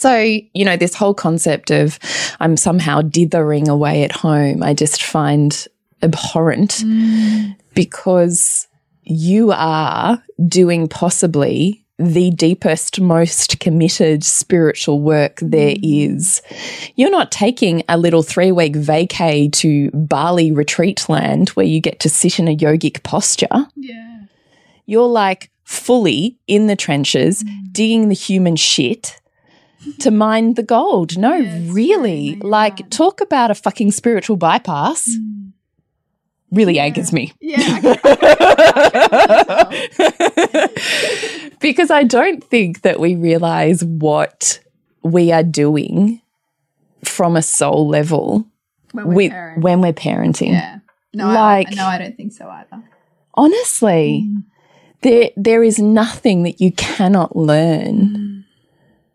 So, 0.05 0.19
you 0.19 0.67
know, 0.67 0.77
this 0.77 0.95
whole 0.95 1.15
concept 1.15 1.71
of 1.71 1.99
I'm 2.39 2.59
somehow 2.59 3.01
dithering 3.01 3.71
away 3.71 4.05
at 4.05 4.13
home, 4.13 4.63
I 4.63 4.75
just 4.75 5.03
find 5.03 5.67
abhorrent 6.03 6.73
mm. 6.73 7.57
because 7.73 8.69
you 9.05 9.51
are 9.53 10.23
doing 10.47 10.89
possibly 10.89 11.87
the 11.99 12.31
deepest, 12.33 13.01
most 13.01 13.61
committed 13.61 14.25
spiritual 14.25 15.01
work 15.01 15.39
there 15.41 15.75
mm. 15.75 16.17
is. 16.17 16.43
You're 16.97 17.11
not 17.11 17.33
taking 17.33 17.83
a 17.89 17.97
little 17.97 18.23
three 18.23 18.53
week 18.53 18.75
vacay 18.75 19.51
to 19.53 19.91
Bali 19.93 20.53
retreat 20.53 21.09
land 21.09 21.49
where 21.51 21.65
you 21.65 21.81
get 21.81 22.01
to 22.01 22.11
sit 22.11 22.39
in 22.39 22.47
a 22.47 22.55
yogic 22.55 23.05
posture 23.05 23.69
Yeah. 23.75 24.25
you're 24.85 25.09
like 25.09 25.51
fully 25.65 26.37
in 26.47 26.67
the 26.67 26.77
trenches, 26.77 27.43
mm. 27.43 27.73
digging 27.73 28.11
the 28.11 28.15
human 28.15 28.57
shit 28.57 29.19
to 30.01 30.11
mine 30.11 30.55
the 30.55 30.63
gold. 30.63 31.17
No, 31.19 31.35
Yes, 31.35 31.71
really. 31.71 32.21
yeah, 32.35 32.37
like, 32.43 32.89
talk 32.91 33.21
about 33.21 33.51
a 33.51 33.55
fucking 33.55 33.91
spiritual 33.93 34.37
bypass. 34.37 35.09
Mm. 35.09 35.53
Really 36.51 36.79
angers 36.79 37.13
me. 37.13 37.33
Yeah. 37.41 37.81
because 41.61 41.91
I 41.91 42.05
don't 42.05 42.43
think 42.45 42.83
that 42.83 43.01
we 43.01 43.17
realize 43.17 43.83
what 43.85 44.61
we 45.03 45.33
are 45.33 45.43
doing 45.43 46.21
from 47.03 47.37
a 47.37 47.43
soul 47.43 47.89
level 47.89 48.47
when 48.93 49.09
we're 49.09 49.15
with, 49.15 49.31
parents. 49.33 49.63
when 49.63 49.81
we're 49.81 49.93
parenting. 49.93 50.53
yeah. 50.53 50.79
No, 51.13 51.27
like- 51.27 51.69
I, 51.73 51.75
no, 51.75 51.87
I 51.87 51.99
don't 51.99 52.17
think 52.17 52.33
so 52.33 52.49
either. 52.49 52.83
honestly 53.35 54.25
mm. 54.27 54.43
there 55.03 55.31
there 55.37 55.63
is 55.63 55.79
nothing 55.79 56.43
that 56.45 56.61
you 56.61 56.73
cannot 56.73 57.37
learn 57.37 58.17
mm. 58.17 58.34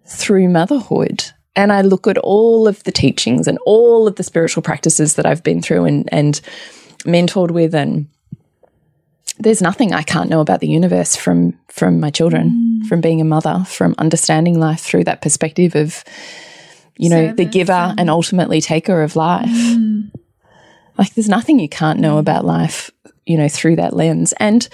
Through 0.09 0.49
motherhood. 0.49 1.25
And 1.55 1.73
i 1.73 1.81
look 1.81 2.07
at 2.07 2.17
all 2.19 2.67
of 2.67 2.83
the 2.83 2.91
teachings 2.91 3.47
and 3.47 3.57
all 3.65 4.07
of 4.07 4.15
the 4.15 4.23
spiritual 4.23 4.63
practices 4.63 5.15
that 5.15 5.25
i've 5.25 5.43
been 5.43 5.61
through 5.61 5.83
and 5.85 6.07
and 6.11 6.39
mentored 7.05 7.51
with 7.51 7.75
and 7.75 8.07
there's 9.39 9.61
nothing 9.61 9.93
i 9.93 10.03
can't 10.03 10.29
know 10.29 10.39
about 10.39 10.61
the 10.61 10.69
universe 10.69 11.17
from 11.17 11.57
from 11.67 11.99
my 11.99 12.11
children 12.11 12.51
mm. 12.51 12.87
from 12.87 13.01
being 13.01 13.19
a 13.19 13.25
mother 13.25 13.65
from 13.67 13.93
understanding 13.97 14.57
life 14.57 14.79
through 14.79 15.03
that 15.03 15.21
perspective 15.21 15.75
of 15.75 16.03
you 16.99 17.09
know 17.09 17.33
the 17.33 17.45
giver 17.45 17.95
and 17.97 18.09
ultimately 18.09 18.61
taker 18.61 19.01
of 19.01 19.15
life. 19.15 19.47
Mm. 19.49 20.11
Like 20.97 21.13
there's 21.13 21.29
nothing 21.29 21.57
you 21.57 21.69
can't 21.69 22.01
know 22.01 22.17
about 22.17 22.43
life, 22.43 22.91
you 23.25 23.37
know, 23.37 23.47
through 23.47 23.77
that 23.77 23.93
lens. 23.93 24.33
And 24.33 24.67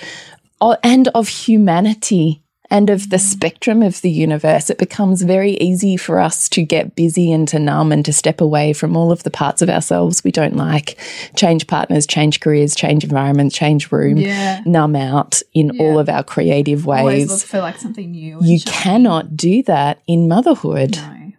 oh, 0.60 0.76
and 0.84 1.08
of 1.10 1.28
humanity 1.28 2.42
and 2.72 2.90
of 2.90 3.10
the 3.10 3.20
spectrum 3.20 3.82
of 3.84 4.02
the 4.02 4.10
universe, 4.10 4.70
it 4.70 4.78
becomes 4.78 5.22
very 5.22 5.52
easy 5.58 5.98
for 5.98 6.20
us 6.20 6.50
to 6.50 6.64
get 6.64 6.96
busy 6.96 7.32
and 7.32 7.48
to 7.50 7.60
numb 7.60 7.92
and 7.92 8.04
to 8.06 8.12
step 8.14 8.42
away 8.42 8.74
from 8.74 8.98
all 8.98 9.12
of 9.12 9.24
the 9.24 9.30
parts 9.32 9.62
of 9.62 9.70
ourselves 9.70 10.24
we 10.24 10.32
don't 10.32 10.56
like, 10.56 10.98
change 11.36 11.68
partners, 11.68 12.08
change 12.08 12.40
careers, 12.40 12.74
change 12.76 13.04
environment, 13.04 13.54
change 13.54 13.92
room, 13.92 14.18
Yeah. 14.18 14.62
numb 14.66 14.96
out 14.96 15.42
in 15.54 15.72
Yeah. 15.74 15.82
all 15.84 16.00
of 16.00 16.10
our 16.10 16.24
creative 16.24 16.88
Always 16.88 17.28
look 17.30 17.36
ways. 17.36 17.44
for 17.44 17.60
like 17.60 17.78
something 17.80 18.12
new. 18.12 18.40
You 18.42 18.60
cannot 18.66 19.38
do 19.38 19.62
that 19.64 20.00
in 20.08 20.28
motherhood. 20.28 20.98
No. 20.98 21.32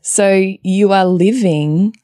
So 0.00 0.54
you 0.62 0.92
are 0.92 1.06
living 1.06 1.94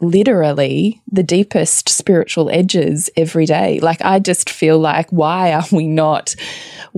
literally 0.00 1.02
the 1.10 1.24
deepest 1.24 1.88
spiritual 1.88 2.50
edges 2.50 3.10
every 3.16 3.46
day. 3.46 3.80
Like, 3.80 4.00
I 4.04 4.20
just 4.20 4.48
feel 4.48 4.78
like, 4.78 5.10
why 5.10 5.52
are 5.52 5.64
we 5.72 5.88
not 5.88 6.36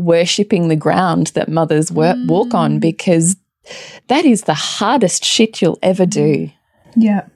worshipping 0.00 0.68
the 0.68 0.76
ground 0.76 1.28
that 1.28 1.48
mothers 1.48 1.92
wor- 1.92 2.16
walk 2.26 2.54
on? 2.54 2.76
Mm. 2.76 2.80
Because 2.80 3.36
that 4.08 4.24
is 4.24 4.42
the 4.42 4.54
hardest 4.54 5.24
shit 5.24 5.60
you'll 5.62 5.78
ever 5.82 6.06
do. 6.06 6.50
Yeah. 6.96 7.26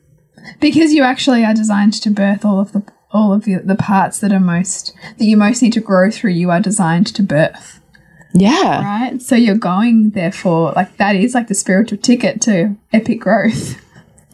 Because 0.61 0.93
you 0.93 1.03
actually 1.03 1.45
are 1.45 1.55
designed 1.55 1.93
to 1.95 2.11
birth 2.11 2.45
all 2.45 2.61
of 2.61 2.73
the 2.73 2.83
all 3.11 3.33
of 3.33 3.45
the, 3.45 3.61
the 3.65 3.77
parts 3.77 4.19
that 4.21 4.33
are 4.33 4.41
most 4.41 4.93
that 5.19 5.25
you 5.25 5.37
most 5.37 5.63
need 5.63 5.73
to 5.73 5.81
grow 5.81 6.11
through 6.11 6.33
you 6.33 6.51
are 6.51 6.59
designed 6.61 7.07
to 7.07 7.23
birth 7.23 7.81
Yeah. 8.33 8.83
right 8.83 9.23
so 9.23 9.37
you're 9.37 9.55
going 9.55 10.11
therefore 10.11 10.73
like 10.75 10.97
that 10.97 11.15
is 11.15 11.33
like 11.33 11.47
the 11.47 11.55
spiritual 11.55 11.97
ticket 11.99 12.43
to 12.43 12.77
epic 12.93 13.21
growth 13.21 13.81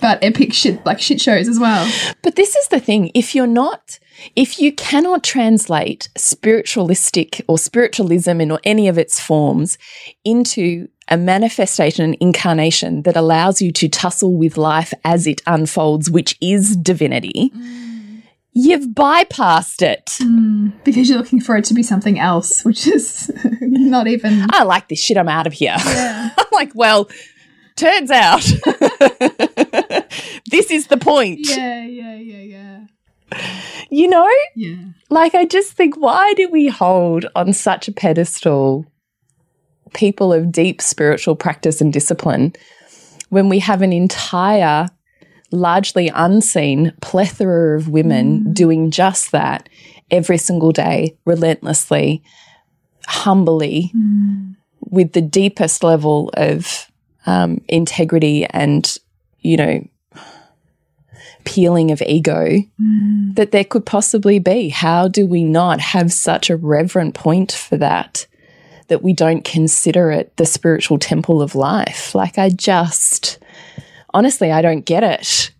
but 0.01 0.19
epic 0.23 0.53
shit 0.53 0.85
like 0.87 1.01
shit 1.01 1.21
shows 1.21 1.49
as 1.49 1.59
well 1.59 1.91
But 2.23 2.37
this 2.37 2.57
is 2.57 2.69
the 2.69 2.81
thing 2.81 3.11
if 3.15 3.35
you're 3.35 3.47
not, 3.47 3.99
if 4.37 4.59
you 4.59 4.73
cannot 4.73 5.25
translate 5.25 6.09
spiritualistic 6.17 7.43
or 7.49 7.59
spiritualism 7.59 8.41
in 8.41 8.59
any 8.65 8.89
of 8.89 8.99
its 8.99 9.21
forms 9.21 9.79
into 10.25 10.89
a 11.09 11.17
manifestation, 11.17 12.05
an 12.05 12.17
incarnation 12.21 13.03
that 13.03 13.17
allows 13.17 13.61
you 13.61 13.73
to 13.73 13.89
tussle 13.89 14.37
with 14.37 14.57
life 14.57 14.95
as 15.05 15.27
it 15.27 15.41
unfolds, 15.47 16.11
which 16.11 16.37
is 16.41 16.77
divinity, 16.77 17.51
mm. 17.55 18.23
you've 18.53 18.91
bypassed 18.95 19.83
it. 19.83 20.07
Mm, 20.21 20.73
because 20.85 21.09
you're 21.09 21.19
looking 21.19 21.41
for 21.41 21.57
it 21.57 21.65
to 21.65 21.75
be 21.75 21.83
something 21.83 22.19
else 22.19 22.65
which 22.65 22.87
is 22.87 23.31
not 23.61 24.07
even 24.07 24.47
I 24.53 24.63
like 24.63 24.89
this 24.89 25.03
shit, 25.03 25.17
I'm 25.17 25.29
out 25.29 25.47
of 25.47 25.53
here. 25.53 25.77
yeah 25.85 26.31
I'm 26.39 26.47
like, 26.53 26.73
well, 26.75 27.09
turns 27.77 28.11
out 28.11 28.43
this 30.51 30.71
is 30.71 30.89
the 30.89 30.97
point. 30.97 31.41
yeah 31.43 31.85
yeah 31.85 32.15
yeah 32.17 32.37
yeah 32.39 33.39
You 33.91 34.09
know? 34.09 34.29
yeah 34.57 34.77
Like, 35.09 35.35
I 35.35 35.45
just 35.45 35.73
think, 35.73 35.97
why 35.97 36.35
do 36.35 36.49
we 36.51 36.69
hold 36.69 37.27
on 37.35 37.53
such 37.53 37.89
a 37.89 37.93
pedestal 37.93 38.87
people 39.95 40.33
of 40.33 40.53
deep 40.53 40.81
spiritual 40.81 41.35
practice 41.35 41.81
and 41.81 41.93
discipline 41.93 42.53
when 43.29 43.49
we 43.49 43.59
have 43.61 43.83
an 43.83 43.93
entire, 43.93 44.89
largely 45.51 46.11
unseen 46.15 46.93
plethora 47.01 47.77
of 47.77 47.89
women 47.89 48.53
doing 48.53 48.91
just 48.91 49.33
that 49.33 49.69
every 50.11 50.39
single 50.39 50.73
day, 50.73 51.17
relentlessly, 51.25 52.23
humbly, 53.07 53.93
with 54.81 55.13
the 55.13 55.21
deepest 55.23 55.83
level 55.85 56.31
of 56.35 56.91
um, 57.27 57.61
integrity 57.69 58.47
and, 58.47 58.97
you 59.41 59.57
know, 59.57 59.87
peeling 61.45 61.91
of 61.91 62.03
ego 62.03 62.59
that 63.35 63.51
there 63.53 63.65
could 63.65 63.87
possibly 63.87 64.39
be. 64.39 64.69
How 64.69 65.09
do 65.09 65.27
we 65.27 65.45
not 65.45 65.81
have 65.81 66.13
such 66.13 66.51
a 66.51 66.57
reverent 66.57 67.15
point 67.15 67.53
for 67.53 67.77
that? 67.79 68.27
That 68.89 69.03
we 69.03 69.13
don't 69.13 69.45
consider 69.45 70.11
it 70.11 70.37
the 70.37 70.47
spiritual 70.47 70.99
temple 70.99 71.41
of 71.43 71.55
life. 71.55 72.15
Like, 72.15 72.39
I 72.39 72.49
just, 72.51 73.39
honestly, 74.13 74.51
I 74.51 74.63
don't 74.63 74.85
get 74.85 75.05
it. 75.05 75.53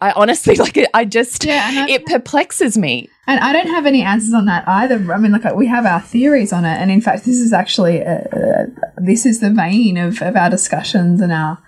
I 0.00 0.12
honestly, 0.12 0.54
like, 0.64 0.76
it, 0.76 0.88
I 0.94 1.04
just, 1.04 1.44
Yeah, 1.44 1.68
I- 1.70 1.90
it 1.90 2.06
perplexes 2.06 2.76
me. 2.78 3.08
And 3.26 3.40
I 3.40 3.52
don't 3.54 3.68
have 3.68 3.86
any 3.86 4.02
answers 4.02 4.34
on 4.34 4.44
that 4.46 4.66
either. 4.68 5.12
I 5.12 5.16
mean, 5.18 5.32
like 5.32 5.54
we 5.54 5.66
have 5.66 5.86
our 5.86 6.00
theories 6.00 6.52
on 6.52 6.64
it, 6.66 6.76
and 6.78 6.90
in 6.90 7.00
fact, 7.00 7.24
this 7.24 7.36
is 7.38 7.54
actually 7.54 8.02
uh, 8.04 8.18
uh, 8.32 8.66
this 8.98 9.24
is 9.24 9.40
the 9.40 9.50
vein 9.50 9.96
of, 9.96 10.20
of 10.20 10.36
our 10.36 10.50
discussions 10.50 11.22
and 11.22 11.32
our 11.32 11.58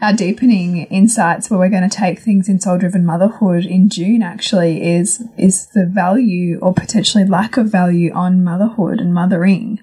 our 0.00 0.12
deepening 0.12 0.84
insights 0.84 1.50
where 1.50 1.58
we're 1.58 1.68
going 1.68 1.88
to 1.88 1.96
take 1.96 2.20
things 2.20 2.48
in 2.48 2.60
soul 2.60 2.78
driven 2.78 3.04
motherhood 3.04 3.64
in 3.64 3.88
June. 3.88 4.22
Actually, 4.22 4.82
is 4.82 5.24
is 5.36 5.66
the 5.68 5.86
value 5.86 6.58
or 6.60 6.72
potentially 6.72 7.24
lack 7.24 7.56
of 7.56 7.70
value 7.70 8.12
on 8.12 8.44
motherhood 8.44 9.00
and 9.00 9.12
mothering 9.12 9.80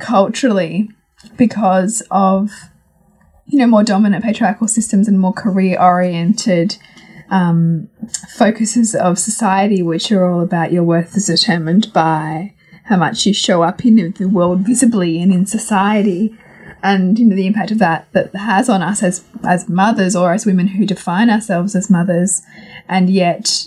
culturally 0.00 0.88
because 1.36 2.02
of 2.10 2.50
you 3.46 3.58
know 3.58 3.66
more 3.66 3.84
dominant 3.84 4.24
patriarchal 4.24 4.68
systems 4.68 5.08
and 5.08 5.20
more 5.20 5.32
career 5.32 5.78
oriented 5.80 6.76
um, 7.30 7.88
focuses 8.30 8.94
of 8.94 9.18
society, 9.18 9.82
which 9.82 10.10
are 10.10 10.26
all 10.26 10.40
about 10.40 10.72
your 10.72 10.84
worth 10.84 11.16
is 11.16 11.26
determined 11.26 11.92
by 11.92 12.54
how 12.84 12.96
much 12.96 13.26
you 13.26 13.34
show 13.34 13.62
up 13.62 13.84
in 13.84 14.12
the 14.12 14.24
world 14.26 14.60
visibly 14.60 15.20
and 15.20 15.32
in 15.32 15.44
society, 15.44 16.34
and 16.82 17.18
you 17.18 17.26
know 17.26 17.36
the 17.36 17.46
impact 17.46 17.70
of 17.70 17.78
that 17.78 18.10
that 18.12 18.34
has 18.34 18.68
on 18.68 18.82
us 18.82 19.02
as 19.02 19.24
as 19.44 19.68
mothers 19.68 20.14
or 20.14 20.32
as 20.32 20.46
women 20.46 20.68
who 20.68 20.86
define 20.86 21.30
ourselves 21.30 21.74
as 21.74 21.90
mothers, 21.90 22.42
and 22.88 23.10
yet 23.10 23.66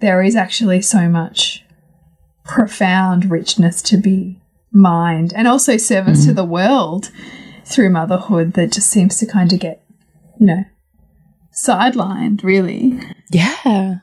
there 0.00 0.22
is 0.22 0.36
actually 0.36 0.82
so 0.82 1.08
much 1.08 1.64
profound 2.44 3.30
richness 3.30 3.82
to 3.82 3.96
be 3.96 4.40
mined, 4.72 5.32
and 5.34 5.46
also 5.46 5.76
service 5.76 6.24
to 6.26 6.32
mm. 6.32 6.36
the 6.36 6.44
world 6.44 7.10
through 7.64 7.90
motherhood 7.90 8.54
that 8.54 8.72
just 8.72 8.90
seems 8.90 9.18
to 9.18 9.26
kind 9.26 9.52
of 9.52 9.60
get 9.60 9.84
you 10.38 10.46
know 10.46 10.64
sidelined 11.54 12.42
really 12.42 13.00
Yeah. 13.32 13.96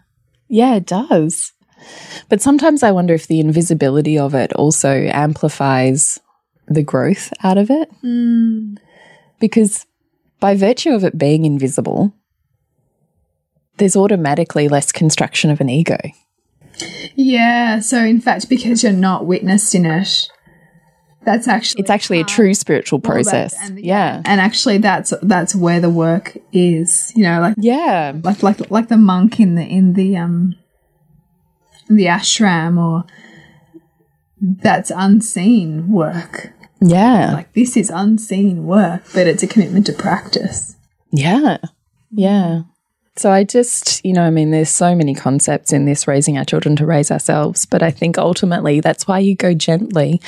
Yeah, 0.47 0.75
it 0.75 0.85
does. 0.85 1.53
But 2.27 2.41
sometimes 2.41 2.83
I 2.83 2.91
wonder 2.91 3.13
if 3.13 3.27
the 3.27 3.39
invisibility 3.39 4.17
of 4.17 4.33
it 4.33 4.51
also 4.53 4.91
amplifies 4.91 6.19
the 6.69 6.83
growth 6.83 7.33
out 7.43 7.57
of 7.57 7.69
it. 7.69 7.89
Because 9.39 9.85
by 10.39 10.55
virtue 10.55 10.91
of 10.91 11.03
it 11.03 11.17
being 11.17 11.45
invisible, 11.45 12.13
there's 13.77 13.95
automatically 13.95 14.67
less 14.67 14.91
construction 14.91 15.49
of 15.49 15.61
an 15.61 15.69
ego. 15.69 15.97
Yeah, 17.15 17.79
so 17.79 17.99
in 18.03 18.21
fact, 18.21 18.49
because 18.49 18.83
you're 18.83 18.91
not 18.91 19.25
witnessed 19.25 19.73
in 19.75 19.85
it, 19.85 20.29
that's 21.25 21.47
actually 21.47 21.81
It's 21.81 21.89
actually 21.89 22.21
a 22.21 22.23
true 22.25 22.53
spiritual 22.53 22.99
process. 22.99 23.53
and 23.61 23.77
the- 23.77 23.83
yeah. 23.83 24.21
and 24.25 24.39
actually 24.39 24.77
that's 24.77 25.13
that's 25.21 25.53
where 25.53 25.81
the 25.81 25.89
work 25.89 26.37
is. 26.53 27.11
You 27.15 27.23
know, 27.23 27.41
like 27.41 27.55
Yeah. 27.57 28.13
like 28.23 28.41
like 28.43 28.71
like 28.71 28.87
the 28.87 28.97
monk 28.97 29.39
in 29.39 29.55
the 29.55 29.63
in 29.63 29.93
the 29.93 30.15
um 30.17 30.55
in 31.89 31.97
the 31.97 32.05
ashram, 32.05 32.77
or 32.81 33.03
that's 34.41 34.91
unseen 34.95 35.91
work. 35.91 36.53
Yeah. 36.81 37.33
Like 37.33 37.53
this 37.53 37.75
is 37.75 37.89
unseen 37.89 38.65
work, 38.65 39.03
but 39.13 39.27
it's 39.27 39.43
a 39.43 39.47
commitment 39.47 39.85
to 39.87 39.93
practice. 39.93 40.75
Yeah. 41.11 41.57
Yeah. 42.11 42.63
So 43.15 43.31
I 43.31 43.43
just, 43.43 44.03
you 44.05 44.13
know, 44.13 44.23
I 44.23 44.29
mean, 44.29 44.51
there's 44.51 44.69
so 44.69 44.95
many 44.95 45.13
concepts 45.13 45.73
in 45.73 45.85
this 45.85 46.07
raising 46.07 46.37
our 46.37 46.45
children 46.45 46.77
to 46.77 46.85
raise 46.85 47.11
ourselves, 47.11 47.65
but 47.65 47.83
I 47.83 47.91
think 47.91 48.17
ultimately 48.17 48.79
that's 48.79 49.07
why 49.07 49.19
you 49.19 49.35
go 49.35 49.53
gently 49.53 50.21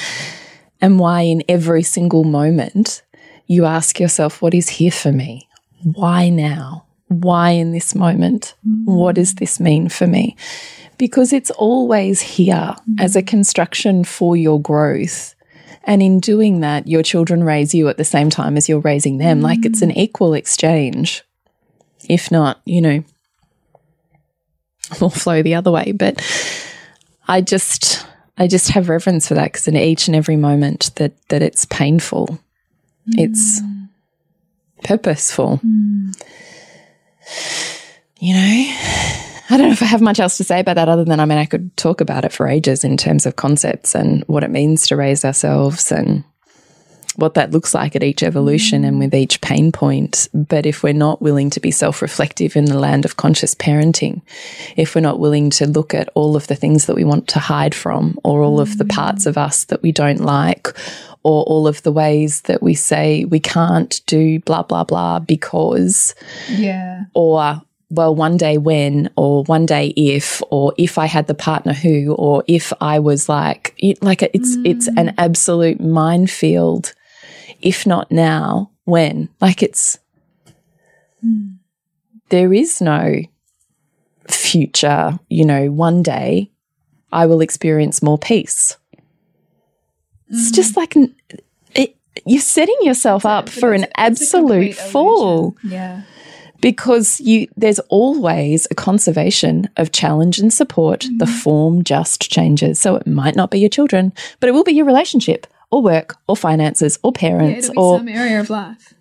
and 0.81 0.99
why 0.99 1.21
in 1.21 1.41
every 1.47 1.83
single 1.83 2.25
moment 2.25 3.01
you 3.47 3.65
ask 3.65 3.99
yourself, 3.99 4.41
what 4.41 4.53
is 4.53 4.67
here 4.67 4.91
for 4.91 5.11
me? 5.11 5.47
Why 5.83 6.29
now? 6.29 6.85
Why 7.07 7.51
in 7.51 7.71
this 7.71 7.95
moment? 7.95 8.55
What 8.85 9.15
does 9.15 9.35
this 9.35 9.59
mean 9.59 9.87
for 9.89 10.07
me? 10.07 10.35
Because 10.97 11.33
it's 11.33 11.51
always 11.51 12.21
here 12.21 12.75
as 12.99 13.15
a 13.15 13.23
construction 13.23 14.03
for 14.03 14.35
your 14.35 14.61
growth. 14.61 15.33
And 15.83 16.03
in 16.03 16.19
doing 16.19 16.59
that, 16.59 16.87
your 16.87 17.03
children 17.03 17.43
raise 17.43 17.73
you 17.73 17.89
at 17.89 17.97
the 17.97 18.03
same 18.03 18.29
time 18.29 18.55
as 18.55 18.69
you're 18.69 18.79
raising 18.79 19.17
them. 19.17 19.41
Like 19.41 19.65
it's 19.65 19.81
an 19.81 19.91
equal 19.91 20.33
exchange. 20.33 21.23
If 22.07 22.31
not, 22.31 22.61
you 22.65 22.81
know, 22.81 23.03
will 24.99 25.09
flow 25.09 25.41
the 25.41 25.55
other 25.55 25.71
way. 25.71 25.91
But 25.91 26.21
I 27.27 27.41
just, 27.41 28.05
I 28.37 28.47
just 28.47 28.69
have 28.69 28.89
reverence 28.89 29.27
for 29.27 29.33
that 29.35 29.53
because 29.53 29.67
in 29.67 29.75
each 29.75 30.07
and 30.07 30.15
every 30.15 30.35
moment 30.35 30.91
that 30.95 31.13
that 31.29 31.41
it's 31.41 31.65
painful, 31.65 32.39
it's 33.07 33.61
purposeful. 34.83 35.59
Mm. 35.65 36.21
You 38.19 38.33
know, 38.35 39.30
I 39.51 39.57
don't 39.57 39.67
know 39.67 39.73
if 39.73 39.81
I 39.83 39.87
have 39.87 40.01
much 40.01 40.19
else 40.21 40.37
to 40.37 40.45
say 40.45 40.61
about 40.61 40.75
that 40.75 40.87
other 40.87 41.03
than 41.03 41.19
I 41.19 41.25
mean, 41.25 41.37
I 41.37 41.45
could 41.45 41.75
talk 41.75 41.99
about 41.99 42.23
it 42.23 42.31
for 42.31 42.47
ages 42.47 42.85
in 42.85 42.95
terms 42.95 43.25
of 43.25 43.35
concepts 43.35 43.93
and 43.93 44.23
what 44.27 44.43
it 44.43 44.49
means 44.49 44.87
to 44.87 44.95
raise 44.95 45.25
ourselves 45.25 45.91
and 45.91 46.23
what 47.17 47.33
that 47.33 47.51
looks 47.51 47.73
like 47.73 47.93
at 47.93 48.03
each 48.03 48.23
evolution 48.23 48.85
and 48.85 48.97
with 48.97 49.13
each 49.13 49.41
pain 49.41 49.73
point. 49.73 50.29
But 50.33 50.65
if 50.65 50.83
we're 50.83 50.93
not 50.93 51.21
willing 51.21 51.49
to 51.49 51.59
be 51.59 51.69
self 51.69 52.01
reflective 52.01 52.55
in 52.55 52.65
the 52.65 52.79
land 52.79 53.03
of 53.03 53.17
conscious 53.17 53.53
parenting, 53.53 54.21
if 54.77 54.95
we're 54.95 55.01
not 55.01 55.19
willing 55.19 55.49
to 55.51 55.67
look 55.67 55.93
at 55.93 56.07
all 56.15 56.37
of 56.37 56.47
the 56.47 56.55
things 56.55 56.85
that 56.85 56.95
we 56.95 57.03
want 57.03 57.27
to 57.29 57.39
hide 57.39 57.75
from, 57.75 58.17
or 58.23 58.43
all 58.43 58.61
of 58.61 58.77
the 58.77 58.85
parts 58.85 59.25
of 59.25 59.37
us 59.37 59.65
that 59.65 59.81
we 59.81 59.91
don't 59.91 60.21
like, 60.21 60.69
or 61.23 61.43
all 61.43 61.67
of 61.67 61.83
the 61.83 61.91
ways 61.91 62.41
that 62.43 62.63
we 62.63 62.73
say 62.73 63.25
we 63.25 63.41
can't 63.41 64.01
do 64.05 64.39
blah, 64.39 64.63
blah, 64.63 64.85
blah 64.85 65.19
because, 65.19 66.15
Yeah. 66.49 67.03
or 67.13 67.61
well, 67.91 68.15
one 68.15 68.37
day 68.37 68.57
when, 68.57 69.09
or 69.17 69.43
one 69.43 69.65
day 69.65 69.87
if, 69.97 70.41
or 70.49 70.73
if 70.77 70.97
I 70.97 71.05
had 71.05 71.27
the 71.27 71.35
partner 71.35 71.73
who, 71.73 72.15
or 72.17 72.43
if 72.47 72.71
I 72.79 72.99
was 72.99 73.27
like, 73.27 73.75
it, 73.77 74.01
like 74.01 74.23
it's 74.23 74.55
it's 74.63 74.87
an 74.97 75.13
absolute 75.17 75.81
minefield. 75.81 76.93
If 77.61 77.85
not 77.85 78.11
now, 78.11 78.71
when? 78.85 79.29
Like 79.41 79.61
it's 79.61 79.99
there 82.29 82.53
is 82.53 82.81
no 82.81 83.21
future. 84.29 85.19
You 85.29 85.45
know, 85.45 85.69
one 85.69 86.01
day 86.01 86.49
I 87.11 87.25
will 87.25 87.41
experience 87.41 88.01
more 88.01 88.17
peace. 88.17 88.77
It's 90.29 90.51
just 90.51 90.77
like 90.77 90.95
it, 91.75 91.97
you're 92.25 92.41
setting 92.41 92.77
yourself 92.83 93.25
up 93.25 93.49
for 93.49 93.73
an 93.73 93.85
absolute 93.97 94.75
fall. 94.75 95.57
Yeah. 95.63 96.03
Because 96.61 97.19
you 97.19 97.47
there's 97.57 97.79
always 97.89 98.67
a 98.71 98.75
conservation 98.75 99.67
of 99.77 99.91
challenge 99.91 100.39
and 100.39 100.53
support 100.53 101.01
the 101.17 101.25
Mm-hmm. 101.25 101.33
form 101.39 101.83
just 101.83 102.31
changes 102.31 102.79
so 102.79 102.95
it 102.95 103.07
might 103.07 103.35
not 103.35 103.49
be 103.51 103.59
your 103.59 103.69
children 103.69 104.13
but 104.39 104.47
it 104.49 104.53
will 104.53 104.63
be 104.63 104.73
your 104.73 104.85
relationship 104.85 105.47
or 105.71 105.81
work 105.81 106.15
or 106.27 106.35
finances 106.37 106.99
or 107.03 107.11
Yeah, 107.15 107.19
parents 107.19 107.69
it'll 107.69 107.73
be 107.73 107.79
or 107.79 107.97
some 107.99 108.07
area 108.09 108.39
of 108.39 108.49
life. 108.49 108.93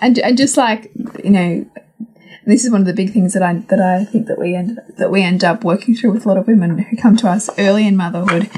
And 0.00 0.18
and 0.18 0.36
just 0.36 0.56
like 0.56 0.90
you 1.22 1.30
know, 1.30 1.66
this 2.46 2.64
is 2.64 2.70
one 2.72 2.80
of 2.80 2.86
the 2.86 2.92
big 2.94 3.12
things 3.12 3.34
that 3.34 3.42
I 3.42 3.54
that 3.68 3.80
I 3.80 4.04
think 4.04 4.26
that 4.26 4.38
we 4.38 4.54
end 4.54 4.78
that 4.98 5.10
we 5.10 5.22
end 5.22 5.44
up 5.44 5.62
working 5.64 5.94
through 5.94 6.12
with 6.12 6.24
a 6.26 6.28
lot 6.28 6.38
of 6.38 6.46
women 6.48 6.78
who 6.78 6.96
come 6.96 7.16
to 7.18 7.28
us 7.28 7.48
early 7.58 7.86
in 7.86 7.96
motherhood 7.96 8.50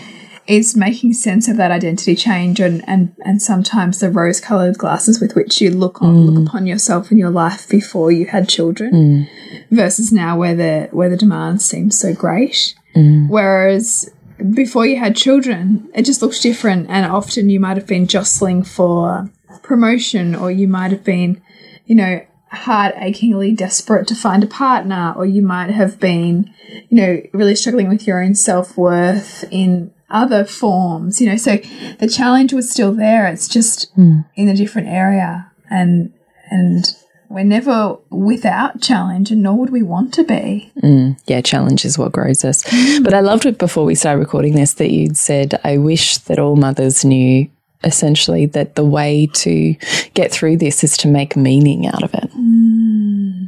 is 0.46 0.76
making 0.76 1.12
sense 1.12 1.48
of 1.48 1.56
that 1.56 1.70
identity 1.70 2.14
change 2.14 2.60
and 2.60 2.86
and, 2.86 3.14
and 3.24 3.40
sometimes 3.40 4.00
the 4.00 4.10
rose 4.10 4.40
colored 4.40 4.76
glasses 4.76 5.20
with 5.20 5.34
which 5.34 5.60
you 5.60 5.70
look 5.70 6.02
on 6.02 6.26
look 6.26 6.44
mm. 6.44 6.46
upon 6.46 6.66
yourself 6.66 7.10
and 7.10 7.18
your 7.18 7.30
life 7.30 7.68
before 7.68 8.12
you 8.12 8.26
had 8.26 8.48
children 8.48 8.92
mm. 8.92 9.66
versus 9.70 10.12
now 10.12 10.36
where 10.38 10.54
the 10.54 10.88
where 10.92 11.08
the 11.08 11.16
demands 11.16 11.64
seem 11.64 11.90
so 11.90 12.12
great. 12.12 12.74
Mm. 12.94 13.28
Whereas 13.28 14.10
before 14.52 14.86
you 14.86 14.98
had 14.98 15.16
children, 15.16 15.88
it 15.94 16.04
just 16.04 16.22
looks 16.22 16.40
different, 16.40 16.90
and 16.90 17.06
often 17.06 17.48
you 17.48 17.60
might 17.60 17.76
have 17.76 17.86
been 17.86 18.06
jostling 18.06 18.62
for 18.64 19.30
promotion, 19.62 20.34
or 20.34 20.50
you 20.50 20.68
might 20.68 20.90
have 20.90 21.04
been, 21.04 21.40
you 21.86 21.94
know, 21.94 22.20
heart 22.48 22.94
achingly 22.98 23.52
desperate 23.52 24.06
to 24.08 24.14
find 24.14 24.42
a 24.42 24.48
partner, 24.48 25.14
or 25.16 25.24
you 25.24 25.42
might 25.42 25.70
have 25.70 25.98
been, 26.00 26.52
you 26.88 26.96
know, 26.96 27.22
really 27.32 27.54
struggling 27.54 27.88
with 27.88 28.06
your 28.06 28.22
own 28.22 28.34
self 28.34 28.76
worth 28.76 29.44
in 29.50 29.92
other 30.10 30.44
forms, 30.44 31.20
you 31.20 31.28
know. 31.28 31.36
So 31.36 31.58
the 31.98 32.08
challenge 32.08 32.52
was 32.52 32.70
still 32.70 32.92
there. 32.92 33.26
It's 33.26 33.48
just 33.48 33.90
hmm. 33.94 34.20
in 34.36 34.48
a 34.48 34.54
different 34.54 34.88
area, 34.88 35.50
and 35.70 36.12
and 36.50 36.84
we're 37.28 37.44
never 37.44 37.96
without 38.10 38.80
challenge, 38.80 39.30
and 39.30 39.42
nor 39.42 39.56
would 39.56 39.70
we 39.70 39.82
want 39.82 40.14
to 40.14 40.24
be. 40.24 40.72
Hmm. 40.80 41.12
yeah 41.26 41.40
challenge 41.40 41.84
is 41.84 41.98
what 41.98 42.12
grows 42.12 42.44
us 42.44 42.62
but 43.02 43.14
i 43.14 43.20
loved 43.20 43.46
it 43.46 43.58
before 43.58 43.84
we 43.84 43.94
started 43.94 44.18
recording 44.18 44.54
this 44.54 44.74
that 44.74 44.90
you'd 44.90 45.16
said 45.16 45.58
i 45.64 45.78
wish 45.78 46.18
that 46.18 46.38
all 46.38 46.56
mothers 46.56 47.04
knew 47.04 47.48
essentially 47.82 48.46
that 48.46 48.74
the 48.74 48.84
way 48.84 49.26
to 49.32 49.74
get 50.14 50.30
through 50.30 50.56
this 50.56 50.84
is 50.84 50.96
to 50.98 51.08
make 51.08 51.36
meaning 51.36 51.86
out 51.86 52.02
of 52.02 52.12
it 52.14 52.30
hmm. 52.32 53.44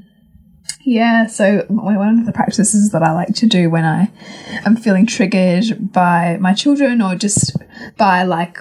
Yeah, 0.89 1.27
so 1.27 1.65
one 1.69 2.21
of 2.21 2.27
the 2.27 2.33
practices 2.33 2.93
that 2.93 3.03
I 3.03 3.11
like 3.11 3.35
to 3.35 3.47
do 3.49 3.69
when 3.69 3.85
I 3.85 4.09
am 4.65 4.77
feeling 4.77 5.05
triggered 5.05 5.93
by 5.93 6.37
my 6.41 6.55
children 6.55 7.03
or 7.03 7.17
just 7.17 7.57
by 7.97 8.23
like, 8.23 8.59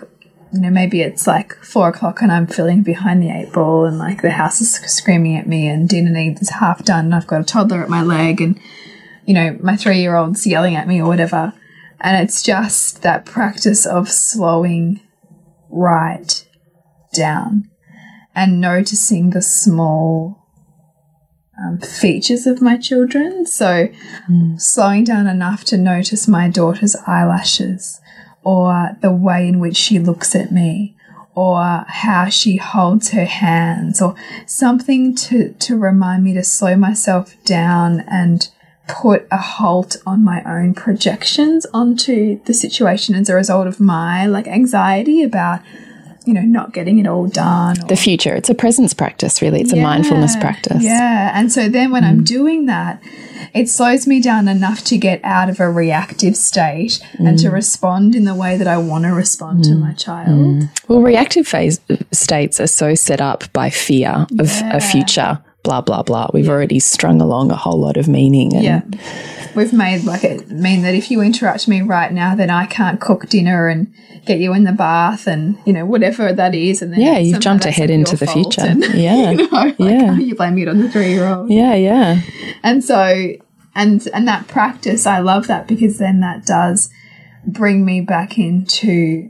you 0.51 0.59
know, 0.59 0.71
maybe 0.71 1.01
it's 1.01 1.27
like 1.27 1.53
four 1.57 1.89
o'clock 1.89 2.23
and 2.23 2.31
I'm 2.31 2.47
feeling 2.47 2.81
behind 2.81 3.21
the 3.21 3.29
eight 3.29 3.53
ball 3.53 3.85
and 3.85 3.99
like 3.99 4.23
the 4.23 4.31
house 4.31 4.59
is 4.59 4.73
screaming 4.73 5.37
at 5.37 5.45
me 5.45 5.67
and 5.67 5.87
dinner 5.87 6.09
needs 6.09 6.49
half 6.49 6.83
done 6.83 7.05
and 7.05 7.13
I've 7.13 7.27
got 7.27 7.41
a 7.41 7.45
toddler 7.45 7.83
at 7.83 7.89
my 7.89 8.01
leg 8.01 8.41
and, 8.41 8.59
you 9.27 9.35
know, 9.35 9.59
my 9.61 9.75
three 9.75 9.99
year 9.99 10.15
old's 10.15 10.47
yelling 10.47 10.75
at 10.75 10.87
me 10.87 10.99
or 10.99 11.07
whatever. 11.07 11.53
And 12.01 12.23
it's 12.23 12.41
just 12.41 13.03
that 13.03 13.27
practice 13.27 13.85
of 13.85 14.09
slowing 14.09 14.99
right 15.69 16.43
down 17.13 17.69
and 18.33 18.59
noticing 18.59 19.29
the 19.29 19.43
small 19.43 20.44
um, 21.57 21.79
features 21.79 22.45
of 22.45 22.61
my 22.61 22.77
children. 22.77 23.45
So, 23.45 23.89
slowing 24.57 25.03
down 25.03 25.27
enough 25.27 25.63
to 25.65 25.77
notice 25.77 26.27
my 26.27 26.49
daughter's 26.49 26.95
eyelashes, 27.07 28.01
or 28.43 28.97
the 29.01 29.11
way 29.11 29.47
in 29.47 29.59
which 29.59 29.77
she 29.77 29.99
looks 29.99 30.35
at 30.35 30.51
me, 30.51 30.95
or 31.33 31.85
how 31.87 32.29
she 32.29 32.57
holds 32.57 33.09
her 33.09 33.25
hands, 33.25 34.01
or 34.01 34.15
something 34.45 35.15
to, 35.15 35.53
to 35.53 35.77
remind 35.77 36.23
me 36.23 36.33
to 36.33 36.43
slow 36.43 36.75
myself 36.75 37.35
down 37.43 38.01
and 38.01 38.49
put 38.87 39.27
a 39.31 39.37
halt 39.37 39.97
on 40.05 40.23
my 40.23 40.43
own 40.43 40.73
projections 40.73 41.65
onto 41.73 42.41
the 42.43 42.53
situation 42.53 43.15
as 43.15 43.29
a 43.29 43.35
result 43.35 43.65
of 43.65 43.79
my 43.79 44.25
like 44.27 44.47
anxiety 44.47 45.23
about 45.23 45.59
you 46.25 46.33
know 46.33 46.41
not 46.41 46.73
getting 46.73 46.99
it 46.99 47.07
all 47.07 47.27
done 47.27 47.79
or 47.81 47.87
the 47.87 47.95
future 47.95 48.33
it's 48.33 48.49
a 48.49 48.55
presence 48.55 48.93
practice 48.93 49.41
really 49.41 49.61
it's 49.61 49.73
a 49.73 49.75
mindfulness 49.75 50.35
practice 50.37 50.83
Yeah. 50.85 51.31
And 51.33 51.51
so 51.51 51.67
then 51.69 51.91
when 51.91 52.03
I'm 52.03 52.21
mm. 52.21 52.25
doing 52.25 52.65
that, 52.67 53.01
it 53.53 53.69
slows 53.69 54.07
me 54.07 54.21
down 54.21 54.47
enough 54.47 54.83
to 54.85 54.97
get 54.97 55.19
out 55.23 55.49
of 55.49 55.59
a 55.59 55.69
reactive 55.69 56.35
state 56.35 56.99
and 57.19 57.37
to 57.39 57.47
mm. 57.47 57.53
respond 57.53 58.15
in 58.15 58.25
the 58.25 58.35
way 58.35 58.57
that 58.57 58.67
I 58.67 58.77
want 58.77 59.05
to 59.05 59.11
respond 59.11 59.63
to 59.65 59.71
mm. 59.71 59.79
my 59.79 59.93
child. 59.93 60.69
Well, 60.87 61.01
reactive 61.01 61.47
phase 61.47 61.79
states 62.11 62.59
are 62.59 62.67
so 62.67 62.95
set 62.95 63.21
up 63.21 63.51
by 63.53 63.69
fear 63.69 64.27
of 64.39 64.49
a 64.63 64.79
future, 64.79 65.39
blah, 65.63 65.81
blah, 65.81 66.03
blah. 66.03 66.29
We've 66.33 66.49
already 66.49 66.79
strung 66.79 67.21
along 67.21 67.51
a 67.51 67.55
whole 67.55 67.79
lot 67.79 67.97
of 67.97 68.07
meaning. 68.07 68.53
And 68.55 68.63
Yeah. 68.63 68.81
We've 69.55 69.73
made 69.73 70.03
like 70.03 70.23
it 70.23 70.49
mean 70.49 70.81
that 70.83 70.93
if 70.95 71.09
you 71.09 71.21
interrupt 71.21 71.67
me 71.67 71.81
right 71.81 72.11
now, 72.11 72.35
then 72.35 72.49
I 72.49 72.65
can't 72.65 72.99
cook 72.99 73.27
dinner 73.29 73.67
and 73.67 73.93
get 74.25 74.39
you 74.39 74.53
in 74.53 74.63
the 74.63 74.71
bath 74.71 75.27
and, 75.27 75.57
you 75.65 75.73
know, 75.73 75.85
whatever 75.85 76.33
that 76.33 76.55
is. 76.55 76.81
And 76.81 76.91
then 76.93 76.99
Yeah, 76.99 77.17
you've 77.19 77.39
jumped 77.39 77.65
ahead 77.65 77.89
into 77.89 78.17
the 78.17 78.25
future. 78.27 78.61
and, 78.61 78.83
Yeah. 78.93 79.31
you 79.31 79.37
know, 79.37 79.47
like, 79.51 79.75
Yeah. 79.79 80.15
you 80.17 80.35
blame 80.35 80.57
it 80.57 80.67
on 80.67 80.79
the 80.79 80.89
three 80.89 81.09
year 81.13 81.27
old. 81.27 81.49
Yeah, 81.51 81.75
yeah. 81.75 82.21
and 82.63 82.83
so 82.83 83.33
and 83.75 84.07
and 84.13 84.25
that 84.27 84.47
practice 84.47 85.05
i 85.05 85.19
love 85.19 85.47
that 85.47 85.67
because 85.67 85.97
then 85.97 86.21
that 86.21 86.45
does 86.45 86.89
bring 87.45 87.83
me 87.83 87.99
back 87.99 88.37
into 88.37 89.29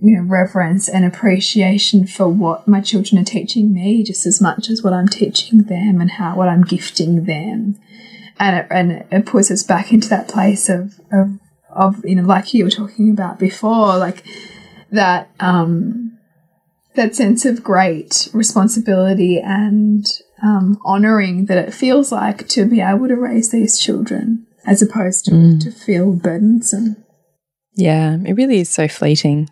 you 0.00 0.16
know 0.16 0.22
reverence 0.22 0.88
and 0.88 1.04
appreciation 1.04 2.06
for 2.06 2.28
what 2.28 2.68
my 2.68 2.80
children 2.80 3.20
are 3.20 3.24
teaching 3.24 3.72
me 3.72 4.04
just 4.04 4.24
as 4.26 4.40
much 4.40 4.70
as 4.70 4.82
what 4.82 4.92
i'm 4.92 5.08
teaching 5.08 5.64
them 5.64 6.00
and 6.00 6.12
how 6.12 6.36
what 6.36 6.48
i'm 6.48 6.62
gifting 6.62 7.24
them 7.24 7.76
and 8.40 8.56
it, 8.56 8.66
and 8.70 9.04
it 9.12 9.26
puts 9.26 9.50
us 9.50 9.62
back 9.62 9.92
into 9.92 10.08
that 10.08 10.26
place 10.26 10.68
of 10.68 10.98
of, 11.12 11.38
of 11.68 12.04
you 12.04 12.16
know 12.16 12.22
like 12.22 12.52
you 12.52 12.64
were 12.64 12.70
talking 12.70 13.10
about 13.10 13.38
before 13.38 13.96
like 13.98 14.24
that 14.90 15.30
um 15.38 16.18
that 16.96 17.14
sense 17.14 17.44
of 17.44 17.62
great 17.62 18.28
responsibility 18.32 19.38
and 19.38 20.06
um, 20.42 20.80
honoring 20.84 21.46
that 21.46 21.58
it 21.58 21.72
feels 21.72 22.10
like 22.10 22.48
to 22.48 22.64
be 22.64 22.80
able 22.80 23.06
to 23.06 23.14
raise 23.14 23.50
these 23.50 23.78
children 23.78 24.46
as 24.66 24.82
opposed 24.82 25.24
to, 25.26 25.58
to 25.58 25.70
feel 25.70 26.12
burdensome. 26.12 26.96
Yeah, 27.74 28.16
it 28.26 28.34
really 28.34 28.60
is 28.60 28.68
so 28.68 28.88
fleeting. 28.88 29.48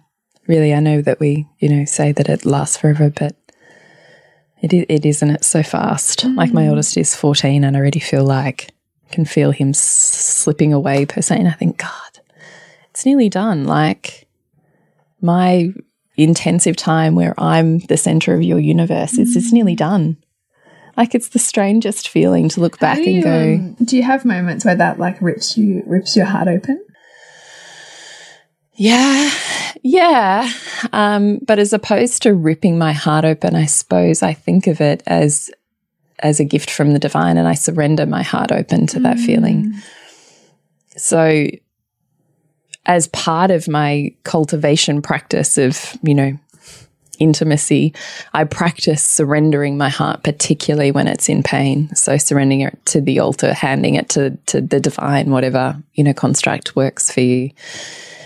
Really, 0.47 0.75
I 0.75 0.81
know 0.81 1.01
that 1.03 1.21
we, 1.21 1.47
you 1.61 1.69
know, 1.69 1.85
say 1.85 2.11
that 2.13 2.29
it 2.29 2.45
lasts 2.45 2.79
forever, 2.79 3.11
but 3.11 3.37
it 4.61 4.73
is, 4.73 4.87
it 4.89 5.07
isn't. 5.07 5.31
It's 5.31 5.47
so 5.47 5.63
fast. 5.63 6.25
Like 6.25 6.53
my 6.53 6.69
oldest 6.69 6.97
is 6.97 7.15
14 7.15 7.63
and 7.63 7.77
I 7.77 7.81
already 7.81 8.01
feel 8.01 8.25
like 8.25 8.71
can 9.11 9.25
feel 9.25 9.51
him 9.51 9.75
slipping 9.75 10.73
away 10.73 11.07
per 11.07 11.21
se. 11.21 11.39
And 11.39 11.49
I 11.49 11.53
think, 11.53 11.79
God, 11.79 12.21
it's 12.91 13.07
nearly 13.07 13.29
done. 13.29 13.65
Like 13.65 14.27
my 15.21 15.73
intensive 16.17 16.77
time 16.77 17.15
where 17.15 17.35
I'm 17.39 17.79
the 17.81 17.97
center 17.97 18.35
of 18.35 18.43
your 18.43 18.59
universe, 18.59 19.19
it's, 19.19 19.37
it's 19.37 19.53
nearly 19.53 19.75
done. 19.75 20.17
Like 20.97 21.15
it's 21.15 21.29
the 21.29 21.39
strangest 21.39 22.09
feeling 22.09 22.49
to 22.51 22.61
look 22.61 22.81
back 22.81 22.99
do 22.99 23.05
and 23.05 23.23
go, 23.23 23.55
um, 23.55 23.77
do 23.85 23.97
you 23.97 24.03
have 24.03 24.25
moments 24.25 24.65
where 24.65 24.75
that 24.75 24.99
like 24.99 25.23
rips 25.23 25.57
you 25.57 25.85
rips 25.87 26.17
your 26.17 26.27
heart 26.27 26.49
open? 26.49 26.85
Yeah, 28.75 29.31
yeah. 29.83 30.53
Um, 30.93 31.39
but 31.47 31.61
as 31.61 31.73
opposed 31.73 32.23
to 32.23 32.35
ripping 32.35 32.79
my 32.79 32.93
heart 32.93 33.25
open, 33.25 33.55
I 33.55 33.67
suppose 33.67 34.25
I 34.25 34.35
think 34.35 34.67
of 34.67 34.81
it 34.81 35.05
as 35.07 35.51
as 36.21 36.41
a 36.41 36.45
gift 36.45 36.71
from 36.71 36.93
the 36.93 36.99
divine, 36.99 37.37
and 37.37 37.49
I 37.49 37.55
surrender 37.55 38.07
my 38.07 38.23
heart 38.23 38.53
open 38.53 38.87
to 38.89 39.01
that 39.01 39.19
feeling. 39.19 39.73
So, 40.97 41.47
as 42.87 43.09
part 43.09 43.51
of 43.51 43.69
my 43.69 44.15
cultivation 44.25 45.03
practice 45.03 45.59
of 45.59 45.97
you 46.03 46.15
know 46.15 46.39
intimacy, 47.19 47.95
I 48.33 48.45
practice 48.45 49.05
surrendering 49.05 49.77
my 49.77 49.89
heart, 49.89 50.23
particularly 50.23 50.91
when 50.91 51.09
it's 51.09 51.29
in 51.29 51.43
pain. 51.43 51.95
So 51.95 52.17
surrendering 52.17 52.61
it 52.63 52.79
to 52.87 53.01
the 53.01 53.19
altar, 53.19 53.53
handing 53.53 53.95
it 53.95 54.09
to, 54.11 54.37
to 54.47 54.61
the 54.61 54.81
divine, 54.81 55.31
whatever, 55.31 55.83
you 55.95 56.05
know, 56.05 56.13
construct 56.13 56.77
works 56.77 57.11
for 57.11 57.21
you. 57.21 57.51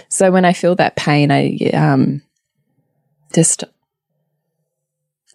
So 0.09 0.31
when 0.31 0.45
I 0.45 0.53
feel 0.53 0.75
that 0.77 0.97
pain, 0.97 1.31
I 1.31 1.57
um, 1.73 2.23
just 3.35 3.65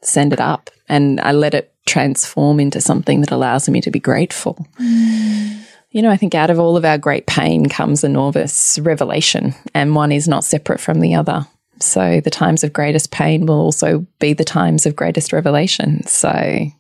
send 0.02 0.34
it 0.34 0.40
up 0.40 0.70
and 0.88 1.20
I 1.20 1.32
let 1.32 1.54
it 1.54 1.74
transform 1.88 2.60
into 2.60 2.80
something 2.80 3.22
that 3.22 3.32
allows 3.32 3.68
me 3.68 3.82
to 3.82 3.90
be 3.90 4.00
grateful. 4.00 4.68
Mm. 4.80 5.64
You 5.92 6.02
know, 6.02 6.12
I 6.12 6.18
think 6.18 6.36
out 6.36 6.50
of 6.50 6.60
all 6.60 6.78
of 6.78 6.86
our 6.86 6.98
great 6.98 7.26
pain 7.26 7.68
comes 7.68 8.04
enormous 8.04 8.78
revelation, 8.80 9.56
and 9.74 9.96
one 9.96 10.12
is 10.12 10.28
not 10.28 10.44
separate 10.44 10.80
from 10.80 11.00
the 11.00 11.16
other. 11.16 11.48
So 11.80 12.22
the 12.22 12.30
times 12.30 12.64
of 12.64 12.74
greatest 12.74 13.12
pain 13.12 13.46
will 13.46 13.60
also 13.60 14.06
be 14.20 14.34
the 14.34 14.44
times 14.44 14.86
of 14.86 14.96
greatest 14.96 15.32
revelation. 15.32 16.06
So 16.06 16.30
mm. 16.30 16.72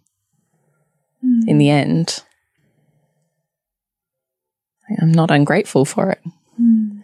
in 1.47 1.57
the 1.57 1.69
end, 1.69 2.23
I'm 5.01 5.11
not 5.11 5.31
ungrateful 5.31 5.85
for 5.85 6.11
it. 6.11 6.21
Mm. 6.61 7.03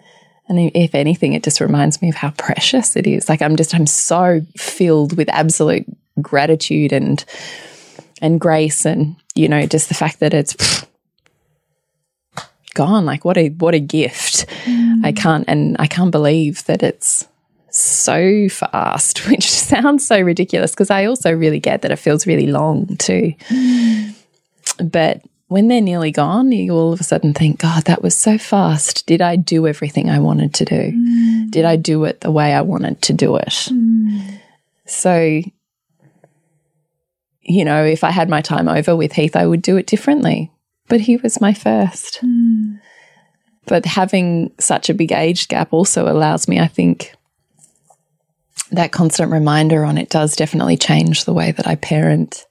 And 0.49 0.72
if 0.76 0.93
anything, 0.93 1.34
it 1.34 1.43
just 1.43 1.62
reminds 1.62 2.01
me 2.01 2.10
of 2.10 2.16
how 2.16 2.32
precious 2.32 2.95
it 2.95 3.08
is. 3.08 3.30
Like 3.30 3.41
I'm 3.41 3.56
just, 3.56 3.74
I'm 3.74 3.88
so 3.88 4.41
filled 4.58 5.16
with 5.16 5.30
absolute 5.30 5.86
gratitude 6.22 6.91
and 6.91 7.24
and 8.22 8.39
grace 8.39 8.86
and 8.86 9.16
you 9.36 9.47
know 9.47 9.66
just 9.66 9.89
the 9.89 9.95
fact 9.95 10.20
that 10.20 10.34
it's 10.34 10.53
pff, 10.53 10.86
gone 12.74 13.05
like 13.05 13.24
what 13.24 13.38
a 13.38 13.49
what 13.49 13.74
a 13.74 13.80
gift 13.80 14.45
mm. 14.66 15.05
i 15.05 15.11
can't 15.11 15.45
and 15.47 15.76
i 15.80 15.88
can't 15.88 16.11
believe 16.11 16.64
that 16.66 16.84
it's 16.84 17.28
so 17.70 18.47
fast 18.49 19.28
which 19.30 19.49
sounds 19.49 20.05
so 20.05 20.20
ridiculous 20.20 20.72
because 20.72 20.89
i 20.89 21.05
also 21.05 21.32
really 21.32 21.59
get 21.59 21.82
that 21.82 21.91
it 21.91 21.97
feels 21.97 22.28
really 22.28 22.47
long 22.47 22.95
too 22.97 23.34
mm. 23.49 24.14
but 24.84 25.22
when 25.47 25.68
they're 25.68 25.82
nearly 25.82 26.11
gone 26.11 26.51
you 26.51 26.74
all 26.74 26.93
of 26.93 26.99
a 26.99 27.03
sudden 27.03 27.34
think 27.34 27.59
god 27.59 27.84
that 27.84 28.01
was 28.01 28.16
so 28.16 28.38
fast 28.38 29.05
did 29.05 29.22
i 29.22 29.36
do 29.36 29.68
everything 29.68 30.09
i 30.09 30.20
wanted 30.20 30.53
to 30.53 30.66
do 30.66 30.91
mm. 30.91 31.51
did 31.51 31.66
i 31.66 31.76
do 31.76 32.03
it 32.05 32.22
the 32.22 32.32
way 32.32 32.53
i 32.53 32.61
wanted 32.61 33.01
to 33.01 33.14
do 33.14 33.36
it 33.36 33.47
mm. 33.47 34.39
so 34.86 35.41
you 37.44 37.66
know, 37.66 37.84
if 37.84 38.04
I 38.04 38.12
had 38.12 38.30
my 38.30 38.41
time 38.41 38.70
over 38.70 38.96
with 38.96 39.14
Heath, 39.14 39.36
I 39.36 39.46
would 39.46 39.62
do 39.62 39.78
it 39.78 39.88
differently. 39.88 40.52
But 40.88 41.02
he 41.02 41.18
was 41.18 41.41
my 41.41 41.54
first. 41.54 42.20
Mm. 42.24 42.80
But 43.66 43.86
having 43.86 44.52
such 44.60 44.89
a 44.89 44.94
big 44.94 45.12
age 45.12 45.48
gap 45.48 45.72
also 45.72 46.08
allows 46.08 46.48
me, 46.48 46.60
I 46.60 46.68
think, 46.68 47.14
that 48.72 48.91
constant 48.91 49.32
reminder 49.32 49.86
on 49.86 49.98
it 49.98 50.10
does 50.10 50.36
definitely 50.36 50.78
change 50.78 51.26
the 51.26 51.34
way 51.34 51.52
that 51.52 51.68
I 51.68 51.76
parent 51.76 52.46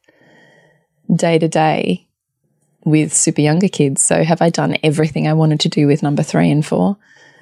day 1.14 1.38
to 1.38 1.48
day 1.48 2.06
with 2.84 3.12
super 3.12 3.40
younger 3.40 3.68
kids. 3.68 4.02
So, 4.02 4.24
have 4.24 4.40
I 4.40 4.50
done 4.50 4.76
everything 4.82 5.28
I 5.28 5.34
wanted 5.34 5.60
to 5.60 5.68
do 5.68 5.86
with 5.86 6.02
number 6.02 6.22
three 6.22 6.50
and 6.50 6.64
four? 6.64 6.96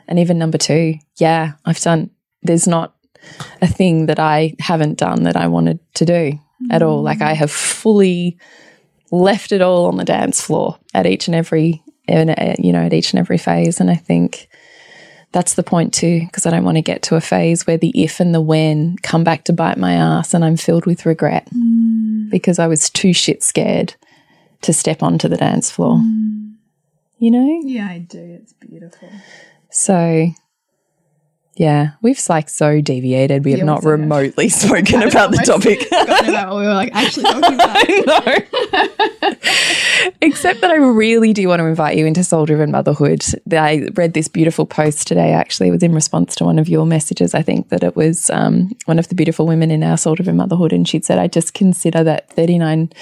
And 0.08 0.18
even 0.18 0.38
number 0.38 0.58
two? 0.58 0.94
Yeah, 1.18 1.52
I've 1.64 1.80
done, 1.80 2.10
there's 2.42 2.66
not 2.66 2.96
a 3.62 3.66
thing 3.66 4.06
that 4.06 4.18
I 4.18 4.56
haven't 4.58 4.98
done 4.98 5.22
that 5.24 5.36
I 5.36 5.46
wanted 5.46 5.78
to 5.94 6.04
do 6.04 6.40
at 6.70 6.82
all. 6.82 7.02
Like 7.02 7.22
I 7.22 7.32
have 7.32 7.50
fully 7.50 8.38
left 9.10 9.52
it 9.52 9.62
all 9.62 9.86
on 9.86 9.96
the 9.96 10.04
dance 10.04 10.40
floor 10.40 10.78
at 10.94 11.06
each 11.06 11.26
and 11.28 11.34
every, 11.34 11.82
you 12.08 12.72
know, 12.72 12.82
at 12.82 12.92
each 12.92 13.12
and 13.12 13.18
every 13.18 13.38
phase. 13.38 13.80
And 13.80 13.90
I 13.90 13.96
think 13.96 14.48
that's 15.32 15.54
the 15.54 15.62
point 15.62 15.94
too, 15.94 16.20
because 16.26 16.44
I 16.44 16.50
don't 16.50 16.64
want 16.64 16.76
to 16.76 16.82
get 16.82 17.02
to 17.04 17.16
a 17.16 17.20
phase 17.20 17.66
where 17.66 17.78
the 17.78 17.92
if 17.94 18.20
and 18.20 18.34
the 18.34 18.40
when 18.40 18.96
come 19.02 19.24
back 19.24 19.44
to 19.44 19.52
bite 19.52 19.78
my 19.78 19.94
ass 19.94 20.34
and 20.34 20.44
I'm 20.44 20.56
filled 20.56 20.86
with 20.86 21.06
regret 21.06 21.48
mm. 21.54 22.30
because 22.30 22.58
I 22.58 22.66
was 22.66 22.90
too 22.90 23.12
shit 23.12 23.42
scared 23.42 23.94
to 24.62 24.72
step 24.72 25.02
onto 25.02 25.28
the 25.28 25.36
dance 25.36 25.70
floor. 25.70 25.96
Mm. 25.96 26.54
You 27.18 27.30
know? 27.30 27.60
Yeah, 27.64 27.86
I 27.86 27.98
do. 27.98 28.38
It's 28.40 28.52
beautiful. 28.54 29.10
So 29.70 30.30
yeah, 31.56 31.92
we've 32.00 32.20
like 32.28 32.48
so 32.48 32.80
deviated. 32.80 33.44
We 33.44 33.52
have 33.52 33.64
not 33.64 33.84
remotely 33.84 34.48
have. 34.48 34.52
spoken 34.60 35.02
about 35.02 35.30
the 35.32 35.38
topic. 35.38 35.86
about 35.88 36.52
what 36.52 36.60
we 36.60 36.66
were 36.66 36.72
like 36.72 36.94
actually 36.94 37.24
talking 37.24 37.54
about. 37.54 38.22
Except 40.22 40.60
that 40.60 40.70
I 40.70 40.76
really 40.76 41.32
do 41.32 41.48
want 41.48 41.60
to 41.60 41.66
invite 41.66 41.98
you 41.98 42.06
into 42.06 42.22
soul 42.22 42.46
driven 42.46 42.70
motherhood. 42.70 43.24
I 43.52 43.88
read 43.94 44.14
this 44.14 44.28
beautiful 44.28 44.64
post 44.64 45.08
today. 45.08 45.32
Actually, 45.32 45.68
it 45.68 45.72
was 45.72 45.82
in 45.82 45.92
response 45.92 46.36
to 46.36 46.44
one 46.44 46.58
of 46.58 46.68
your 46.68 46.86
messages. 46.86 47.34
I 47.34 47.42
think 47.42 47.68
that 47.70 47.82
it 47.82 47.96
was 47.96 48.30
um, 48.30 48.70
one 48.84 48.98
of 48.98 49.08
the 49.08 49.14
beautiful 49.14 49.46
women 49.46 49.70
in 49.70 49.82
our 49.82 49.96
soul 49.96 50.14
driven 50.14 50.36
motherhood, 50.36 50.72
and 50.72 50.88
she'd 50.88 51.04
said, 51.04 51.18
"I 51.18 51.26
just 51.26 51.52
consider 51.52 52.04
that 52.04 52.30
thirty 52.30 52.58
nine 52.58 52.92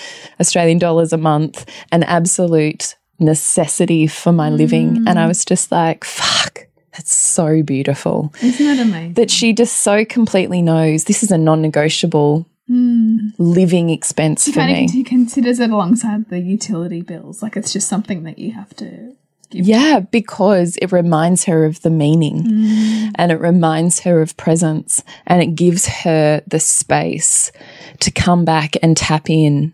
Australian 0.40 0.78
dollars 0.78 1.12
a 1.12 1.18
month 1.18 1.66
an 1.92 2.02
absolute 2.04 2.96
necessity 3.20 4.06
for 4.06 4.32
my 4.32 4.48
mm. 4.48 4.56
living." 4.56 5.04
And 5.06 5.18
I 5.18 5.26
was 5.26 5.44
just 5.44 5.70
like, 5.70 6.04
"Fuck." 6.04 6.67
That's 6.98 7.14
so 7.14 7.62
beautiful. 7.62 8.34
Isn't 8.42 8.66
that 8.66 8.82
amazing? 8.82 9.12
That 9.12 9.30
she 9.30 9.52
just 9.52 9.78
so 9.84 10.04
completely 10.04 10.62
knows 10.62 11.04
this 11.04 11.22
is 11.22 11.30
a 11.30 11.38
non 11.38 11.62
negotiable 11.62 12.44
mm. 12.68 13.32
living 13.38 13.90
expense 13.90 14.46
she 14.46 14.52
for 14.52 14.64
me. 14.64 14.88
She 14.88 15.04
considers 15.04 15.60
it 15.60 15.70
alongside 15.70 16.28
the 16.28 16.40
utility 16.40 17.02
bills. 17.02 17.40
Like 17.40 17.56
it's 17.56 17.72
just 17.72 17.86
something 17.86 18.24
that 18.24 18.40
you 18.40 18.50
have 18.52 18.74
to 18.76 19.14
yeah, 19.50 20.00
because 20.00 20.76
it 20.78 20.90
reminds 20.90 21.44
her 21.44 21.64
of 21.64 21.80
the 21.82 21.90
meaning 21.90 22.42
mm. 22.42 23.12
and 23.14 23.30
it 23.30 23.40
reminds 23.40 24.00
her 24.00 24.20
of 24.20 24.36
presence 24.36 25.02
and 25.24 25.40
it 25.40 25.54
gives 25.54 25.86
her 25.86 26.42
the 26.48 26.60
space 26.60 27.52
to 28.00 28.10
come 28.10 28.44
back 28.44 28.74
and 28.82 28.96
tap 28.96 29.30
in 29.30 29.72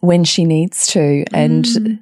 when 0.00 0.24
she 0.24 0.44
needs 0.44 0.86
to. 0.88 1.24
And 1.32 1.64
mm 1.64 1.98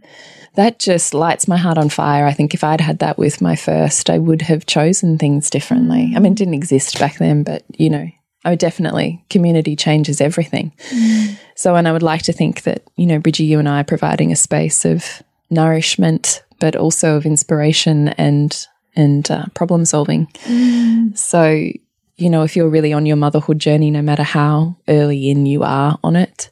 that 0.57 0.79
just 0.79 1.15
lights 1.15 1.47
my 1.47 1.57
heart 1.57 1.79
on 1.79 1.89
fire. 1.89 2.27
I 2.27 2.33
think 2.33 2.55
if 2.55 2.65
I'd 2.65 2.81
had 2.81 2.99
that 2.99 3.19
with 3.19 3.41
my 3.41 3.57
first, 3.57 4.11
I 4.11 4.19
would 4.19 4.43
have 4.43 4.67
chosen 4.67 5.19
things 5.19 5.51
differently. 5.51 6.13
I 6.17 6.19
mean, 6.19 6.33
it 6.33 6.39
didn't 6.39 6.55
exist 6.55 6.99
back 6.99 7.19
then, 7.19 7.43
but 7.43 7.63
you 7.79 7.91
know, 7.91 8.09
I 8.45 8.51
would 8.51 8.59
definitely 8.59 9.25
community 9.29 9.77
changes 9.77 10.21
everything. 10.21 10.73
Mm. 10.91 11.39
So, 11.55 11.75
and 11.77 11.87
I 11.87 11.93
would 11.93 12.03
like 12.03 12.23
to 12.23 12.33
think 12.33 12.63
that, 12.63 12.83
you 12.97 13.07
know, 13.07 13.19
Bridgie, 13.19 13.45
you 13.45 13.59
and 13.59 13.69
I 13.69 13.81
are 13.81 13.85
providing 13.85 14.33
a 14.33 14.37
space 14.37 14.85
of 14.85 15.23
nourishment, 15.51 16.43
but 16.59 16.75
also 16.75 17.17
of 17.17 17.27
inspiration 17.27 18.09
and 18.09 18.67
and 18.95 19.31
uh, 19.31 19.45
problem 19.55 19.85
solving. 19.85 20.27
Mm. 20.45 21.17
So, 21.19 21.71
you 22.17 22.31
know, 22.31 22.45
if 22.45 22.57
you're 22.57 22.71
really 22.71 22.95
on 22.95 23.05
your 23.05 23.17
motherhood 23.17 23.59
journey, 23.59 23.91
no 23.91 24.01
matter 24.01 24.23
how 24.23 24.77
early 24.89 25.29
in 25.29 25.45
you 25.45 25.65
are 25.65 25.99
on 26.03 26.17
it, 26.17 26.51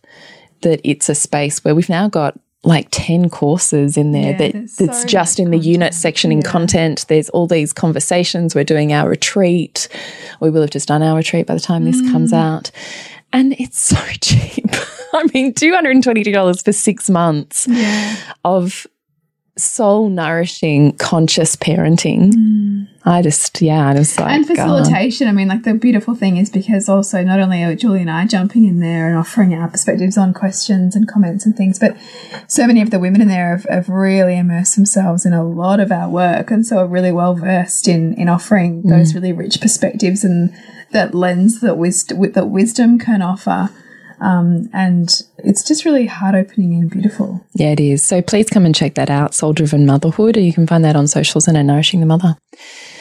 that 0.64 0.80
it's 0.84 1.08
a 1.08 1.14
space 1.14 1.64
where 1.64 1.74
we've 1.74 1.88
now 1.88 2.08
got 2.08 2.38
like 2.64 2.88
10 2.90 3.30
courses 3.30 3.96
in 3.96 4.12
there 4.12 4.32
yeah, 4.32 4.38
that 4.38 4.52
that's 4.78 5.02
so 5.02 5.06
just 5.06 5.38
in 5.38 5.50
the 5.50 5.58
content. 5.58 5.64
unit 5.64 5.94
section 5.94 6.32
in 6.32 6.40
yeah. 6.40 6.50
content. 6.50 7.04
There's 7.08 7.28
all 7.30 7.46
these 7.46 7.72
conversations. 7.72 8.54
We're 8.54 8.64
doing 8.64 8.92
our 8.92 9.08
retreat. 9.08 9.88
We 10.40 10.50
will 10.50 10.62
have 10.62 10.70
just 10.70 10.88
done 10.88 11.02
our 11.02 11.16
retreat 11.16 11.46
by 11.46 11.54
the 11.54 11.60
time 11.60 11.82
mm. 11.82 11.92
this 11.92 12.00
comes 12.10 12.32
mm. 12.32 12.38
out. 12.38 12.70
And 13.32 13.52
it's 13.60 13.80
so 13.80 13.96
cheap. 14.20 14.66
I 15.12 15.28
mean, 15.32 15.54
$222 15.54 16.64
for 16.64 16.72
six 16.72 17.08
months 17.08 17.66
yeah. 17.68 18.16
of 18.44 18.86
soul 19.56 20.08
nourishing, 20.08 20.92
conscious 20.96 21.54
parenting. 21.54 22.32
Mm. 22.32 22.88
I 23.04 23.22
just, 23.22 23.60
yeah, 23.60 23.88
I 23.88 23.94
just 23.94 24.18
like. 24.18 24.32
And 24.32 24.46
facilitation. 24.46 25.28
I 25.28 25.32
mean, 25.32 25.46
like 25.46 25.62
the 25.62 25.74
beautiful 25.74 26.14
thing 26.14 26.38
is 26.38 26.50
because 26.50 26.88
also 26.88 27.22
not 27.22 27.38
only 27.38 27.62
are 27.62 27.74
Julie 27.74 28.00
and 28.00 28.10
I 28.10 28.26
jumping 28.26 28.64
in 28.64 28.80
there 28.80 29.06
and 29.06 29.16
offering 29.16 29.54
our 29.54 29.68
perspectives 29.68 30.16
on 30.16 30.32
questions 30.32 30.96
and 30.96 31.06
comments 31.06 31.44
and 31.44 31.56
things, 31.56 31.78
but 31.78 31.96
so 32.48 32.66
many 32.66 32.80
of 32.80 32.90
the 32.90 32.98
women 32.98 33.20
in 33.20 33.28
there 33.28 33.50
have, 33.50 33.64
have 33.64 33.88
really 33.88 34.36
immersed 34.38 34.74
themselves 34.74 35.26
in 35.26 35.32
a 35.32 35.44
lot 35.44 35.80
of 35.80 35.92
our 35.92 36.08
work 36.08 36.50
and 36.50 36.66
so 36.66 36.78
are 36.78 36.86
really 36.86 37.12
well 37.12 37.34
versed 37.34 37.86
in, 37.86 38.14
in 38.14 38.28
offering 38.28 38.82
mm. 38.82 38.88
those 38.88 39.14
really 39.14 39.32
rich 39.32 39.60
perspectives 39.60 40.24
and 40.24 40.52
that 40.90 41.14
lens 41.14 41.60
that, 41.60 41.76
wis- 41.76 42.04
that 42.04 42.48
wisdom 42.48 42.98
can 42.98 43.20
offer 43.20 43.68
um, 44.20 44.70
and 44.72 45.22
it's 45.44 45.62
just 45.62 45.84
really 45.84 46.06
heart 46.06 46.34
opening 46.34 46.74
and 46.74 46.90
beautiful. 46.90 47.44
Yeah, 47.54 47.72
it 47.72 47.80
is. 47.80 48.04
So 48.04 48.22
please 48.22 48.50
come 48.50 48.66
and 48.66 48.74
check 48.74 48.94
that 48.94 49.10
out, 49.10 49.34
Soul 49.34 49.52
Driven 49.52 49.86
Motherhood. 49.86 50.36
You 50.36 50.52
can 50.52 50.66
find 50.66 50.84
that 50.84 50.96
on 50.96 51.06
socials 51.06 51.48
and 51.48 51.56
at 51.56 51.64
Nourishing 51.64 52.00
the 52.00 52.06
Mother. 52.06 52.36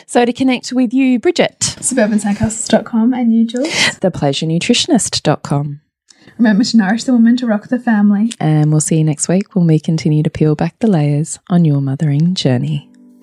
So 0.08 0.26
to 0.26 0.34
connect 0.34 0.74
with 0.74 0.94
you, 0.94 1.20
Bridget. 1.20 1.60
SuburbanSandcastles.com 1.60 3.14
and 3.14 3.34
you, 3.34 3.48
Jules. 3.48 3.68
ThePleasureNutritionist.com. 3.68 5.82
Remember 6.38 6.64
to 6.64 6.78
nourish 6.78 7.04
the 7.04 7.14
woman 7.14 7.38
to 7.38 7.46
rock 7.46 7.68
the 7.68 7.80
family. 7.80 8.32
And 8.40 8.72
we'll 8.72 8.82
see 8.82 8.98
you 8.98 9.04
next 9.04 9.28
week 9.28 9.56
when 9.56 9.68
we 9.68 9.80
continue 9.80 10.24
to 10.24 10.30
peel 10.30 10.56
back 10.56 10.80
the 10.80 10.88
layers 10.88 11.40
on 11.50 11.66
your 11.66 11.82
mothering 11.82 12.34
journey. 12.34 12.90